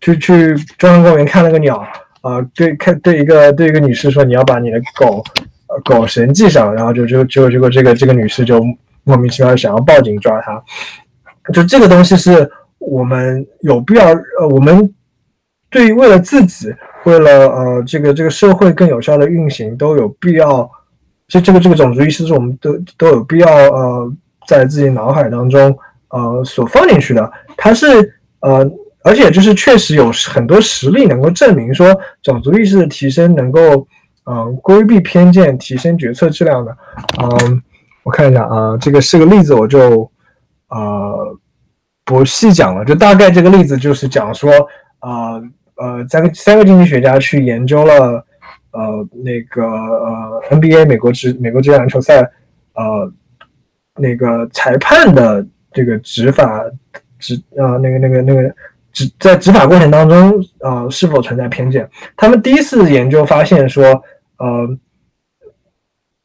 [0.00, 1.86] 去去中央公园看了个鸟
[2.26, 5.22] 啊，对看对一个对一个女士说你要把你的狗
[5.84, 8.60] 狗绳系上，然后就就就结果这个这个女士就
[9.04, 10.62] 莫名其妙想要报警抓他，
[11.52, 14.06] 就这个东西是我们有必要
[14.40, 14.92] 呃，我们
[15.70, 16.74] 对于为了自己，
[17.04, 20.68] 为了呃这个这个社会更有效的运行都有必要。
[21.28, 24.12] 这这个这个种族意识是我们都都有必要呃
[24.46, 25.76] 在自己脑海当中
[26.10, 27.86] 呃所放进去的，它是
[28.38, 28.64] 呃
[29.06, 33.86] 而且就是确实有很多实例能够证明说种族意识的提升能够
[34.24, 36.76] 嗯规避偏见，提升决策质量的。
[37.22, 37.62] 嗯，
[38.02, 40.10] 我看一下啊，这个是个例子，我就
[40.70, 41.38] 呃
[42.04, 44.50] 不细讲了，就大概这个例子就是讲说
[45.00, 45.42] 呃
[45.76, 48.24] 呃三个三个经济学家去研究了。
[48.72, 52.20] 呃，那个呃，NBA 美国职美国职业篮球赛，
[52.74, 53.10] 呃，
[53.94, 56.62] 那个裁判的这个执法
[57.18, 58.54] 执啊，那个那个那个
[58.96, 61.86] 执在执法过程当中，呃，是否存在偏见？
[62.16, 63.84] 他们第一次研究发现说，
[64.38, 64.66] 呃，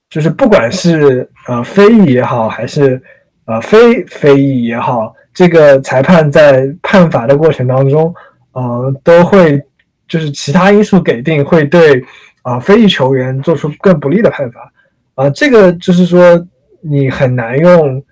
[0.09, 3.03] 就是不管是呃非裔也好，还是
[3.43, 8.15] 呃非非裔也好，这个裁判在判罚的过程当中，
[8.53, 9.61] 呃，都会
[10.07, 12.01] 就是其他因素给定，会对。
[12.43, 14.73] 啊，非裔球员做出更不利的判罚，
[15.13, 16.43] 啊，这个就是说
[16.81, 18.03] 你很难用，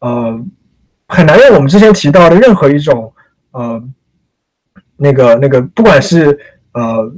[0.00, 0.38] 呃，
[1.06, 3.10] 很难用我们之前提到的任何一种，
[3.52, 3.82] 呃，
[4.98, 6.38] 那个那个，不管是
[6.72, 7.10] 呃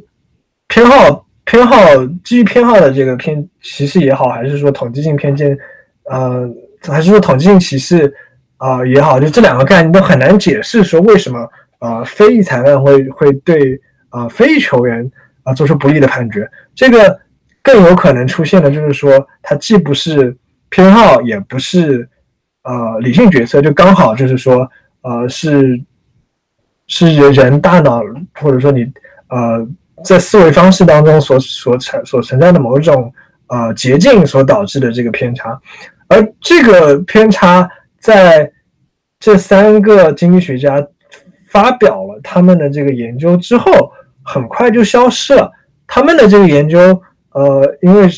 [0.68, 1.76] 偏好偏好
[2.22, 5.58] 基于偏好的这个偏歧视也好，还是说统计性偏见，
[6.04, 6.48] 呃，
[6.86, 8.14] 还是说统计性歧视
[8.58, 11.48] 啊也好，就这两个概念都很难解释说为什么
[11.80, 13.80] 啊非裔裁判会会对
[14.10, 15.10] 啊非裔球员。
[15.42, 17.18] 啊，做出不利的判决，这个
[17.62, 20.36] 更有可能出现的，就是说，它既不是
[20.68, 22.06] 偏好，也不是
[22.62, 24.70] 呃理性决策，就刚好就是说，
[25.00, 25.80] 呃，是
[26.90, 28.02] 是人人大脑
[28.34, 28.84] 或者说你
[29.28, 29.66] 呃
[30.04, 33.10] 在思维方式当中所所产所存在的某种
[33.46, 35.58] 呃捷径所导致的这个偏差，
[36.08, 37.66] 而这个偏差
[37.98, 38.50] 在
[39.18, 40.86] 这三个经济学家
[41.50, 43.92] 发表了他们的这个研究之后，
[44.22, 45.50] 很快就消失了。
[45.86, 46.78] 他们的这个研究，
[47.32, 48.08] 呃，因为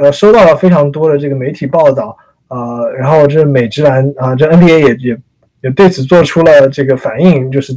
[0.00, 2.16] 呃收到了非常多的这个媒体报道，
[2.48, 5.18] 呃，然后这美职篮啊，这 NBA 也也
[5.62, 7.72] 也对此做出了这个反应，就是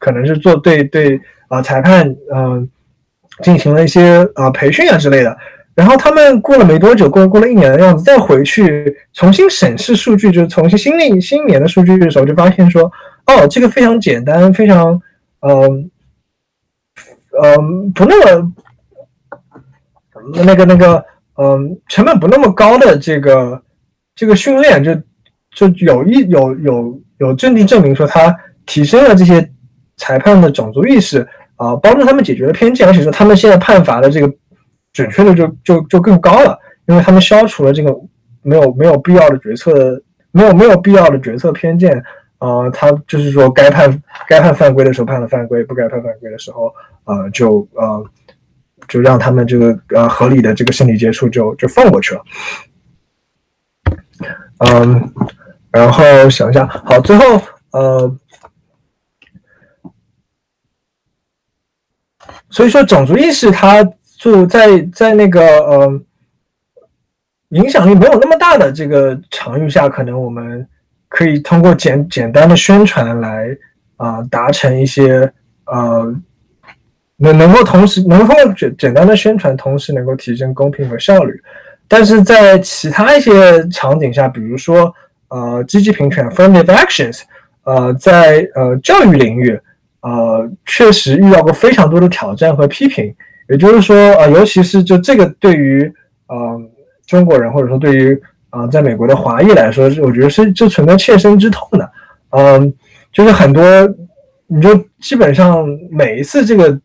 [0.00, 2.04] 可能是做对对啊裁判
[2.34, 2.68] 嗯
[3.44, 5.38] 进行了一些啊培训啊之类的。
[5.76, 12.82] 然后他们过了没多久，过过了一年的样子，再回去重新审视数据，就是重新新历新年的数据的时候，就发现说，
[13.26, 15.00] 哦，这个非常简单，非常，
[15.40, 15.90] 嗯，
[17.40, 18.52] 嗯，不那么，
[20.44, 21.02] 那个那个，
[21.36, 23.62] 嗯，成本不那么高的这个
[24.14, 24.94] 这个训练，就
[25.54, 28.36] 就有一有有有证据证明说，它
[28.66, 29.50] 提升了这些
[30.00, 31.20] 裁判的种族意识
[31.54, 34.28] 啊，帮助他们解决了偏见，而且说他们现在判罚的这个。
[34.92, 36.58] 准确率就就就更高了，
[36.88, 37.94] 因为他们消除了这个
[38.42, 39.72] 没有没有必要的决策，
[40.32, 41.96] 没有没有必要的决策偏见
[42.38, 46.74] 啊，他就是说该判该判犯规的时候判了犯规，不该判犯规的时候，
[47.04, 48.04] 呃，就呃
[48.88, 52.22] 就让他们这个呃合理的这个身体接触就就放过去了，
[54.58, 55.12] 嗯，
[55.70, 57.24] 然后想一下，好，最后
[57.70, 58.12] 呃，
[62.50, 63.82] 所以说种族意识它。
[64.20, 66.00] 就在在那个呃
[67.48, 70.68] 影响力没有那么大的这个场域下，可能我们
[71.08, 73.46] 可以通过简简单的宣传来
[73.96, 75.32] 啊达成一些
[75.64, 76.14] 呃
[77.16, 81.32] 能能够同时能够简简单的宣传，同时能够提升公平和效率。
[81.88, 84.94] 但是在其他一些场景下，比如说
[85.28, 87.22] 呃积极平权 （affirmative actions），
[87.64, 89.58] 呃在呃教育领域，
[90.02, 93.14] 呃确实遇到过非常多的挑战和批评。
[93.48, 95.92] 也就是说，呃，尤其是就这个对于
[96.28, 96.36] 呃
[97.06, 101.90] 中国人或者说对于啊在美国的华裔来说，我觉得是就存在切身之痛的。
[102.30, 102.72] 嗯，
[103.12, 103.62] 就是很多
[104.46, 106.78] 你就基本上每一次这个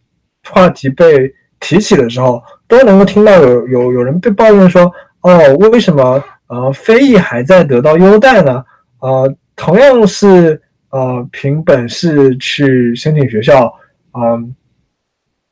[0.49, 5.37] 话题被提起的时候，都能够听到有有有人被抱怨说，哦，
[5.71, 8.63] 为什么呃非裔还在得到优待呢？
[9.01, 10.59] 呃，同样是
[10.95, 13.73] 呃凭本事去申请学校，
[14.13, 14.55] 嗯。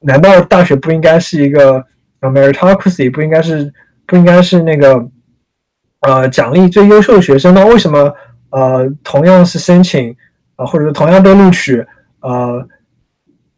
[0.05, 1.81] 难道大学不应该是一个
[2.19, 3.09] meritocracy？
[3.09, 3.73] 不应该是
[4.05, 5.09] 不应该是那个
[6.01, 7.63] 呃奖励最优秀的学生吗？
[7.63, 8.13] 为什么
[8.49, 10.13] 呃同样是申请
[10.57, 11.81] 啊，或者说同样被录取
[12.19, 12.67] 呃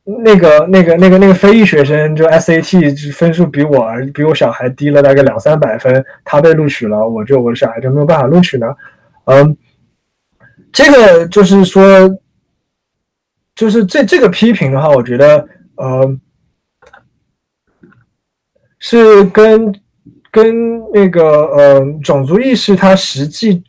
[0.03, 3.83] 那个那个那个那个非裔学生就 SAT 分数比我
[4.13, 8.67] 比我小孩低了大概两三百分，他被录取了，我就我小孩就没有办法录取呢？
[9.23, 9.57] 嗯，
[10.75, 12.07] 这个就是说，
[13.55, 15.47] 就是这这个批评的话，我觉得
[15.77, 16.19] 呃。
[18.77, 19.73] 是跟
[20.29, 23.63] 跟那个呃种族意识，它实际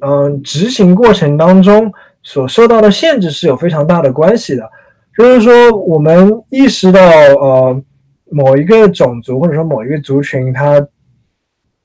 [0.00, 1.92] 嗯执行过程当中
[2.22, 4.70] 所受到的限制是有非常大的关系的。
[5.18, 7.82] 就是说，我们意识到呃
[8.30, 10.80] 某一个种族或者说某一个族群，它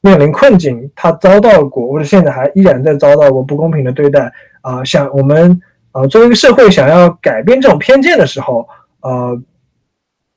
[0.01, 4.83] 面临困境，它遭到过或者现在还依然在遭到过不公平的对待啊。
[4.83, 5.59] 想我们
[5.91, 8.67] 啊作为一个社会想要改变这种偏见的时候，
[9.01, 9.41] 呃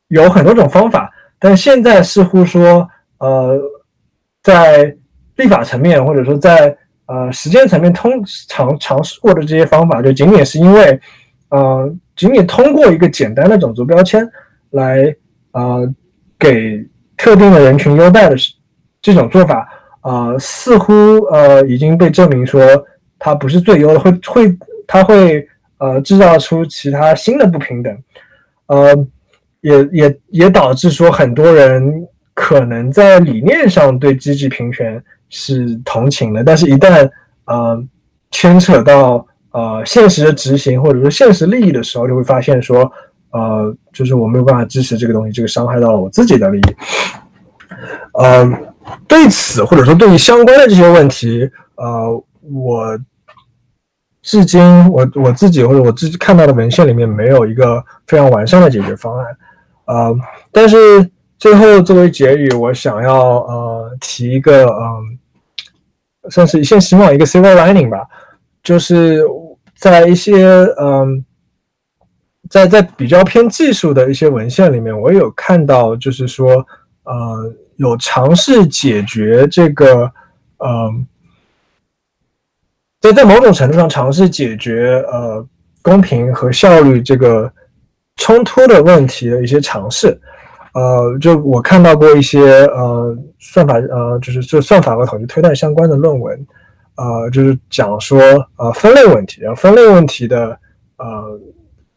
[0.08, 1.10] 有很多种方法。
[1.42, 3.58] 但现在似乎说，呃，
[4.42, 4.94] 在
[5.36, 6.76] 立法层面或者说在
[7.06, 8.12] 呃实践层面通
[8.46, 11.00] 尝尝试过的这些方法，就仅仅是因为，
[11.48, 14.28] 呃，仅仅通过一个简单的种族标签
[14.72, 15.16] 来
[15.52, 15.90] 呃
[16.38, 18.36] 给特定的人群优待的
[19.02, 19.68] 这种做法，
[20.00, 20.92] 啊，似乎
[21.32, 22.60] 呃已经被证明说
[23.18, 25.46] 它不是最优的，会会它会
[25.78, 27.98] 呃制造出其他新的不平等，
[28.66, 29.06] 呃。
[29.62, 34.98] 也也也导致说很多人可能在理念上对积极平权
[35.28, 37.06] 是同情的，但是一旦
[37.44, 37.84] 呃
[38.30, 42.90] 牵扯到呃现实的执行或者说现实利益的时候，就会发现说
[43.32, 46.76] 呃就是我没有办法支持这个东西，这个伤害到了我自己的利益。
[48.14, 48.50] 呃，
[49.06, 52.98] 对此或者说对于相关的这些问题，呃，我
[54.22, 59.26] 至今我我自己或者我自己看到的文献里面没有一个非常完善的解决方案。
[59.86, 60.16] 呃，
[60.52, 60.76] 但是
[61.38, 65.18] 最后作为结语，我想要呃提一个嗯，
[66.30, 68.06] 算是一线希望一个 silver lining 吧，
[68.62, 69.24] 就是
[69.76, 70.46] 在一些
[70.80, 71.24] 嗯，
[72.48, 76.64] 在在比较偏技术的一些文献里面，我有看到，就是说
[77.04, 80.12] 呃有尝试解决这个
[80.58, 81.06] 嗯，
[83.00, 85.44] 在在某种程度上尝试解决呃
[85.82, 87.52] 公平和效率这个。
[88.16, 90.08] 冲突的问题的一些尝试，
[90.74, 96.46] 呃，就我看到过一些呃算法呃，就是就算法和统计推断相关的论文，
[96.96, 98.20] 呃，就是讲说
[98.56, 100.48] 呃分类问题，然后分类问题的
[100.98, 101.40] 呃，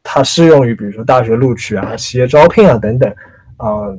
[0.01, 3.13] 它适用于比如说大学录取啊、企业招聘啊等等
[3.57, 3.91] 啊。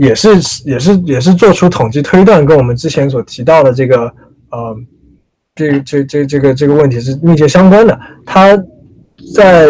[0.00, 0.28] 也是
[0.64, 4.10] 也是也是做出统计推断，跟我们之前所提到的这个
[4.50, 4.74] 呃，
[5.54, 8.00] 这这这这个这个问题是密切相关的。
[8.24, 8.56] 它
[9.34, 9.66] 在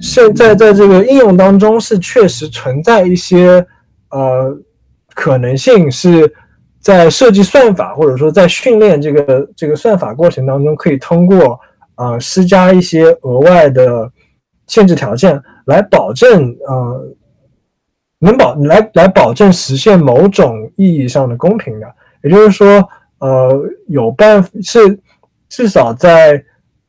[0.00, 3.66] 现在在这个应用当中是确实存在一些
[4.10, 4.56] 呃
[5.12, 6.32] 可能性，是
[6.80, 11.58] 在设计算法或者说在训练这个这个算法过程当中，可以通过
[11.96, 14.08] 呃施加一些额外的
[14.68, 17.12] 限制条件来保证呃。
[18.20, 21.86] 能保来来保证实现某种意义上的公平的，
[22.24, 22.88] 也就是说，
[23.18, 24.98] 呃，有办是
[25.48, 26.44] 至少在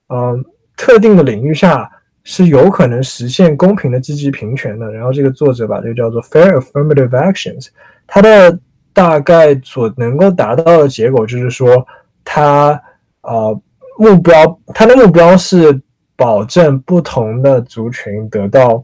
[0.07, 0.35] 呃
[0.75, 1.87] 特定的领域下
[2.23, 4.91] 是有可能实现公平的积极平权的。
[4.91, 7.67] 然后这个作者把这个叫做 fair affirmative actions，
[8.07, 8.59] 它的
[8.91, 11.85] 大概所能够达到的结果就是说，
[12.23, 12.81] 它
[13.21, 13.61] 呃
[13.99, 15.79] 目标它的目标是
[16.15, 18.83] 保证不同的族群得到。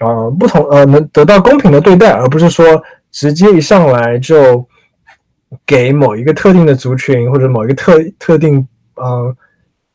[0.00, 2.64] 呃，不同呃，能得到公平的对待，而不是说
[3.10, 4.64] 直接一上来就
[5.66, 8.64] 给某一个特定的族群或者某一个特特定
[8.94, 9.36] 呃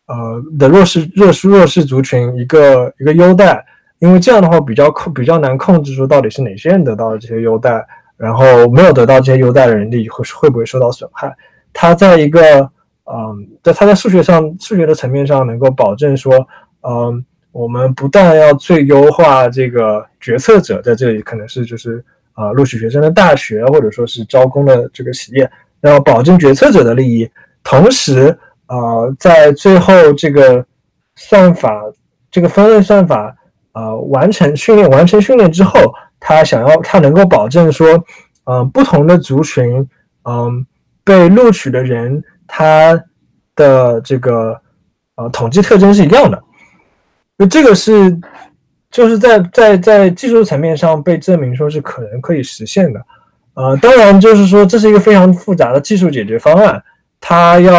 [0.08, 3.64] 呃的弱势弱势弱势族群一个一个优待，
[4.00, 7.86] 因为这样的话比较控比较难控制住到底是哪些人得到了这些优待，
[8.18, 11.34] 然后没有得到这些优待的人力会会不会受到损害？
[11.72, 12.70] 他在一个
[13.06, 16.34] 嗯，在他在数学上数学的层面上能够保证说
[16.82, 17.24] 嗯。
[17.54, 22.04] 我们不但要最优化这个决策者在这里，可能是就是
[22.34, 25.50] 啊录取学生的大学或者说是招工的这个企业，
[25.82, 27.30] 要保证决策者的利益，
[27.64, 28.36] 同时
[28.66, 28.78] 啊
[29.20, 30.66] 在最后这个
[31.16, 31.80] 算法
[32.32, 33.34] 这个分类算法
[33.72, 35.80] 啊完成训练完成训练之后，
[36.20, 38.04] 他想要他能够保证说，
[38.46, 39.88] 嗯不同的族群
[40.24, 40.66] 嗯
[41.04, 43.00] 被录取的人他
[43.56, 44.60] 的这个
[45.18, 46.44] 呃统计特征是一样的。
[47.38, 48.16] 那这个是，
[48.92, 53.02] 就是在在在技术层面上被证明说是可能可以实现的，
[53.56, 56.84] 呃，当然就是说这是一个非常复杂的技术解决方案，
[57.20, 57.74] 它要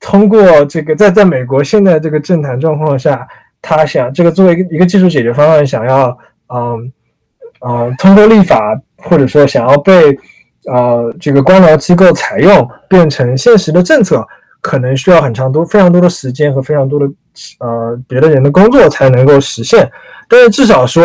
[0.00, 3.28] 通过这个在在美国现在这个政坛状况下，
[3.60, 6.16] 他想这个作为一个一个技术解决方案，想要
[6.48, 6.92] 嗯
[7.60, 10.18] 嗯通过立法或者说想要被
[10.64, 14.26] 呃这个官僚机构采用变成现实的政策。
[14.60, 17.06] 可能需要很长多、非常多的时间和非常多的
[17.60, 19.90] 呃别的人的工作才能够实现，
[20.28, 21.02] 但是至少说，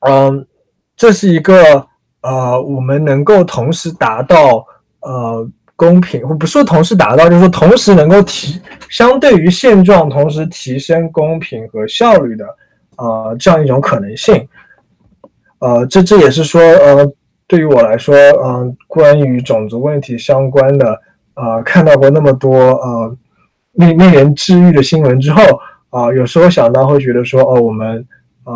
[0.00, 0.46] 嗯，
[0.94, 1.86] 这是一个
[2.20, 4.66] 呃我们能够同时达到
[5.00, 8.60] 呃公平，或不是说同时达到，就是说同时能够提
[8.90, 12.44] 相对于现状同时提升公平和效率的
[12.98, 14.46] 呃这样一种可能性，
[15.60, 17.10] 呃，这这也是说呃
[17.46, 18.14] 对于我来说，
[18.44, 21.00] 嗯，关于种族问题相关的。
[21.34, 23.16] 呃，看到过那么多呃
[23.72, 25.42] 令令人治愈的新闻之后，
[25.90, 28.06] 啊，有时候想到会觉得说，哦，我们
[28.44, 28.54] 呃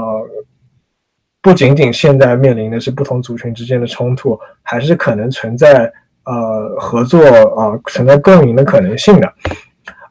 [1.42, 5.92] 不仅仅现在面临的是不同族群之间的冲突，还是可能存在
[6.24, 7.20] 呃合作
[7.56, 9.32] 啊，存在共赢的可能性的。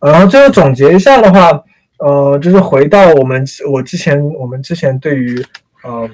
[0.01, 1.63] 然后最后总结一下的话，
[1.99, 5.41] 呃，就是回到我们我之前我们之前对于
[5.83, 6.09] 呃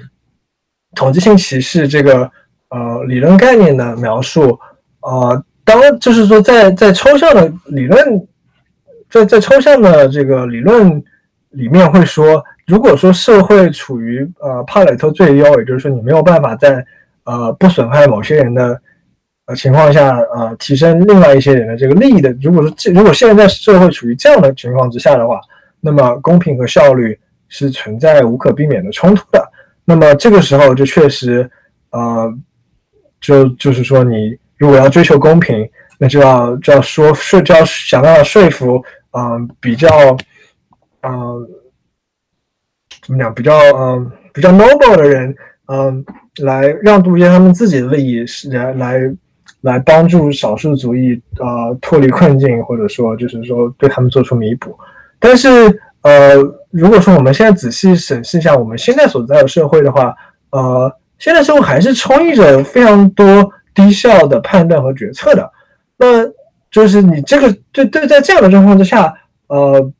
[0.94, 2.30] 统计性歧视这个
[2.70, 4.60] 呃理论概念的描述，
[5.00, 5.44] 呃。
[5.66, 8.28] 当就是说，在在抽象的理论，
[9.10, 11.02] 在在抽象的这个理论
[11.52, 16.86] 里面会说，如果说社会处于呃帕累特最优，也就是说你没有办法在
[17.24, 18.78] 呃不损害某些人的
[19.46, 25.40] 呃情况下，呃提升另外一些人的这个利益的，如果说这如果现在社会处于这样的情况之下的话，
[25.80, 27.18] 那么公平和效率
[27.48, 29.42] 是存在无可避免的冲突的。
[29.86, 31.50] 那么这个时候就确实
[31.92, 32.34] 呃
[33.22, 34.38] 就就是说你。
[34.64, 38.82] 如果要追求公平，那就要就要说说就要想办法说服，
[39.12, 39.90] 嗯，比较，
[41.02, 41.46] 嗯，
[43.06, 43.34] 怎么讲？
[43.36, 45.36] 比较嗯比较 noble 的人，
[45.68, 46.06] 嗯，
[46.42, 49.16] 来让渡一些他们自己的利益，来来
[49.60, 54.74] 来帮助少数族裔啊脱离困境，或者说就是说对他们做出弥补。
[55.20, 55.50] 但是
[56.04, 56.38] 呃，
[56.72, 60.16] 如果说我们现在仔细审视一下我们现在所在的社会的话，
[60.52, 63.52] 呃，现在社会还是充溢着非常多。
[63.74, 65.52] 低效的判断和决策的，
[65.98, 66.26] 那
[66.72, 69.14] 就是你这个对对，在这样的状况之下，
[69.48, 69.92] 呃，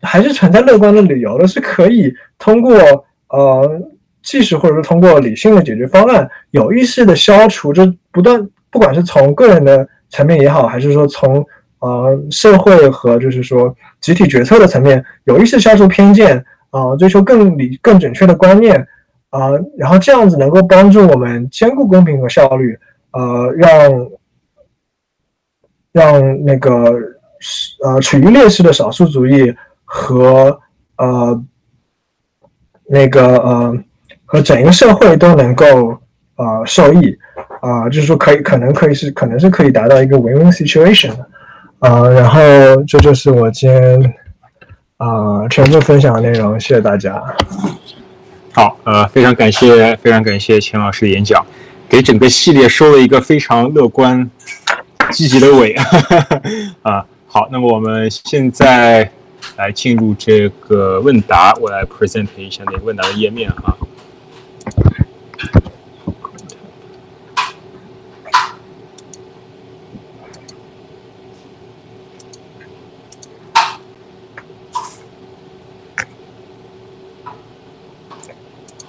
[0.00, 2.74] 还是存在乐观的理由的，是可以通过
[3.28, 3.80] 呃
[4.22, 11.44] 技术或者说通过理性的解决方案，有意识的消除就不断，不管是从个人的层面也好，还是说从
[11.78, 18.84] 呃社会和就是说集体决策的层面，有意识消除偏见啊，追求更理更准确的观念
[19.30, 22.76] 啊，然后这样子能够帮助我们兼顾公平和效率。
[23.12, 24.10] 呃，让
[25.92, 26.92] 让那个
[27.84, 30.60] 呃处于劣势的少数族裔和
[30.96, 31.44] 呃
[32.86, 33.78] 那个呃
[34.24, 35.98] 和整个社会都能够
[36.36, 37.16] 呃受益。
[37.60, 41.28] 啊，就是说可以可能可以是可能是可以达到一个 win-win situation 的。
[41.78, 42.40] 啊，然后
[42.88, 44.14] 这就是我今天
[44.96, 47.22] 啊全部分享的内容，谢谢大家。
[48.52, 51.46] 好，呃，非常感谢，非常感谢钱老师的演讲，
[51.92, 54.30] 给整个系列收了一个非常乐观、
[55.10, 55.74] 积极的尾。
[56.80, 59.12] 啊，好，那么我们现在
[59.58, 63.76] 来进入这个问答，我来 present 一下那个问答的页面啊。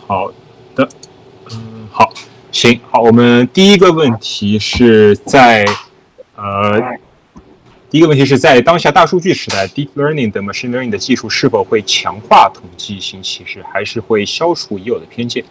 [0.07, 0.31] 好
[0.73, 0.87] 的，
[1.51, 2.13] 嗯，好，
[2.63, 5.65] 行，好，我们第一个问题是在，
[6.37, 6.81] 呃，
[7.89, 15.43] 第一个问题是在当下大数据时代，deep learning 的 machine learning 的技术是否会强化统计性歧视，还是会消除已有的偏见？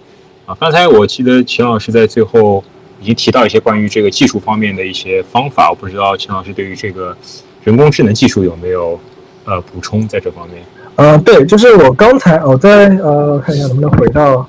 [0.47, 2.65] 啊，刚才我记得秦老师在最后
[2.99, 7.15] 已经提到一些关于这个技术方面的一些方法，我不知道秦老师对于这个
[7.63, 8.99] 人工智能技术有没有
[9.45, 10.65] 呃补充在这方面？
[10.97, 14.49] 呃，对，就是我刚才我在呃看一下能不能回到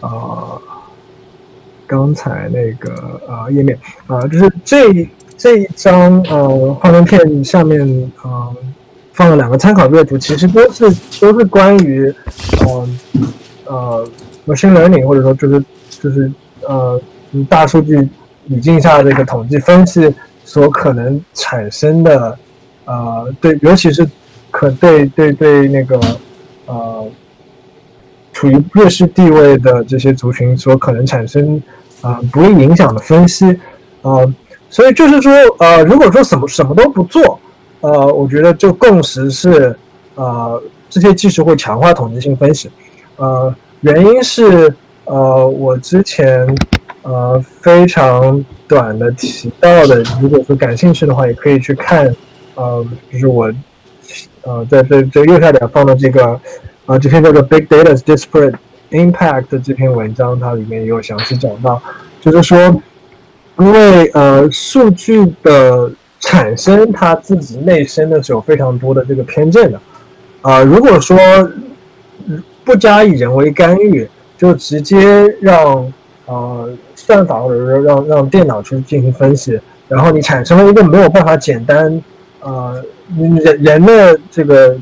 [0.00, 0.58] 啊
[1.92, 5.06] 刚才那个啊页面啊，就是这
[5.36, 8.48] 这一张呃幻灯片下面啊
[9.12, 10.90] 放了两个参考阅读，其实都是
[11.20, 12.10] 都是关于
[12.66, 12.88] 呃
[13.66, 14.08] 呃
[14.46, 16.32] machine learning 或者说就是就是
[16.66, 16.98] 呃
[17.46, 18.08] 大数据
[18.48, 20.10] 语境下这个统计分析
[20.46, 22.38] 所可能产生的
[22.86, 24.08] 呃对，尤其是。
[24.54, 25.98] 可对对对那个
[26.66, 27.08] 呃
[28.42, 31.62] 处于弱势地位的这些族群所可能产生
[32.00, 33.56] 啊不利影响的分析
[34.00, 34.34] 呃，
[34.68, 37.38] 所以就是说呃如果说什么什么都不做
[37.82, 39.76] 呃，我觉得就共识是
[40.16, 40.60] 呃
[40.90, 42.68] 这些技术会强化统计性分析
[43.14, 44.74] 呃原因是
[45.04, 46.44] 呃我之前
[47.02, 52.12] 呃非常短的提到的，如果说感兴趣的话，也可以去看
[52.56, 53.52] 呃就是我。
[54.44, 56.38] 呃，在这这右下角放的这个，
[56.92, 58.56] 呃，这篇叫做《Big Data's Disparate
[58.90, 61.80] Impact》这篇文章，它里面也有详细讲到，
[62.20, 62.58] 就是说，
[63.58, 65.90] 因为呃，数据的
[66.20, 69.80] 产生它自己内生的是有非常多的这个偏见的，
[70.42, 71.16] 啊，如果说
[72.62, 74.06] 不加以人为干预，
[74.36, 75.90] 就直接让
[76.26, 79.58] 呃算法或者说让让电脑去进行分析，
[79.88, 82.02] 然后你产生了一个没有办法简单。
[82.40, 82.84] 呃，
[83.16, 84.76] 人人的这个，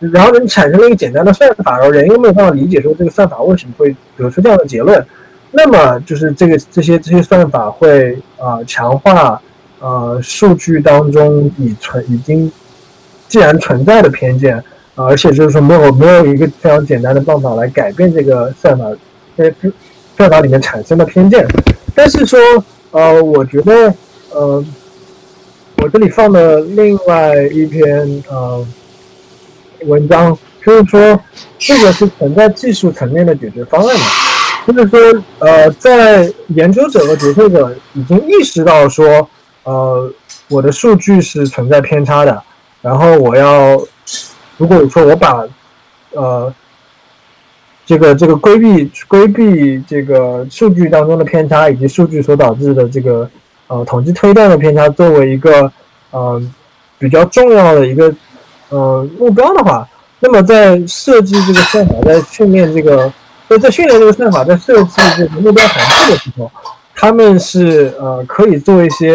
[0.00, 5.04] 然后你产生了一个简单的算法，然后人又没有办法理解说这个算法为什么会得出这样的结论，
[5.50, 9.40] 那么就是这个这些这些算法会啊强化
[9.80, 12.50] 呃数据当中已存已经
[13.28, 14.62] 既然存在的偏见，
[14.94, 18.84] 而且就是说没有没有一个非常简单的办法来改变这个算法
[19.36, 19.52] 在
[20.16, 21.46] 算法里面产生的偏见，
[21.94, 22.38] 但是说
[22.92, 23.92] 呃，我觉得
[24.32, 24.64] 呃。
[25.80, 28.66] 我这里放的另外一篇呃
[29.86, 31.20] 文章，就是说
[31.58, 39.28] 这个是存在技术层面的解决方案的，就是说呃，在研究者和决策者已经意识到说，
[39.64, 40.12] 呃，
[40.48, 42.42] 我的数据是存在偏差的，
[42.82, 43.80] 然后我要
[44.56, 45.44] 如果说我把
[46.12, 46.52] 呃
[47.86, 53.28] 这个这个规避规避这个数据当中的偏差以及数据所导致的这个。
[53.70, 55.70] 呃，统计推断的偏差作为一个
[56.10, 56.42] 呃
[56.98, 58.10] 比较重要的一个
[58.70, 59.88] 呃目标的话，
[60.20, 63.12] 那么在设计这个算法，在训练这个
[63.48, 66.50] 在在训练这个算法，在设计这个目标函数的时候，
[66.94, 69.14] 他们是呃可以做一些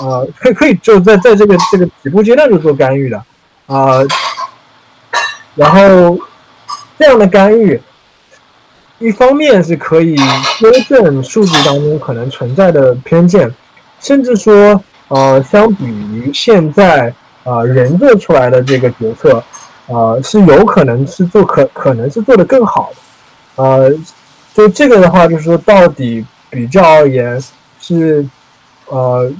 [0.00, 3.22] 呃可以可以就在在这个这个起步阶段就做干预的
[3.66, 4.00] 啊，
[5.54, 6.18] 然后
[6.98, 7.80] 这样的干预。
[9.00, 10.16] 一方面是可以
[10.60, 13.52] 纠正数据当中可能存在的偏见。
[14.00, 17.12] 甚至说，呃，相比于现在，
[17.44, 19.42] 呃，人做出来的这个决策，
[19.86, 22.90] 呃，是有可能是做可可能是做的更好
[23.56, 23.90] 的，呃，
[24.52, 27.42] 就这个的话，就是说到底比较而言
[27.80, 28.26] 是，
[28.88, 29.30] 呃，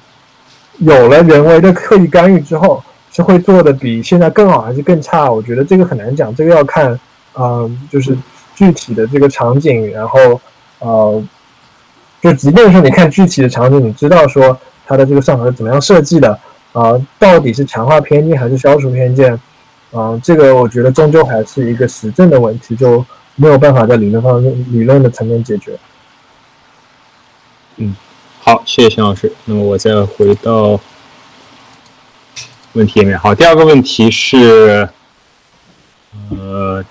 [0.78, 5.30] 有了人为的刻意干预之后，是会做的比现在更好还是更差？
[5.30, 6.98] 我觉得这个很难讲，这个要看，
[7.34, 8.16] 嗯，就是
[8.54, 10.40] 具体的这个场景，然后，
[10.78, 11.22] 呃。
[12.22, 16.40] 就即便是你看具体的场景，你知道说它的这个算法是怎么样设计的
[16.74, 16.92] 啊？
[17.18, 19.32] 到底是强化偏见还是消除偏见
[19.90, 20.20] 啊？
[20.22, 23.02] 这个我觉得终究还是一个实证的问题，就
[23.36, 25.78] 没有办法在理论方面、理论的层面解决。
[27.76, 27.96] 嗯，
[28.40, 29.32] 好，谢谢秦老师。
[29.46, 30.78] 那么我再回到
[32.74, 33.18] 问题里面。
[33.18, 34.88] 好，第二个问题是，
[36.30, 36.84] 呃，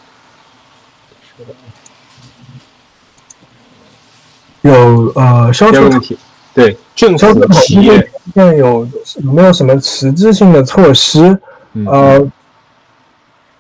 [4.61, 6.17] 有呃，消除第二个问题，
[6.53, 7.97] 对政府企业，
[8.33, 8.87] 现在有
[9.23, 11.37] 有没有什么实质性的措施？
[11.73, 12.31] 嗯呃，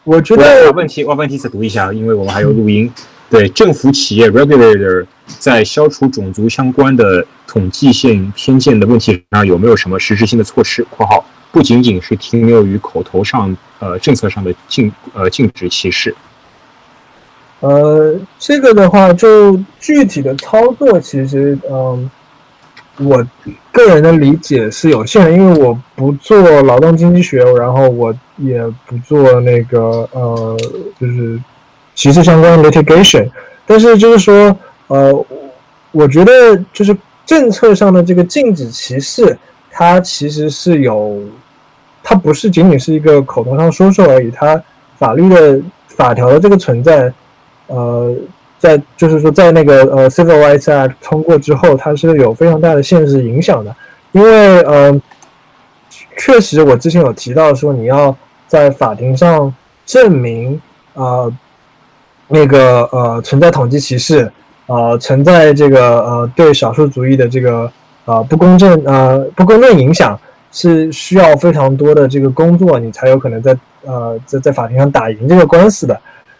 [0.03, 2.91] 我觉得问题我把问题再读一下，因为我们还有录音。
[3.29, 5.03] 对政府企业 regulator
[5.39, 16.13] 在消除种族相关的统计性偏见的问题上有没有什么实质性的措施？（括号不仅仅是停留于口头上，呃，政策上的禁呃禁止歧视。
[17.61, 22.11] 呃，这个的话，就具体的操作，其实，嗯，
[22.99, 23.25] 我
[23.71, 30.57] 个人的理解是有限，因为我不做劳动经济学，然后我也不做那个呃，
[30.99, 31.39] 就是
[31.95, 33.27] 歧视相关的 litigation。
[33.65, 34.55] 但是就是说，
[34.87, 35.25] 呃，
[35.91, 36.95] 我觉得就是
[37.25, 39.37] 政策上的这个禁止歧视，
[39.71, 41.19] 它其实是有，
[42.03, 44.61] 它不是仅仅是一个口头上说说而已，它
[44.97, 47.11] 法律的法条的这个存在。
[47.67, 48.13] 呃，
[48.63, 53.75] 在就是说，在那个呃 Civil Rights Act 通过之后，它是有非常大的现实影响的，
[54.13, 55.01] 因为呃，
[56.17, 58.15] 确实我之前有提到说，你要
[58.47, 59.53] 在法庭上
[59.85, 60.61] 证明
[60.93, 61.29] 呃
[62.29, 64.31] 那个呃存在统计歧视，
[64.67, 67.69] 呃存在这个呃对少数族裔的这个
[68.05, 70.17] 呃不公正呃不公正影响，
[70.53, 75.99] 是需要非常多的这个工作，你才有可能在呃在在法庭上打赢这个官司的。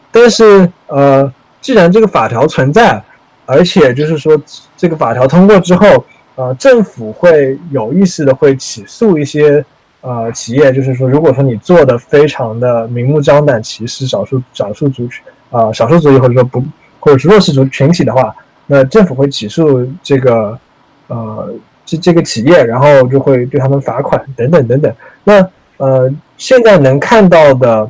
[0.09, 1.29] 但是，呃，
[1.63, 3.01] 既然这个法条存在，
[3.45, 4.39] 而且就是说
[4.75, 9.63] 这个法条通过之后，呃，政府会有意识的会起诉一些
[10.01, 16.61] 呃企业，就是说，如果说你做的非常的明目张胆歧视少数少数族群啊、少数族裔或者说不
[16.99, 18.35] 或者是弱势族群体的话，
[18.67, 20.59] 那政府会起诉这个
[21.07, 21.49] 呃
[21.85, 24.93] 这这个企业，然后就会对他们罚款等等等等。
[25.23, 27.89] 那呃，现在能看到的，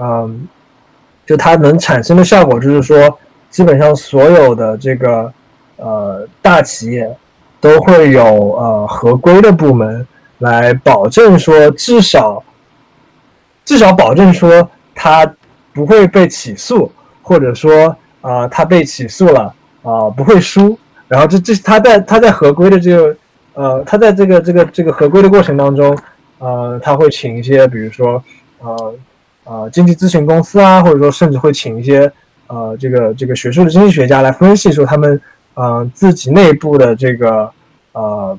[0.00, 0.48] 嗯、
[1.26, 3.18] 就它能产生的效果，就是说，
[3.50, 5.32] 基本上所有的这个
[5.76, 7.16] 呃大企业
[7.60, 8.22] 都会有
[8.56, 10.06] 呃合规的部门
[10.38, 12.42] 来保证说，至少
[13.64, 15.34] 至少保证说他
[15.72, 16.92] 不会被起诉，
[17.22, 17.86] 或者说
[18.20, 20.78] 啊、呃他被起诉了啊、不会输。
[21.08, 23.16] 然后这这他在他在合规的这个
[23.54, 25.96] 呃他在这个这个这个合规的过程当中，
[26.38, 28.22] 呃他会请一些比如说
[28.60, 28.94] 呃
[29.44, 32.10] 呃经济咨询公司啊，或者说甚至会请一些
[32.48, 35.20] 呃这个这个学术的经济学家来分析说他们
[35.54, 37.50] 呃自己内部的这个
[37.92, 38.38] 呃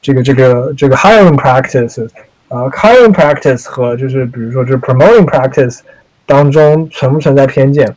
[0.00, 2.08] 这个这个这个 hiring practice
[2.48, 5.80] 呃 hiring practice 和就是比如说就是 promoting practice
[6.24, 7.94] 当中存不存在偏见？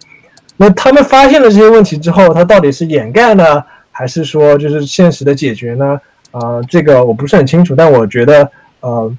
[0.58, 6.00] 那他们发现了这些问题之后，它到底是掩盖呢，还是说就是现实的解决呢？
[6.32, 8.52] 呃，这个我不是很清楚，但我觉得
[8.82, 9.12] 呃，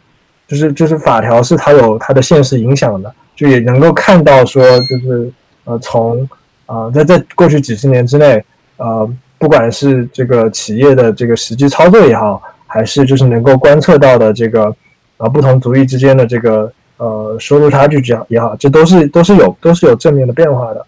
[0.51, 5.33] 就是就是法条是它有它的现实影响的，就也能够看到说就是
[5.63, 6.29] 呃从
[6.67, 8.45] 呃在在过去几十年之内，
[8.79, 9.09] 呃
[9.39, 14.75] 不管是这个企业的这个实际操作也好，还是就是能够观测到的这个
[15.19, 20.87] 呃不同族裔之间的这个呃收入差距这样也好，这都是都是有都是有正面的变化的。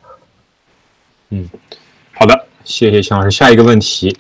[1.31, 1.49] 嗯
[2.15, 3.31] 好的，谢谢秦老师。
[3.31, 4.17] 下一个问题，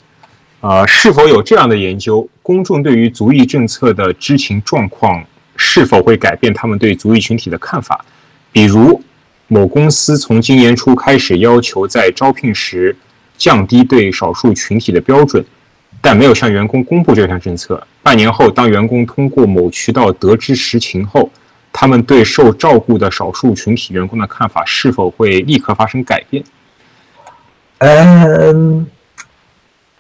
[0.61, 2.29] 呃，是否有这样的研究？
[2.43, 5.25] 公众对于族裔政策的知情状况
[5.57, 8.05] 是否会改变他们对族裔群体的看法？
[8.51, 9.03] 比如，
[9.49, 12.97] 某公司从今年初开始要求在招聘时
[13.37, 15.45] 降低对少数群体的标准，
[16.01, 17.87] 但没有向员工公布这项政策。
[18.03, 21.31] 半年后，当员工通过某渠道得知实情后，
[21.73, 26.43] 他们对受照顾的少数群体员工的看法是否会立刻发生改变？
[27.79, 28.87] 嗯，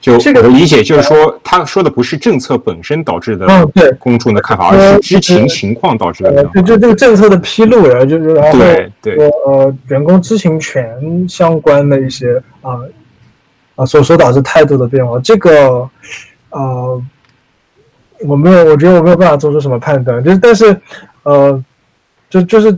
[0.02, 3.90] 就这个我的理解就是说，他说的不是政策本身导致的嗯对。
[4.00, 10.84] 公众的看法，而是知情情况导致的呃，就就这个政策的披露，然后就是然后对对呃员工知情权
[11.28, 12.80] 相关的一些啊
[13.76, 15.88] 啊所所导致态度的变化，这个
[16.50, 17.02] 呃
[18.26, 20.76] 我没有，我觉得我没有办法做出什么判断，就是但是
[21.22, 21.64] 呃
[22.28, 22.76] 就就是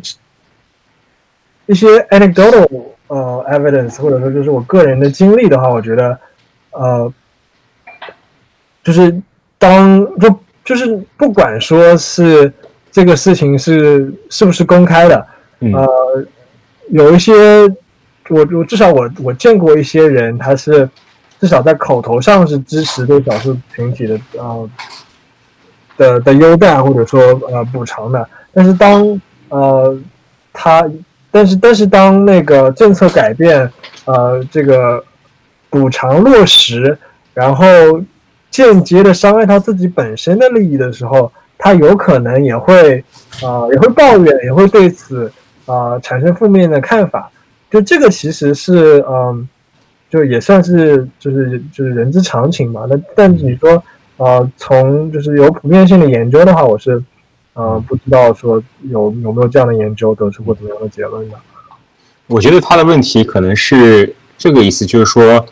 [1.65, 2.69] 一些 anecdotal
[3.07, 6.19] 呃 evidence 或者说就是我个人的经历的话，我觉得
[6.75, 7.13] 呃
[8.83, 9.15] 就是
[9.59, 12.53] 当就就是不管说是
[12.91, 15.27] 这个事情是是不是公开的，
[15.61, 15.73] 嗯。
[15.73, 15.87] 呃，
[16.91, 17.35] 有一些
[18.29, 20.89] 我我至少我我见过一些人，他是
[21.41, 24.71] 至少在口头上是支持对少数群体的呃
[25.97, 27.21] 的的优待或者说
[27.51, 29.99] 呃补偿的，但是当呃
[30.53, 30.87] 他
[31.31, 33.71] 但是但是当那个政策改变，
[34.05, 35.03] 呃这个
[35.75, 36.97] 补偿落实，
[37.33, 37.65] 然后
[38.49, 43.05] 间接的伤害到自己本身的利益的时候，他有可能也会
[43.43, 45.33] 啊也会抱怨，也会对此
[45.67, 47.29] 啊产生负面的看法。
[47.73, 49.49] 就这个其实是嗯，
[50.09, 52.87] 就也算是就是就是人之常情嘛。
[52.89, 53.83] 那但你说
[54.17, 57.03] 呃从就是有普遍性的研究的话，我是
[57.55, 61.37] 呃不知道说有有没有这样的研究得出过怎么样的结论的。
[62.29, 65.45] 我觉得他的问题可能是这个意思，就是说。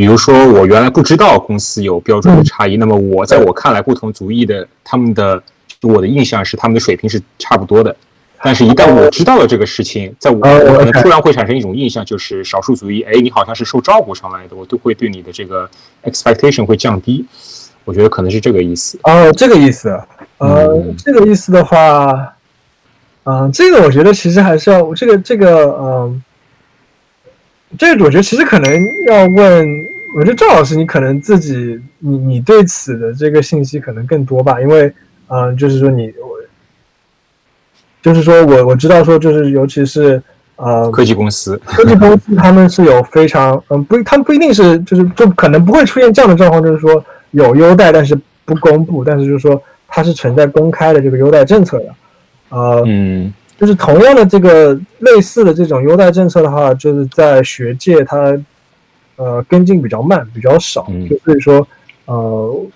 [0.00, 5.42] 比如说，我原来不知道公司有标准的差异，那么我在我看来，不同族裔的他们的
[5.82, 7.94] 我的印象是他们的水平是差不多的。
[8.42, 15.68] 但是，一旦我知道了这个事情，在我我可能突然会产生一种印象，就是少数族裔，哎，你好像是受照顾上来的，我都会对你的这个
[16.04, 17.26] expectation 会降低。
[17.84, 18.98] 我觉得可能是这个意思。
[19.02, 19.90] 哦，这个意思。
[20.38, 22.34] 呃，这个意思的话，
[23.24, 26.22] 嗯，这个我觉得其实还是要这个这个，嗯。
[27.78, 29.64] 这个我觉得其实可能要问，
[30.16, 34.92] 我觉得赵老师，你可能自己，你你对此的这个信息可能更多吧，因为，
[35.28, 36.36] 嗯，就是说你，我，
[38.02, 40.20] 就是说我我知道说，就是尤其是
[40.56, 51.94] 呃，科技公司，科技公司他们是有非常，嗯，不，他们不一定是，就是就可能不会出现这样的状况，就是说有优待，但是不公布，但是就是说它是存在公开的这个优待政策的，
[52.50, 53.32] 呃，嗯。
[53.60, 58.34] 就是同样的这个类似的这种优待政策的话，就是在学界它
[59.20, 61.66] 呃跟进比较慢，比较少，就所以说
[62.06, 62.66] 呃，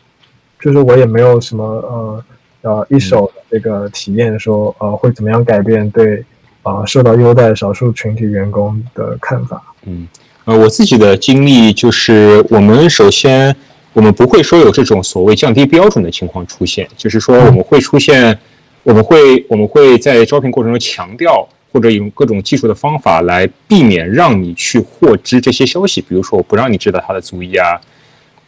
[0.61, 2.25] 就是我也没有什么呃
[2.61, 6.23] 呃一手的这个体验，说呃会怎么样改变对
[6.63, 9.63] 啊受到优待少数群体员工的看法。
[9.87, 10.07] 嗯，
[10.45, 13.57] 呃，我自己的经历就是，我们首先
[13.95, 18.39] 我们不会说有这种所谓降低标准的情况出现，就是说我们会出现。
[18.87, 26.01] 我们会我们会在招聘过程中强调，或者用各种技术的方法来避免让你去获知这些消息。
[26.01, 27.81] 比如说，我不让你知道他的族裔啊，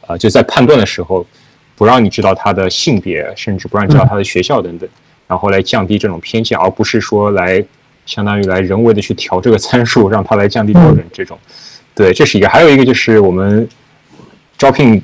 [0.06, 1.26] 啊，就在判断的时候，
[1.74, 4.88] 不让你知道他的性别，甚至不让你知道他的学校等等，
[5.26, 7.60] 然后来降低这种偏见，而不是说来
[8.06, 11.04] 相当于来人为的去调这个参数，让他来降低标准。
[11.12, 11.36] 这种，
[11.96, 12.48] 对，这是一个。
[12.48, 13.68] 还有一个就是我们
[14.56, 15.02] 招聘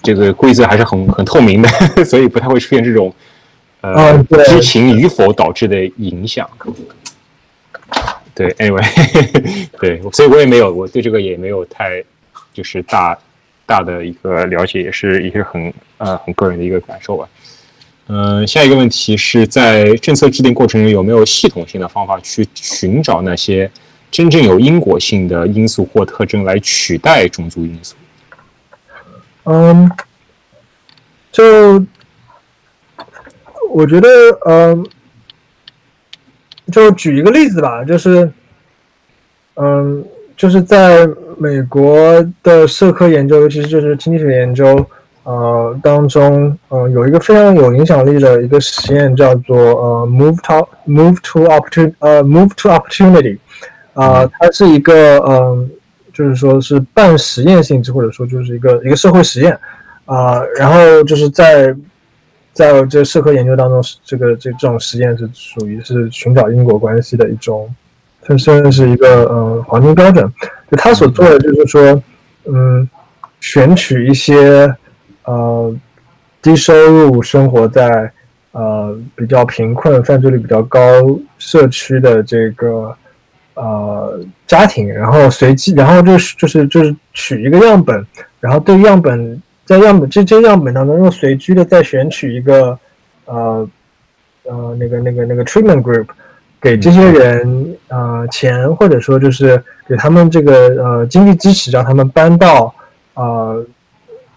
[0.00, 1.68] 这个规则还是很很透明的，
[2.06, 3.12] 所以不太会出现这种。
[3.80, 6.50] 呃，知情与否导致的影响，
[8.38, 12.04] 对，anyway， 对，所以我也没有，我对这个也没有太
[12.52, 13.18] 就是大
[13.66, 17.28] 大的一个了解，也是也是很呃很个人的一个感受吧。
[18.06, 23.68] 嗯，下一个问题是在政策制定过程中有没有系统性的方法去寻找那些
[24.08, 27.96] 真正有因果性的因素或特征来取代种族因素？
[29.46, 29.90] 嗯，
[31.32, 31.84] 就。
[33.70, 34.08] 我觉得，
[34.46, 34.86] 嗯，
[36.70, 38.30] 就举一个例子吧，就是，
[39.56, 40.04] 嗯，
[40.36, 41.08] 就是在
[41.38, 44.84] 美国的社科研究，尤其是就是经济学研究，
[45.22, 53.38] 呃，当中，呃，有一个非常有影响力的一个实验，叫做呃，move to move to opportunity，呃，move to opportunity，
[53.94, 55.70] 啊，它是一个，嗯，
[56.12, 59.58] 就是说是半实验性质，或者说就是一个一个社会实验，
[60.04, 61.74] 啊，然后就是在。
[62.58, 67.72] 在这社科研究当中，这个这这种实验是属于是寻找因果关系的一种，
[68.20, 70.28] 它算是一个呃黄金标准。
[70.68, 72.02] 就他所做的就是说，
[72.46, 72.90] 嗯，
[73.38, 74.74] 选取一些
[75.22, 75.72] 呃
[76.42, 78.10] 低收入、生活在
[78.50, 80.80] 呃比较贫困、犯罪率比较高
[81.38, 82.92] 社区的这个
[83.54, 88.04] 呃家庭，然后随机，然后就是就是就是取一个样本，
[88.40, 89.40] 然后对样本。
[89.68, 92.78] 在样本这这样本当中，又随机的再选取一个，
[93.26, 93.68] 呃，
[94.44, 96.06] 呃，那个那个那个 treatment group，
[96.58, 102.74] 给这些人呃钱，或者说就是给他们这个呃经济支持，让他们搬到
[103.12, 103.62] 呃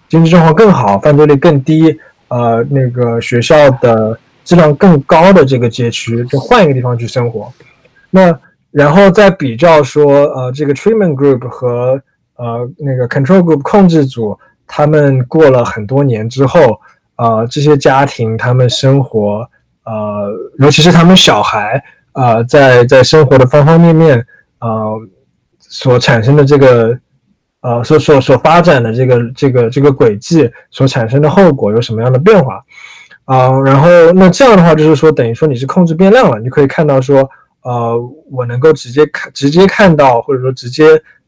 [0.09, 1.97] 经济状况更好、犯罪率更低、
[2.27, 7.49] 呃那个学校的质量更高的这个街区，就换一个地方去生活。
[8.09, 8.37] 那
[8.69, 12.01] 然后再比较说，呃，这个 treatment group 和
[12.35, 14.37] 呃那个 control group 控制组。
[14.73, 16.79] 他们过了很多年之后，
[17.15, 19.45] 啊，这些家庭他们生活，
[19.83, 21.83] 呃，尤其是他们小孩，
[22.13, 24.25] 啊，在在生活的方方面面，
[24.59, 24.95] 啊，
[25.59, 26.97] 所产生的这个，
[27.59, 32.61] 呃，所所所发展的这个这个这个轨迹所产生的后果有什么样的变化？
[33.25, 37.29] 啊，然后那这样的话就是说，等于说你是控制变量了，你可以看到说，
[37.63, 37.93] 呃，
[38.31, 40.85] 我能够直接看直接看到，或者说直接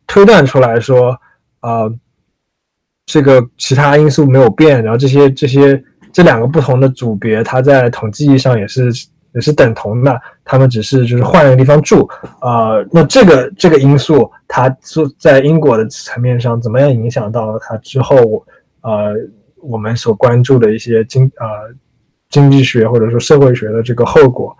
[0.07, 1.19] 推断出来说，
[1.59, 1.91] 啊。
[3.05, 8.91] 这个其他因素没有变，然后这些这些这两个不同的组别，它在统计意义上也是
[9.33, 12.07] 也是等同的，他们只是就是换了个地方住，
[12.39, 18.45] 呃，那这个这个因素，它做在因果的层面上怎么样影响到它之后，
[18.81, 19.13] 呃，
[19.57, 21.47] 我们所关注的一些经呃
[22.29, 24.55] 经济学或者说社会学的这个后果，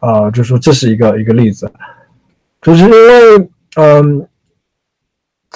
[0.00, 1.70] 啊，就说这是一个一个例子，
[2.60, 4.28] 就是因为嗯，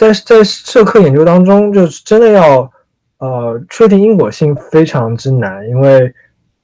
[0.01, 2.73] 在在社科研究当中，就是真的要
[3.19, 6.13] 呃确定因果性非常之难，因为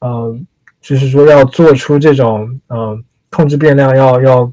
[0.00, 0.34] 呃
[0.80, 4.52] 就是说要做出这种嗯控制变量要要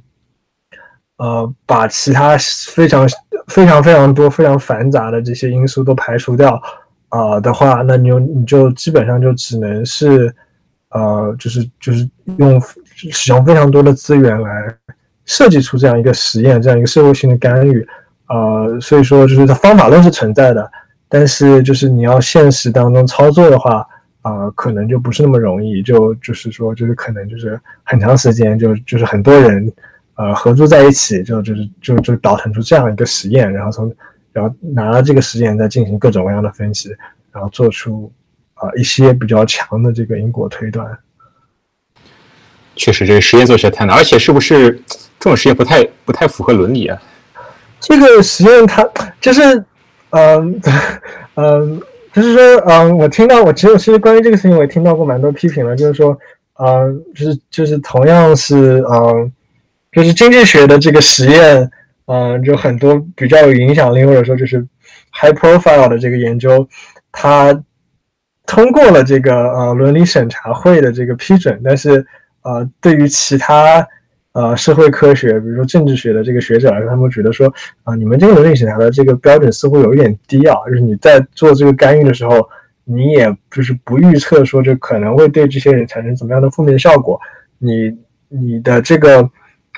[1.18, 2.38] 呃把其他
[2.68, 3.07] 非常
[3.47, 6.61] 非常非常多非常繁杂的这些因素都排除掉。
[7.07, 10.34] 啊的话，那你就你就基本上就只能是，
[10.89, 12.60] 呃，就是就是用
[12.95, 14.76] 使用非常多的资源来
[15.23, 17.88] 设计出这样一个实验，这样一个社会性的干预，
[18.27, 20.71] 呃，所以说就是它方法论是存在的，
[21.07, 23.85] 但是就是你要现实当中操作的话，
[24.21, 29.71] 啊，可能就不是那么容易，就就是说就是可能就是很长时间就就是很多人
[30.15, 33.93] 呃合作在一起，就就是就就导腾出这样一个实验，然后从。
[34.33, 36.89] 然后拿了这个实验再进行各种各样的分析，
[37.31, 38.11] 然后做出
[38.55, 40.87] 啊一些比较强的这个因果推断。
[42.75, 44.71] 确实，这个实验做起来太难，而且是不是
[45.19, 46.99] 这种实验不太不太符合伦理啊？
[47.84, 48.88] 这个实验它
[49.22, 49.64] 就是，
[50.10, 50.61] 嗯
[51.35, 51.81] 嗯，
[52.11, 56.18] 就是说，嗯，我听到我其实其实关于这个事情我也听到过蛮多批评了，就是说，
[56.60, 59.31] 嗯，就是就是同样是嗯，
[59.91, 61.69] 就是经济学的这个实验。
[62.05, 64.60] 嗯，就很多比较有影响力或者说就是
[65.14, 66.68] high profile 的这个研究，
[67.14, 67.57] 它
[68.45, 72.05] 通过了这个呃伦理审查会的这个批准，但是
[72.41, 73.88] 呃对于其他
[74.34, 77.51] 呃社会科学，比如说政治学的这个学者来说，他们觉得说
[77.84, 82.47] 啊你们这个伦理审查的这个标准似乎有一点低啊，就是你在做这个干预的时候，
[82.84, 87.19] 你也就是不预测说这可能会对这些人产生怎么样的负面效果，
[87.57, 87.97] 你
[88.27, 89.30] 你的这个。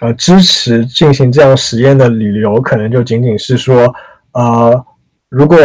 [0.02, 3.96] 呃，支持进行这样实验的理由，可能就仅仅是说，
[4.34, 4.86] 呃，
[5.30, 5.58] 如果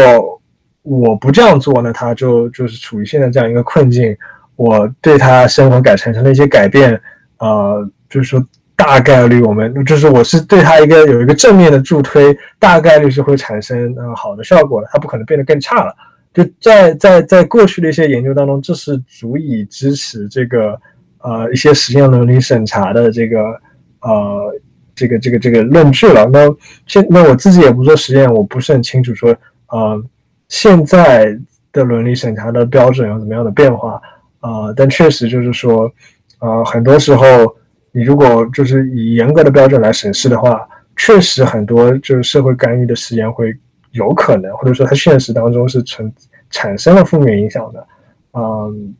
[0.83, 4.17] 我不这样做，那他就就是处于现在这样一个困境，
[4.55, 6.93] 我对他生活改产生了一些改变，
[7.39, 8.41] 呃，就是说
[8.81, 15.95] 大概率我们就是我是对他一个有一个正面的助推，大概率是会产生呃好的效果的，他不可能变得更差了。
[16.33, 20.81] 就在在在过去的一些研究当中，这是足以支持这个
[21.19, 23.39] 呃一些实验伦理审查的这个。
[24.03, 24.59] 呃，
[24.95, 26.25] 这个这个这个论据了。
[26.33, 26.49] 那
[26.87, 29.37] 现那我自己也不做实验，我不是很清楚说，
[29.69, 30.03] 呃，
[30.49, 31.39] 现在
[31.71, 34.01] 的伦理审查的标准有怎么样的变化？
[34.41, 35.93] 呃，但确实就是说，
[36.39, 37.55] 呃，很多时候
[37.93, 43.57] 你如果就是以严格的标准来审视的话，确实很多就是社会干预的实验会
[43.93, 46.13] 有可能，或者说它现实当中是存
[46.51, 47.87] 产生了负面影响的。
[48.33, 48.95] 嗯，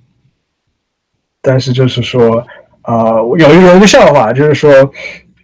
[1.41, 2.45] 但是就是说。
[2.83, 4.73] 啊，有一有一个笑话，就是说，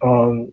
[0.03, 0.51] 嗯，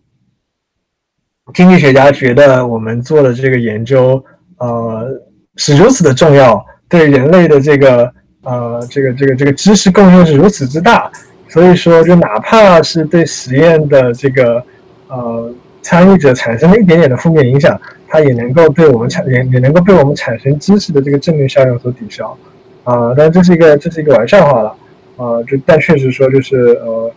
[1.51, 4.23] 经济学家觉得我们做的这个研究，
[4.59, 5.09] 呃，
[5.55, 8.13] 是如此的重要，对人类的这个，
[8.43, 11.11] 呃，这个这个这个知识贡献是如此之大，
[11.55, 14.61] 所以说，就哪怕是对实验的这个，
[15.07, 15.49] 呃，
[15.81, 17.79] 参与者产生了一点点的负面影响，
[18.09, 22.37] 它也能够对我们产也也能够被我们产生知识的这个正面效应所抵消，
[22.83, 24.75] 啊，但这是一个这是一个玩笑话了。
[25.15, 27.11] 呃，就但确实说，就是呃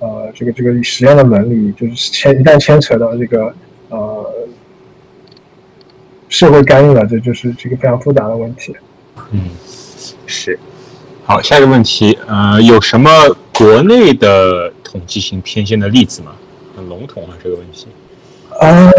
[0.00, 3.54] 呃，这个这个实验的伦理，就是牵一旦牵扯到这个
[3.90, 4.28] 呃
[6.28, 8.74] 社会干预了，这就是这个非常复杂的问题。
[9.30, 9.50] 嗯，
[10.26, 10.58] 是。
[11.24, 13.10] 好，下一个问题，呃，有什么
[13.58, 16.32] 国内的统计性偏见的例子吗？
[16.76, 17.88] 很笼统啊，这个问题。
[18.60, 18.92] 嗯，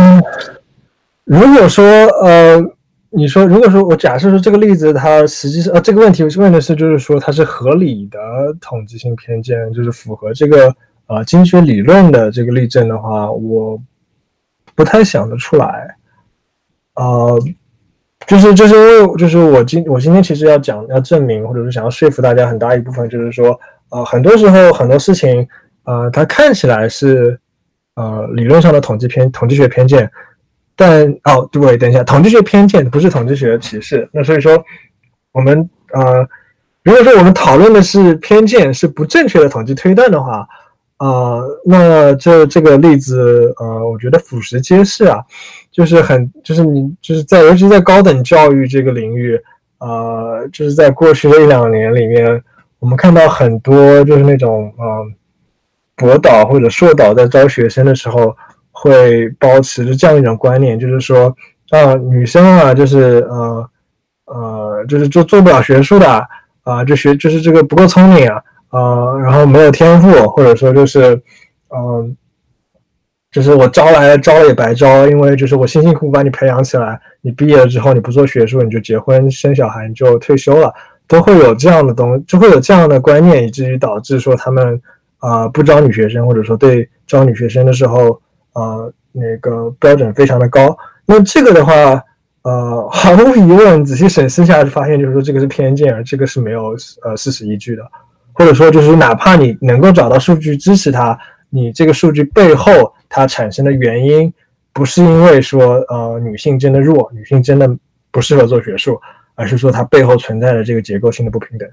[1.23, 1.85] 如果说
[2.21, 2.61] 呃。
[3.11, 8.19] 你说，如果说我假设说这个例子，它实际上呃这个问题问的是，就是说它是合理的
[8.61, 10.71] 统计性偏见，就是符合这个
[11.07, 13.81] 呃经济学理论的这个例证的话，我
[14.75, 15.95] 不太想得出来。
[16.93, 17.41] 呃，
[18.27, 23.59] 就是就是因为就是我今我今天其实要讲要证明，或者是想要说服大家很大一部分，就是说
[23.89, 25.47] 呃很多时候很多事情
[25.83, 27.39] 呃它看起来是
[27.95, 30.09] 呃理论上的统计偏统计学偏见。
[30.81, 34.07] 但哦，对，等一下，统计学偏见不是统计学歧视。
[34.13, 34.63] 那所以说，
[35.33, 36.25] 我们呃，
[36.83, 40.47] 如果说我们讨论的是偏见是不正确的统计推断的话，
[40.95, 45.21] 啊，那这这个例子呃，我觉得俯拾皆是啊，
[45.69, 49.37] 就是很就是你就是在尤其在高等教育这个领域，
[49.79, 52.41] 呃，就是在过去的一两年里面，
[52.79, 55.13] 我们看到很多就是那种嗯，
[55.95, 58.35] 博导或者硕导在招学生的时候。
[58.71, 61.35] 会保持着这样一种观念，就是说，
[61.71, 63.69] 啊，女生啊，就是呃
[64.25, 66.25] 呃，就是做做不了学术的
[66.63, 71.21] 啊，就学就是这个不够聪明啊，啊，然后没有天赋，或者说就是，
[71.75, 72.15] 嗯，
[73.31, 80.73] 就是我招来招也白招，因为就是我辛辛苦苦把你培养起来，你毕业了之后你不做学术，你就结婚生小孩，你就退休了，
[81.09, 84.79] 都会有这样的东，就会有这样的观念，以至于导致说他们
[85.17, 88.21] 啊不招女学生，或者说对招女学生的时候，
[88.53, 90.77] 呃那个标准非常的高。
[91.07, 91.73] 那这个的话，
[92.43, 97.81] 呃毫无疑问，仔细审视下就发现，就是说这个是偏见，而这个是没有呃事实依据的，
[98.33, 101.17] 或者说就是哪怕你能够找到数据支持它，
[101.49, 104.31] 你这个数据背后它产生的原因，
[104.71, 107.67] 不是因为说呃女性真的弱，女性真的
[108.11, 109.01] 不适合做学术。
[109.39, 111.69] 而是说它背后存在的这个结构性的不平等。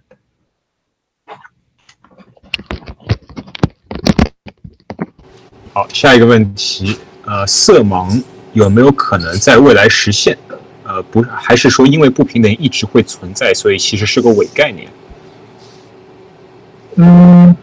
[5.72, 8.22] 好，下一个问题，呃，色盲
[8.52, 10.38] 有没有可能在未来实现？
[10.84, 14.88] 呃，不，还是说因为不平等一直会存在，所以其实是个伪概念？
[16.94, 17.56] 嗯，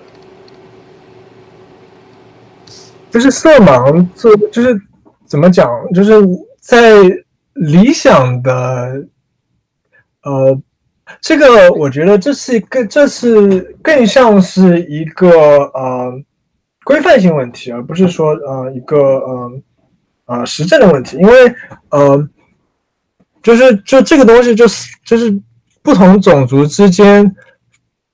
[3.09, 4.77] 就是色盲做，就是
[5.25, 5.65] 怎么讲？
[5.93, 6.11] 就是
[6.59, 6.99] 在
[7.53, 9.07] 理想的。
[10.23, 10.57] 呃，
[11.21, 15.29] 这个我觉得这是更这是更像是一个
[15.73, 16.13] 呃
[16.83, 19.51] 规范性问题，而不是说呃一个呃
[20.25, 21.17] 呃实证的问题。
[21.17, 21.55] 因为
[21.89, 22.29] 呃，
[23.41, 25.37] 就是就这个东西就是就是
[25.81, 27.35] 不同种族之间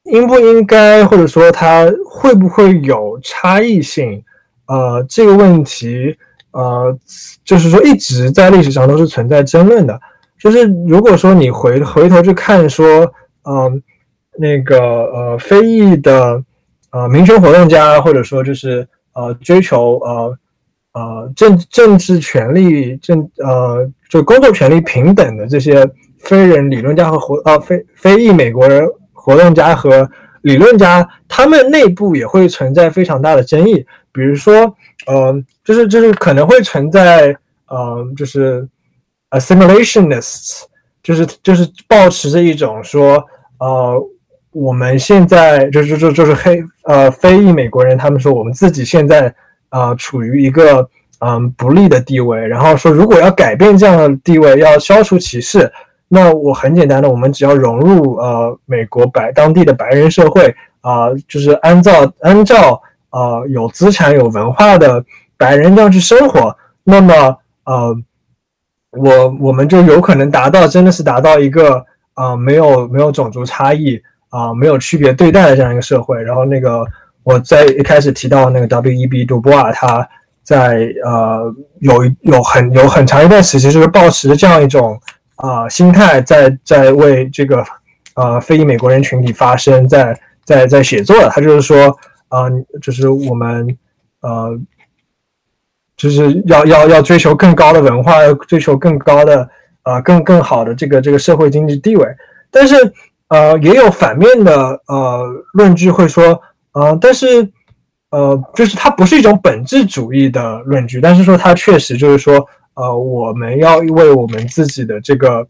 [0.06, 4.23] 应不应该，或者说它会不会有差异性？
[4.65, 6.15] 呃，这个问题
[6.52, 6.95] 呃，
[7.44, 9.99] 就是说一直在历史上都是存在争论的。
[10.40, 13.11] 就是如果说你回回头去看说，
[13.44, 13.84] 嗯，
[14.38, 16.41] 那个呃非裔的
[16.91, 20.38] 呃民权活动家，或者说就是呃追求呃
[20.94, 25.86] 呃政政治权利政呃就工作权利平等的这些
[26.20, 30.10] 非人理论家和活呃非非裔美国人活动家和
[30.44, 34.74] 理论家，他们内部也会存在非常大的争议，比如说，
[35.06, 37.36] 嗯，就是就是可能会存在，
[37.68, 38.66] 嗯，就是。
[39.32, 40.64] Assimilationists
[41.04, 43.24] 就是就是保持着一种说，
[43.60, 43.94] 呃，
[44.52, 49.34] 我们现在就是就就是黑呃非裔美国人，他们说我们自己现在
[49.70, 50.90] 啊处于一个
[51.20, 55.72] 嗯不利的地位，然后说如果要改变这样的地位，要消除歧视，
[56.08, 62.82] 那我很简单的，我们只要融入呃美国白当地的白人社会啊，就是按照按照
[63.12, 65.06] 呃有资产有文化的
[65.38, 67.96] 白人这样去生活，那么呃。
[68.91, 71.86] 我我们就有可能达到，真的是达到一个
[72.16, 76.22] 啊，没有没有种族差异啊，没有区别对待的这样一个社会。
[76.24, 76.84] 然后那个
[77.24, 79.26] 我在一开始提到那个 W.E.B.
[79.26, 80.07] 杜波瓦，他
[80.41, 84.99] 在呃有有很有很长一段时期就是保持这样一种
[85.36, 87.64] 啊心态，在在为这个
[88.16, 91.30] 呃非裔美国人群体发声，在在在写作的。
[91.30, 91.95] 他就是说
[92.30, 92.49] 啊，
[92.82, 93.78] 就是我们
[94.22, 94.60] 呃。
[96.00, 99.50] 就是要要要追求更高的文化，要追求更高的
[99.84, 102.08] 呃更更好的这个这个社会经济地位，
[102.50, 102.74] 但是
[103.28, 107.52] 呃也有反面的呃论据会说呃但是
[108.12, 115.46] 呃就是它不是一种本质主义的论据，但是说它确实就是说呃我们要为我们自己的这个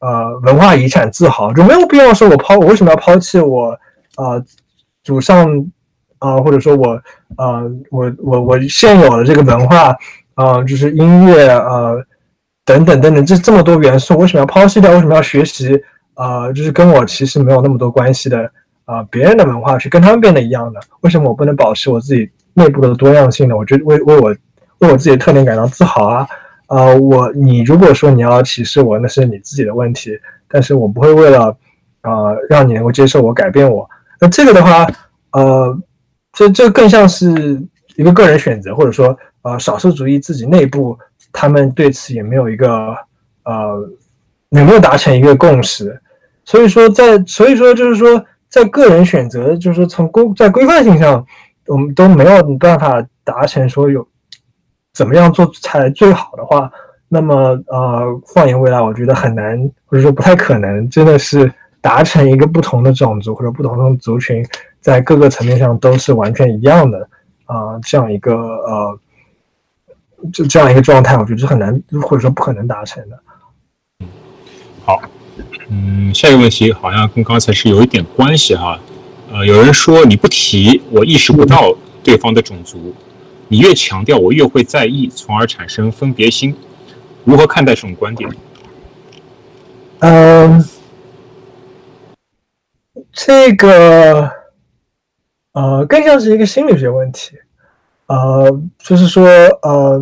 [0.00, 3.74] 呃文化遗产自豪，就没有必要说我抛我为什么要抛弃我
[4.18, 4.44] 呃
[5.02, 5.66] 祖上。
[6.18, 7.00] 啊，或者说我，
[7.36, 9.96] 呃，我我我现有的这个文化，
[10.34, 12.02] 啊，就是音乐，呃，
[12.64, 14.90] 等等等等，这这么多元素，为什么要抛弃掉？
[14.92, 15.80] 为什么要学习？
[16.14, 18.50] 啊，就是跟我其实没有那么多关系的，
[18.86, 20.80] 啊，别人的文化去跟他们变得一样的？
[21.02, 23.54] 为什么我不能保持我自己内部的多样性呢？
[23.54, 24.34] 我觉得为为我
[24.78, 26.26] 为我自己的特点感到自豪啊！
[26.68, 30.18] 啊，我你如果说你要歧视我，那是你自己的问题，
[30.48, 31.54] 但是我不会为了，
[32.00, 33.86] 啊，让你能够接受我改变我。
[34.18, 34.86] 那这个的话，
[35.32, 35.78] 呃。
[36.36, 37.58] 这这更像是
[37.96, 40.96] 一个个人选择，或者说，呃，少数主义自己内部，
[41.32, 42.94] 他们对此也没有一个，
[43.44, 43.90] 呃，
[44.50, 45.98] 有没有达成一个共识？
[46.44, 51.24] 所以说，在所以说就是说，在个人选择，就是说从规在规范性上，
[51.68, 54.06] 我们都没有办法达成说有
[54.92, 56.70] 怎么样做才最好的话，
[57.08, 61.50] 那么，呃，放眼未来，我觉得很难，或者说不太可能，真的是
[61.80, 64.46] 达成一个不同的种族或者不同的族群。
[64.80, 67.08] 在各个层面上都是完全一样的
[67.46, 68.98] 啊，这样一个呃，
[70.32, 73.18] 就这样一个状态，我觉得是很难或者说不可能达成的。
[74.84, 75.00] 好，
[75.68, 78.78] 嗯，下一个问题好像跟刚才是有一点关系哈。
[79.32, 82.78] 呃，有人说你不提，我意识不到对方的种族；
[83.48, 86.56] 你越强调，我越会在意，从而产生分别心。
[87.24, 88.30] 如何看待这种观点？
[89.98, 90.64] 嗯，
[93.12, 94.35] 这个。
[95.56, 97.34] 呃，更像是一个心理学问题，
[98.08, 99.26] 呃，就是说，
[99.62, 99.98] 呃，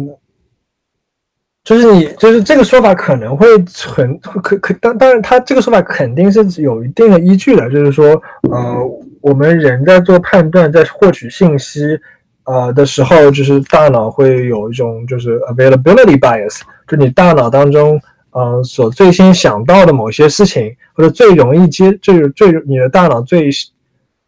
[1.62, 8.20] 就是你就是这个说法可能会存可可当当然，他这个说法肯定是有一定的依据的，就是说，
[8.51, 8.76] 呃，
[9.20, 11.97] 我们人在做判断，在获取信息，
[12.47, 17.97] 呃的时候，就是大脑会有一种就是 availability bias，就你大脑当中，
[18.32, 23.48] 呃，所最先想到的某些事情，或者最容易接最最你的大脑最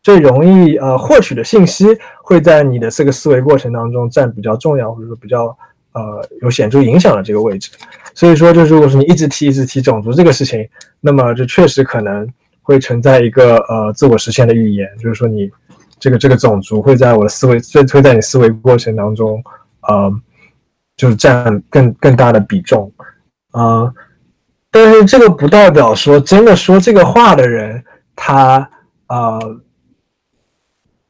[0.06, 1.86] 最容易呃获取的信息，
[2.22, 5.56] 会在你的这个思维过程当中占比较重要，或者说比较。
[5.98, 6.02] 呃，
[6.42, 7.70] 有显著影响的这个位置，
[8.12, 10.68] 所以说，就是如果说你一直提一直提种族这个事情，
[11.00, 12.28] 那么就确实可能
[12.60, 15.50] 会存在一个呃自我实现的预言，就是说你
[15.98, 19.42] 这个这个种族会在我的思维，会会在你思维过程当中，
[19.88, 20.12] 呃，
[20.98, 22.92] 就是占更更大的比重，
[23.52, 23.90] 啊，
[24.70, 27.82] 但是这个不代表说真的说这个话的人
[28.14, 28.68] 他
[29.06, 29.38] 啊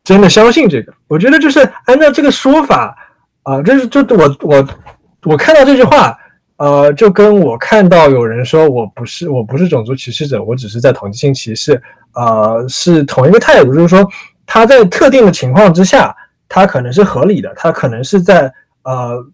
[0.06, 2.96] 真的相信这个，我觉得就是按照这个说法。
[3.42, 4.68] 啊，这是就我我
[5.22, 6.18] 我看到这句话，
[6.56, 11.80] 呃，就跟我看到有人说我不是我不是种族歧视者，我只是在统计性歧视，
[12.14, 14.04] 呃，是同一个态度，就是说
[14.46, 16.12] 他在特定的情况之下，
[16.48, 18.52] 他可能是合理的，他可能是在
[18.82, 19.24] 呃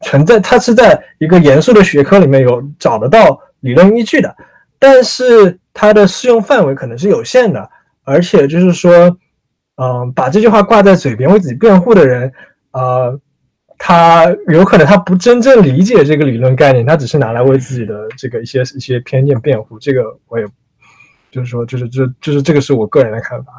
[0.00, 4.36] 存在，他是在一个严肃的学科里面有找得到理论依据的，
[4.78, 7.70] 但是它的适用范围可能是有限的，
[8.04, 9.16] 而且就是说，
[9.76, 12.32] 嗯，把这句话挂在嘴边为自己辩护的人。
[12.72, 13.18] 呃，
[13.78, 19.78] 他有可能他不真正理解这个理论概念，他只是拿来为自己的这个一些一些偏见辩护。
[19.78, 20.46] 这个我也
[21.30, 23.52] 就是说，就是这就是这个是我个人的看法。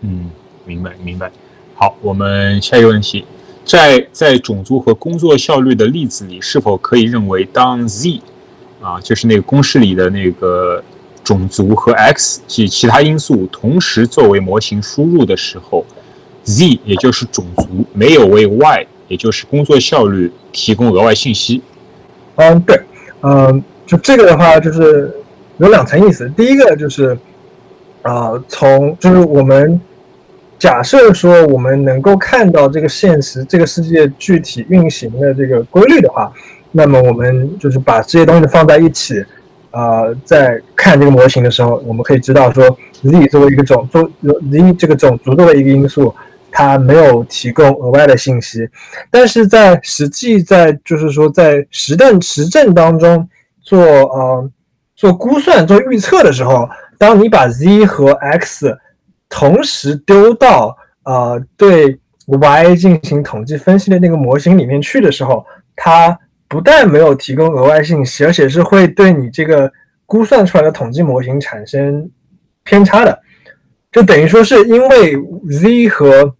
[0.00, 0.30] 嗯，
[0.64, 1.30] 明白明白。
[1.74, 3.24] 好，我们下一个问题，
[3.64, 8.20] 在在种族和工作效率的例子里，是否可以认为当 z
[8.80, 10.82] 啊，就是那个公式里的那个
[11.24, 15.84] 种族和 x 及其他因素同时作为模型输入的时候
[16.44, 21.62] ？Z 也就是种族没有为 Y，也就是工作效率提供额外信息。
[22.36, 22.78] 嗯，对，
[23.22, 25.10] 嗯，就这个的话，就是
[25.56, 26.30] 有两层意思。
[26.36, 27.16] 第一个就是，
[28.02, 29.80] 呃，从就是我们
[30.58, 36.30] 假设说我们能够看到这个现实这个世界具体运行的这个规律的话，
[36.72, 39.24] 那么我们就是把这些东西放在一起，
[39.74, 42.64] 呃，在看这个模型的时候，我们可以知道说
[43.02, 46.14] ，Z 作为一个种族，Z 这个种族作为一个因素。
[46.56, 48.60] 它没有提供额外的信息，
[49.10, 53.28] 但是在实际在就是说在实证实证当中
[53.60, 54.48] 做呃
[54.94, 58.72] 做估算做预测的时候，当你把 z 和 x
[59.28, 65.44] 同时丢到呃对 y 进行统计分析的那个模型里面去的时候，
[65.74, 66.16] 它
[66.48, 69.72] 不但没有提供额外信息，而且是会对你这个
[70.06, 72.10] 估算出来的统计模型产生
[72.62, 73.18] 偏差的，
[73.90, 75.16] 就等于说是因为
[75.50, 76.34] z 和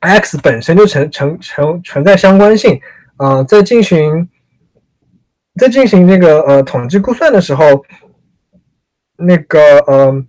[0.00, 2.80] x 本身就存存存存在相关性，
[3.16, 4.28] 呃，在进行
[5.58, 7.84] 在进行那个呃统计估算的时候，
[9.16, 10.24] 那个呃，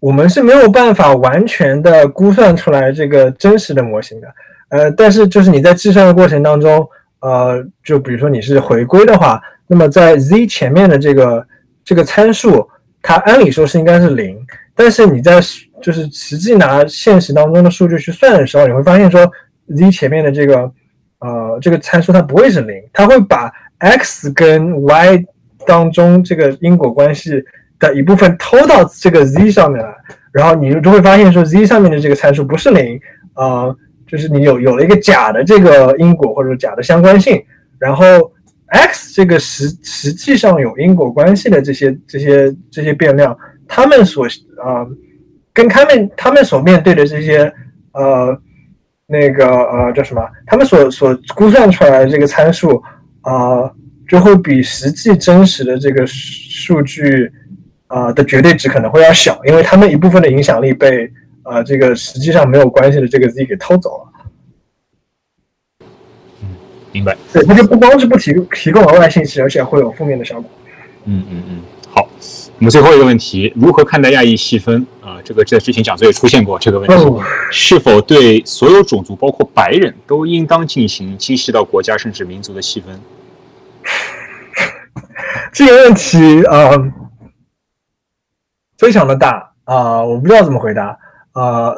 [0.00, 4.28] 我们是没有办法完全的估算出来这个真实的模型的，
[4.68, 6.88] 呃，但是就是你在计算的过程当中，
[7.24, 11.46] 呃，就比如说你是回归的话，那么在 z 前面的这个
[11.82, 12.68] 这个参数，
[13.00, 14.38] 它按理说是应该是零，
[14.74, 15.40] 但是你在
[15.80, 19.26] 就是实际拿现实当中的数据去算的时候，你会发现说
[19.74, 20.70] ，z 前面的这个
[21.20, 25.24] 呃这个参数它不会是零，它会把 x 跟 y
[25.66, 27.42] 当中这个因果关系
[27.78, 29.94] 的一部分偷到这个 z 上面来，
[30.30, 33.00] 然后你就会发现说 z 上面的这个参数不是零，
[33.34, 33.74] 呃，
[34.06, 37.42] 就是你有有了一个假的这个因果或者假的相关性，
[37.78, 38.32] 然后
[38.68, 43.36] x 这个实实际上有因果关系的这些这些这些变量，
[43.68, 44.26] 它们所
[44.62, 44.86] 啊。
[45.56, 47.44] 跟他们他们所面对的这些
[47.92, 48.36] 呃
[49.06, 50.20] 那个呃叫什么？
[50.48, 52.82] 他们所所估算出来的这个参数
[53.20, 53.70] 啊，
[54.08, 57.30] 就会比实际真实的这个数据
[57.86, 61.08] 啊的绝对值可能会要小，因为他们一部分的影响力被
[61.44, 64.12] 呃这个实际上没有关系的这个 z 给偷走了。
[66.42, 66.48] 嗯，
[66.92, 67.16] 明白。
[67.32, 70.50] 对，它就不光是不提提供额外信息，而且会有负面的效果。
[71.04, 72.08] 嗯嗯嗯，好。
[72.56, 74.86] 我们最后一个问题，如何看待亚裔细分？
[75.02, 76.94] 啊，这个在之前讲座也出现过这个问题，
[77.50, 82.98] 是否对所有种族，包括白人都应当进行精细到国家甚至民族的细分？
[85.52, 86.70] 这个问题啊，
[88.78, 90.96] 非常的大啊，我不知道怎么回答
[91.34, 91.74] 啊，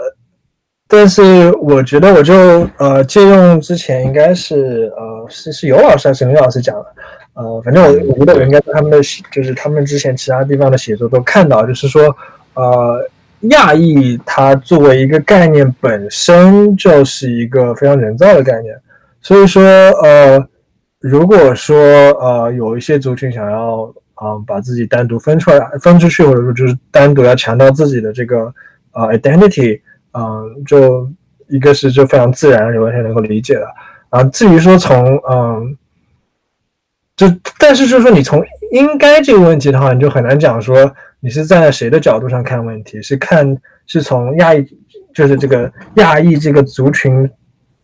[0.88, 2.34] 但是我觉得我就
[2.78, 6.86] 呃借用之前应该是呃是是尤老师还是林老师讲的。
[7.34, 8.98] 呃，反正我我觉得我应该在他们的
[9.30, 12.04] 就是他们之前其他地方的写作都看到，就是说，
[12.54, 13.06] 呃，
[13.50, 18.74] 亚裔它作为一个概念本身就是一个非常人造的概念，
[19.20, 19.62] 所以说，
[20.02, 20.42] 呃，
[20.98, 23.82] 如果说呃有一些族群想要
[24.14, 28.50] 啊把自己单独分出来分出去，或者说就是单独要强调自己的这个
[28.96, 29.80] 呃 identity，
[30.12, 31.08] 嗯，就
[31.48, 33.66] 一个是就非常自然，完全能够理解的
[34.08, 34.24] 啊。
[34.24, 35.76] 至于说从嗯，
[37.14, 37.26] 就
[37.58, 43.56] 但是就是说你从应该这个问题的话，你就很难讲说你是站在谁的角度上看问题，是看
[43.86, 44.66] 是从亚裔
[45.14, 47.30] 就是这个亚裔这个族群。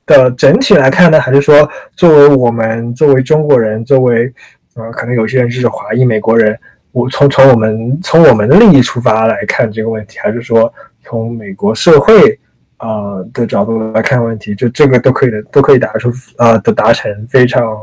[0.04, 4.30] 的整体来看呢，还是说作为我们作为中国人，作为
[4.74, 6.58] 呃，可能有些人就是华裔美国人，
[6.90, 12.38] 我从从我们从我们的利益出发来看这个问题，还是说从美国社会
[12.76, 17.76] 啊的角度来看问题，就这个都可以的，都可以达出呃的达成非常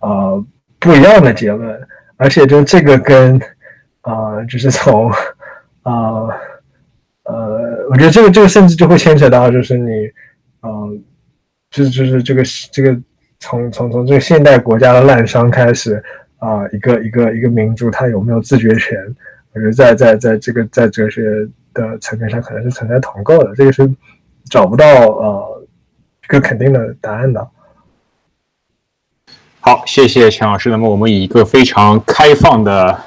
[0.00, 0.44] 呃
[0.78, 1.80] 不一样的结论，
[2.16, 3.40] 而且就这个跟
[4.02, 5.10] 啊就是从
[5.82, 6.28] 啊
[7.24, 10.10] 呃，我觉得这个这个甚至就会牵扯到就是你
[10.62, 11.02] 嗯。
[11.72, 12.42] 就是就是这个
[12.72, 13.00] 这个
[13.38, 16.02] 从从从这个现代国家的滥觞开始
[16.38, 18.98] 啊，一个一个一个民族它有没有自觉权？
[19.52, 21.22] 我觉得在在在这个在哲学
[21.74, 23.90] 的层面上可能是存在同构的，这个是
[24.48, 25.66] 找不到呃
[26.24, 27.48] 一个肯定的答案的。
[29.62, 30.70] 好，谢谢钱老师。
[30.70, 32.98] 那么我们以一个非常开放的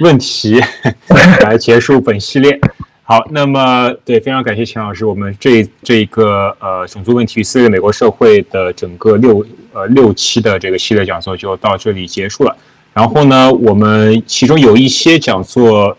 [0.00, 0.60] 问题
[1.42, 2.60] 来结束本系列。
[3.04, 5.06] 好，那么对，非常感谢钱老师。
[5.06, 12.56] 我们这这个呃种族问题与四个美国社会的整个六呃六期的这个系列讲座就到这里结束了。
[12.94, 15.94] 然后呢，我们其中有一些讲座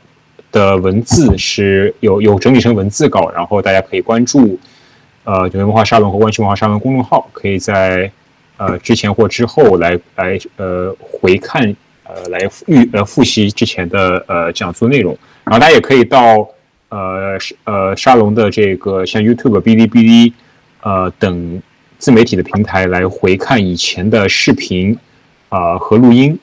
[0.51, 4.57] 的文字是有有整理成文字稿，然后大家可以关注
[5.25, 8.09] 呃纽约文化沙龙和湾区文化沙龙公众号，可以在
[8.57, 11.61] 呃之前或之后来来呃回看
[12.05, 15.15] 呃来预呃复习之前的呃讲座内容。
[15.43, 16.49] 然后大家也可以到。
[16.87, 20.31] 呃，呃，沙龙的这个像 YouTube、哔哩哔哩，
[20.81, 21.61] 呃等
[21.97, 24.97] 自媒体的平台来回看以前的视频，
[25.49, 26.39] 啊和录音，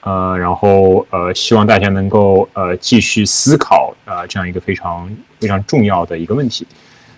[0.00, 5.08] 呃，然后呃，希望大家能够呃继续思考啊这样一个非常
[5.38, 6.66] 非常重要的一个问题。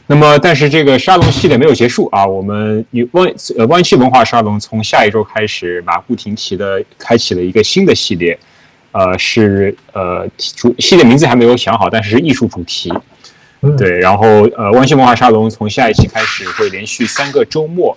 [0.07, 8.39] 那么，但是这个沙龙系列没有结束啊，我们与湾呃湾区文化沙龙从下一周开始马不停蹄的开启了一个新的系列。
[8.93, 12.93] 呃，是呃主系列名字还没有想好，但是是艺术主题，
[13.79, 14.01] 对。
[14.01, 14.27] 然后
[14.57, 17.97] 呃，万兴文化沙龙从下一期开始会连续三个周末，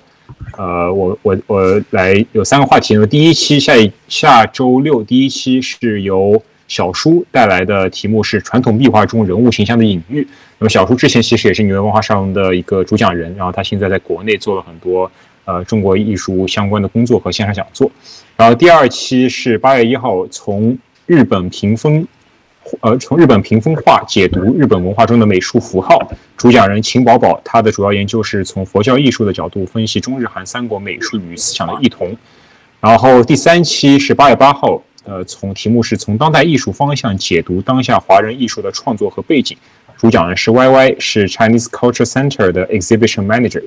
[0.57, 2.93] 呃，我我我来有三个话题。
[2.93, 10.27] 那么第一期下一下周六第一期是由小叔带来的题目是传统壁画中人物形象的隐喻。
[10.59, 15.11] 那么小叔之前其实也是纽约文化沙龙的一个主讲人，然后他现在在国内做了很多
[15.45, 17.91] 呃中国艺术相关的工作和线上讲座。
[18.37, 22.07] 然后第二期是八月一号，从日本屏风，
[22.81, 25.99] 呃，从日本屏风画解读日本文化中的美术符号。
[26.37, 32.15] 主讲人秦宝宝，他的主要研究是从佛教艺术的角度分析中日韩三国美术与思想的异同。
[32.79, 39.57] 然后第三期是八月八号，呃，从题目是从当代艺术方向解读当下华人艺术的创作和背景。
[39.97, 43.63] 主讲人是 Y Y，是 Chinese Culture Center 的 Exhibition Manager。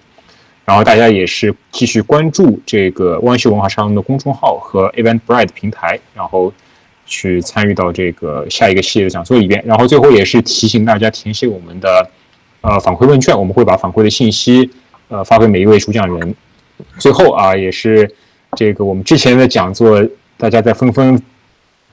[0.66, 6.52] 然后大家也是继续关注这个湾秀文化沙龙的公众号和 Eventbrite 平台，然后
[7.06, 9.62] 去参与到这个下一个系列的讲座里边。
[9.64, 12.10] 然后最后也是提醒大家填写我们的
[12.60, 14.70] 呃反馈问卷，我们会把反馈的信息
[15.08, 16.34] 呃发给每一位主讲人。
[16.98, 18.10] 最后啊，也是
[18.56, 20.04] 这个我们之前的讲座，
[20.36, 21.20] 大家在纷纷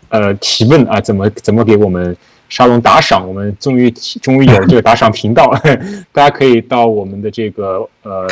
[0.10, 2.16] 呃提问啊，怎么怎么给我们
[2.50, 3.28] 沙龙打赏？
[3.28, 5.54] 我们终于终于有这个打赏频道，
[6.12, 8.28] 大家可以到我们的这个呃。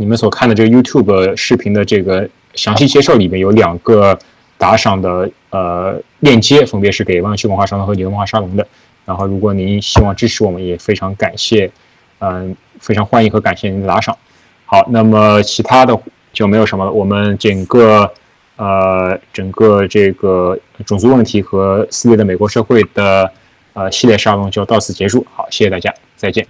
[0.00, 4.16] 你们所看的这个 YouTube 视频的这个详细介绍里面有两个
[4.58, 8.66] 打赏的呃链接，分别是给万区文化沙龙和纽约文化沙龙的。
[9.06, 11.70] 然后，如果您希望支持我们，也非常感谢，
[12.18, 14.14] 嗯，非常欢迎和感谢您的打赏。
[14.66, 15.98] 好，那么其他的
[16.30, 16.92] 就没有什么了。
[16.92, 18.12] 我们整个
[18.56, 23.32] 呃整个这个种族问题和撕裂的美国社会的
[23.72, 25.26] 呃系列沙龙就到此结束。
[25.32, 26.46] 好，谢谢大家，再见。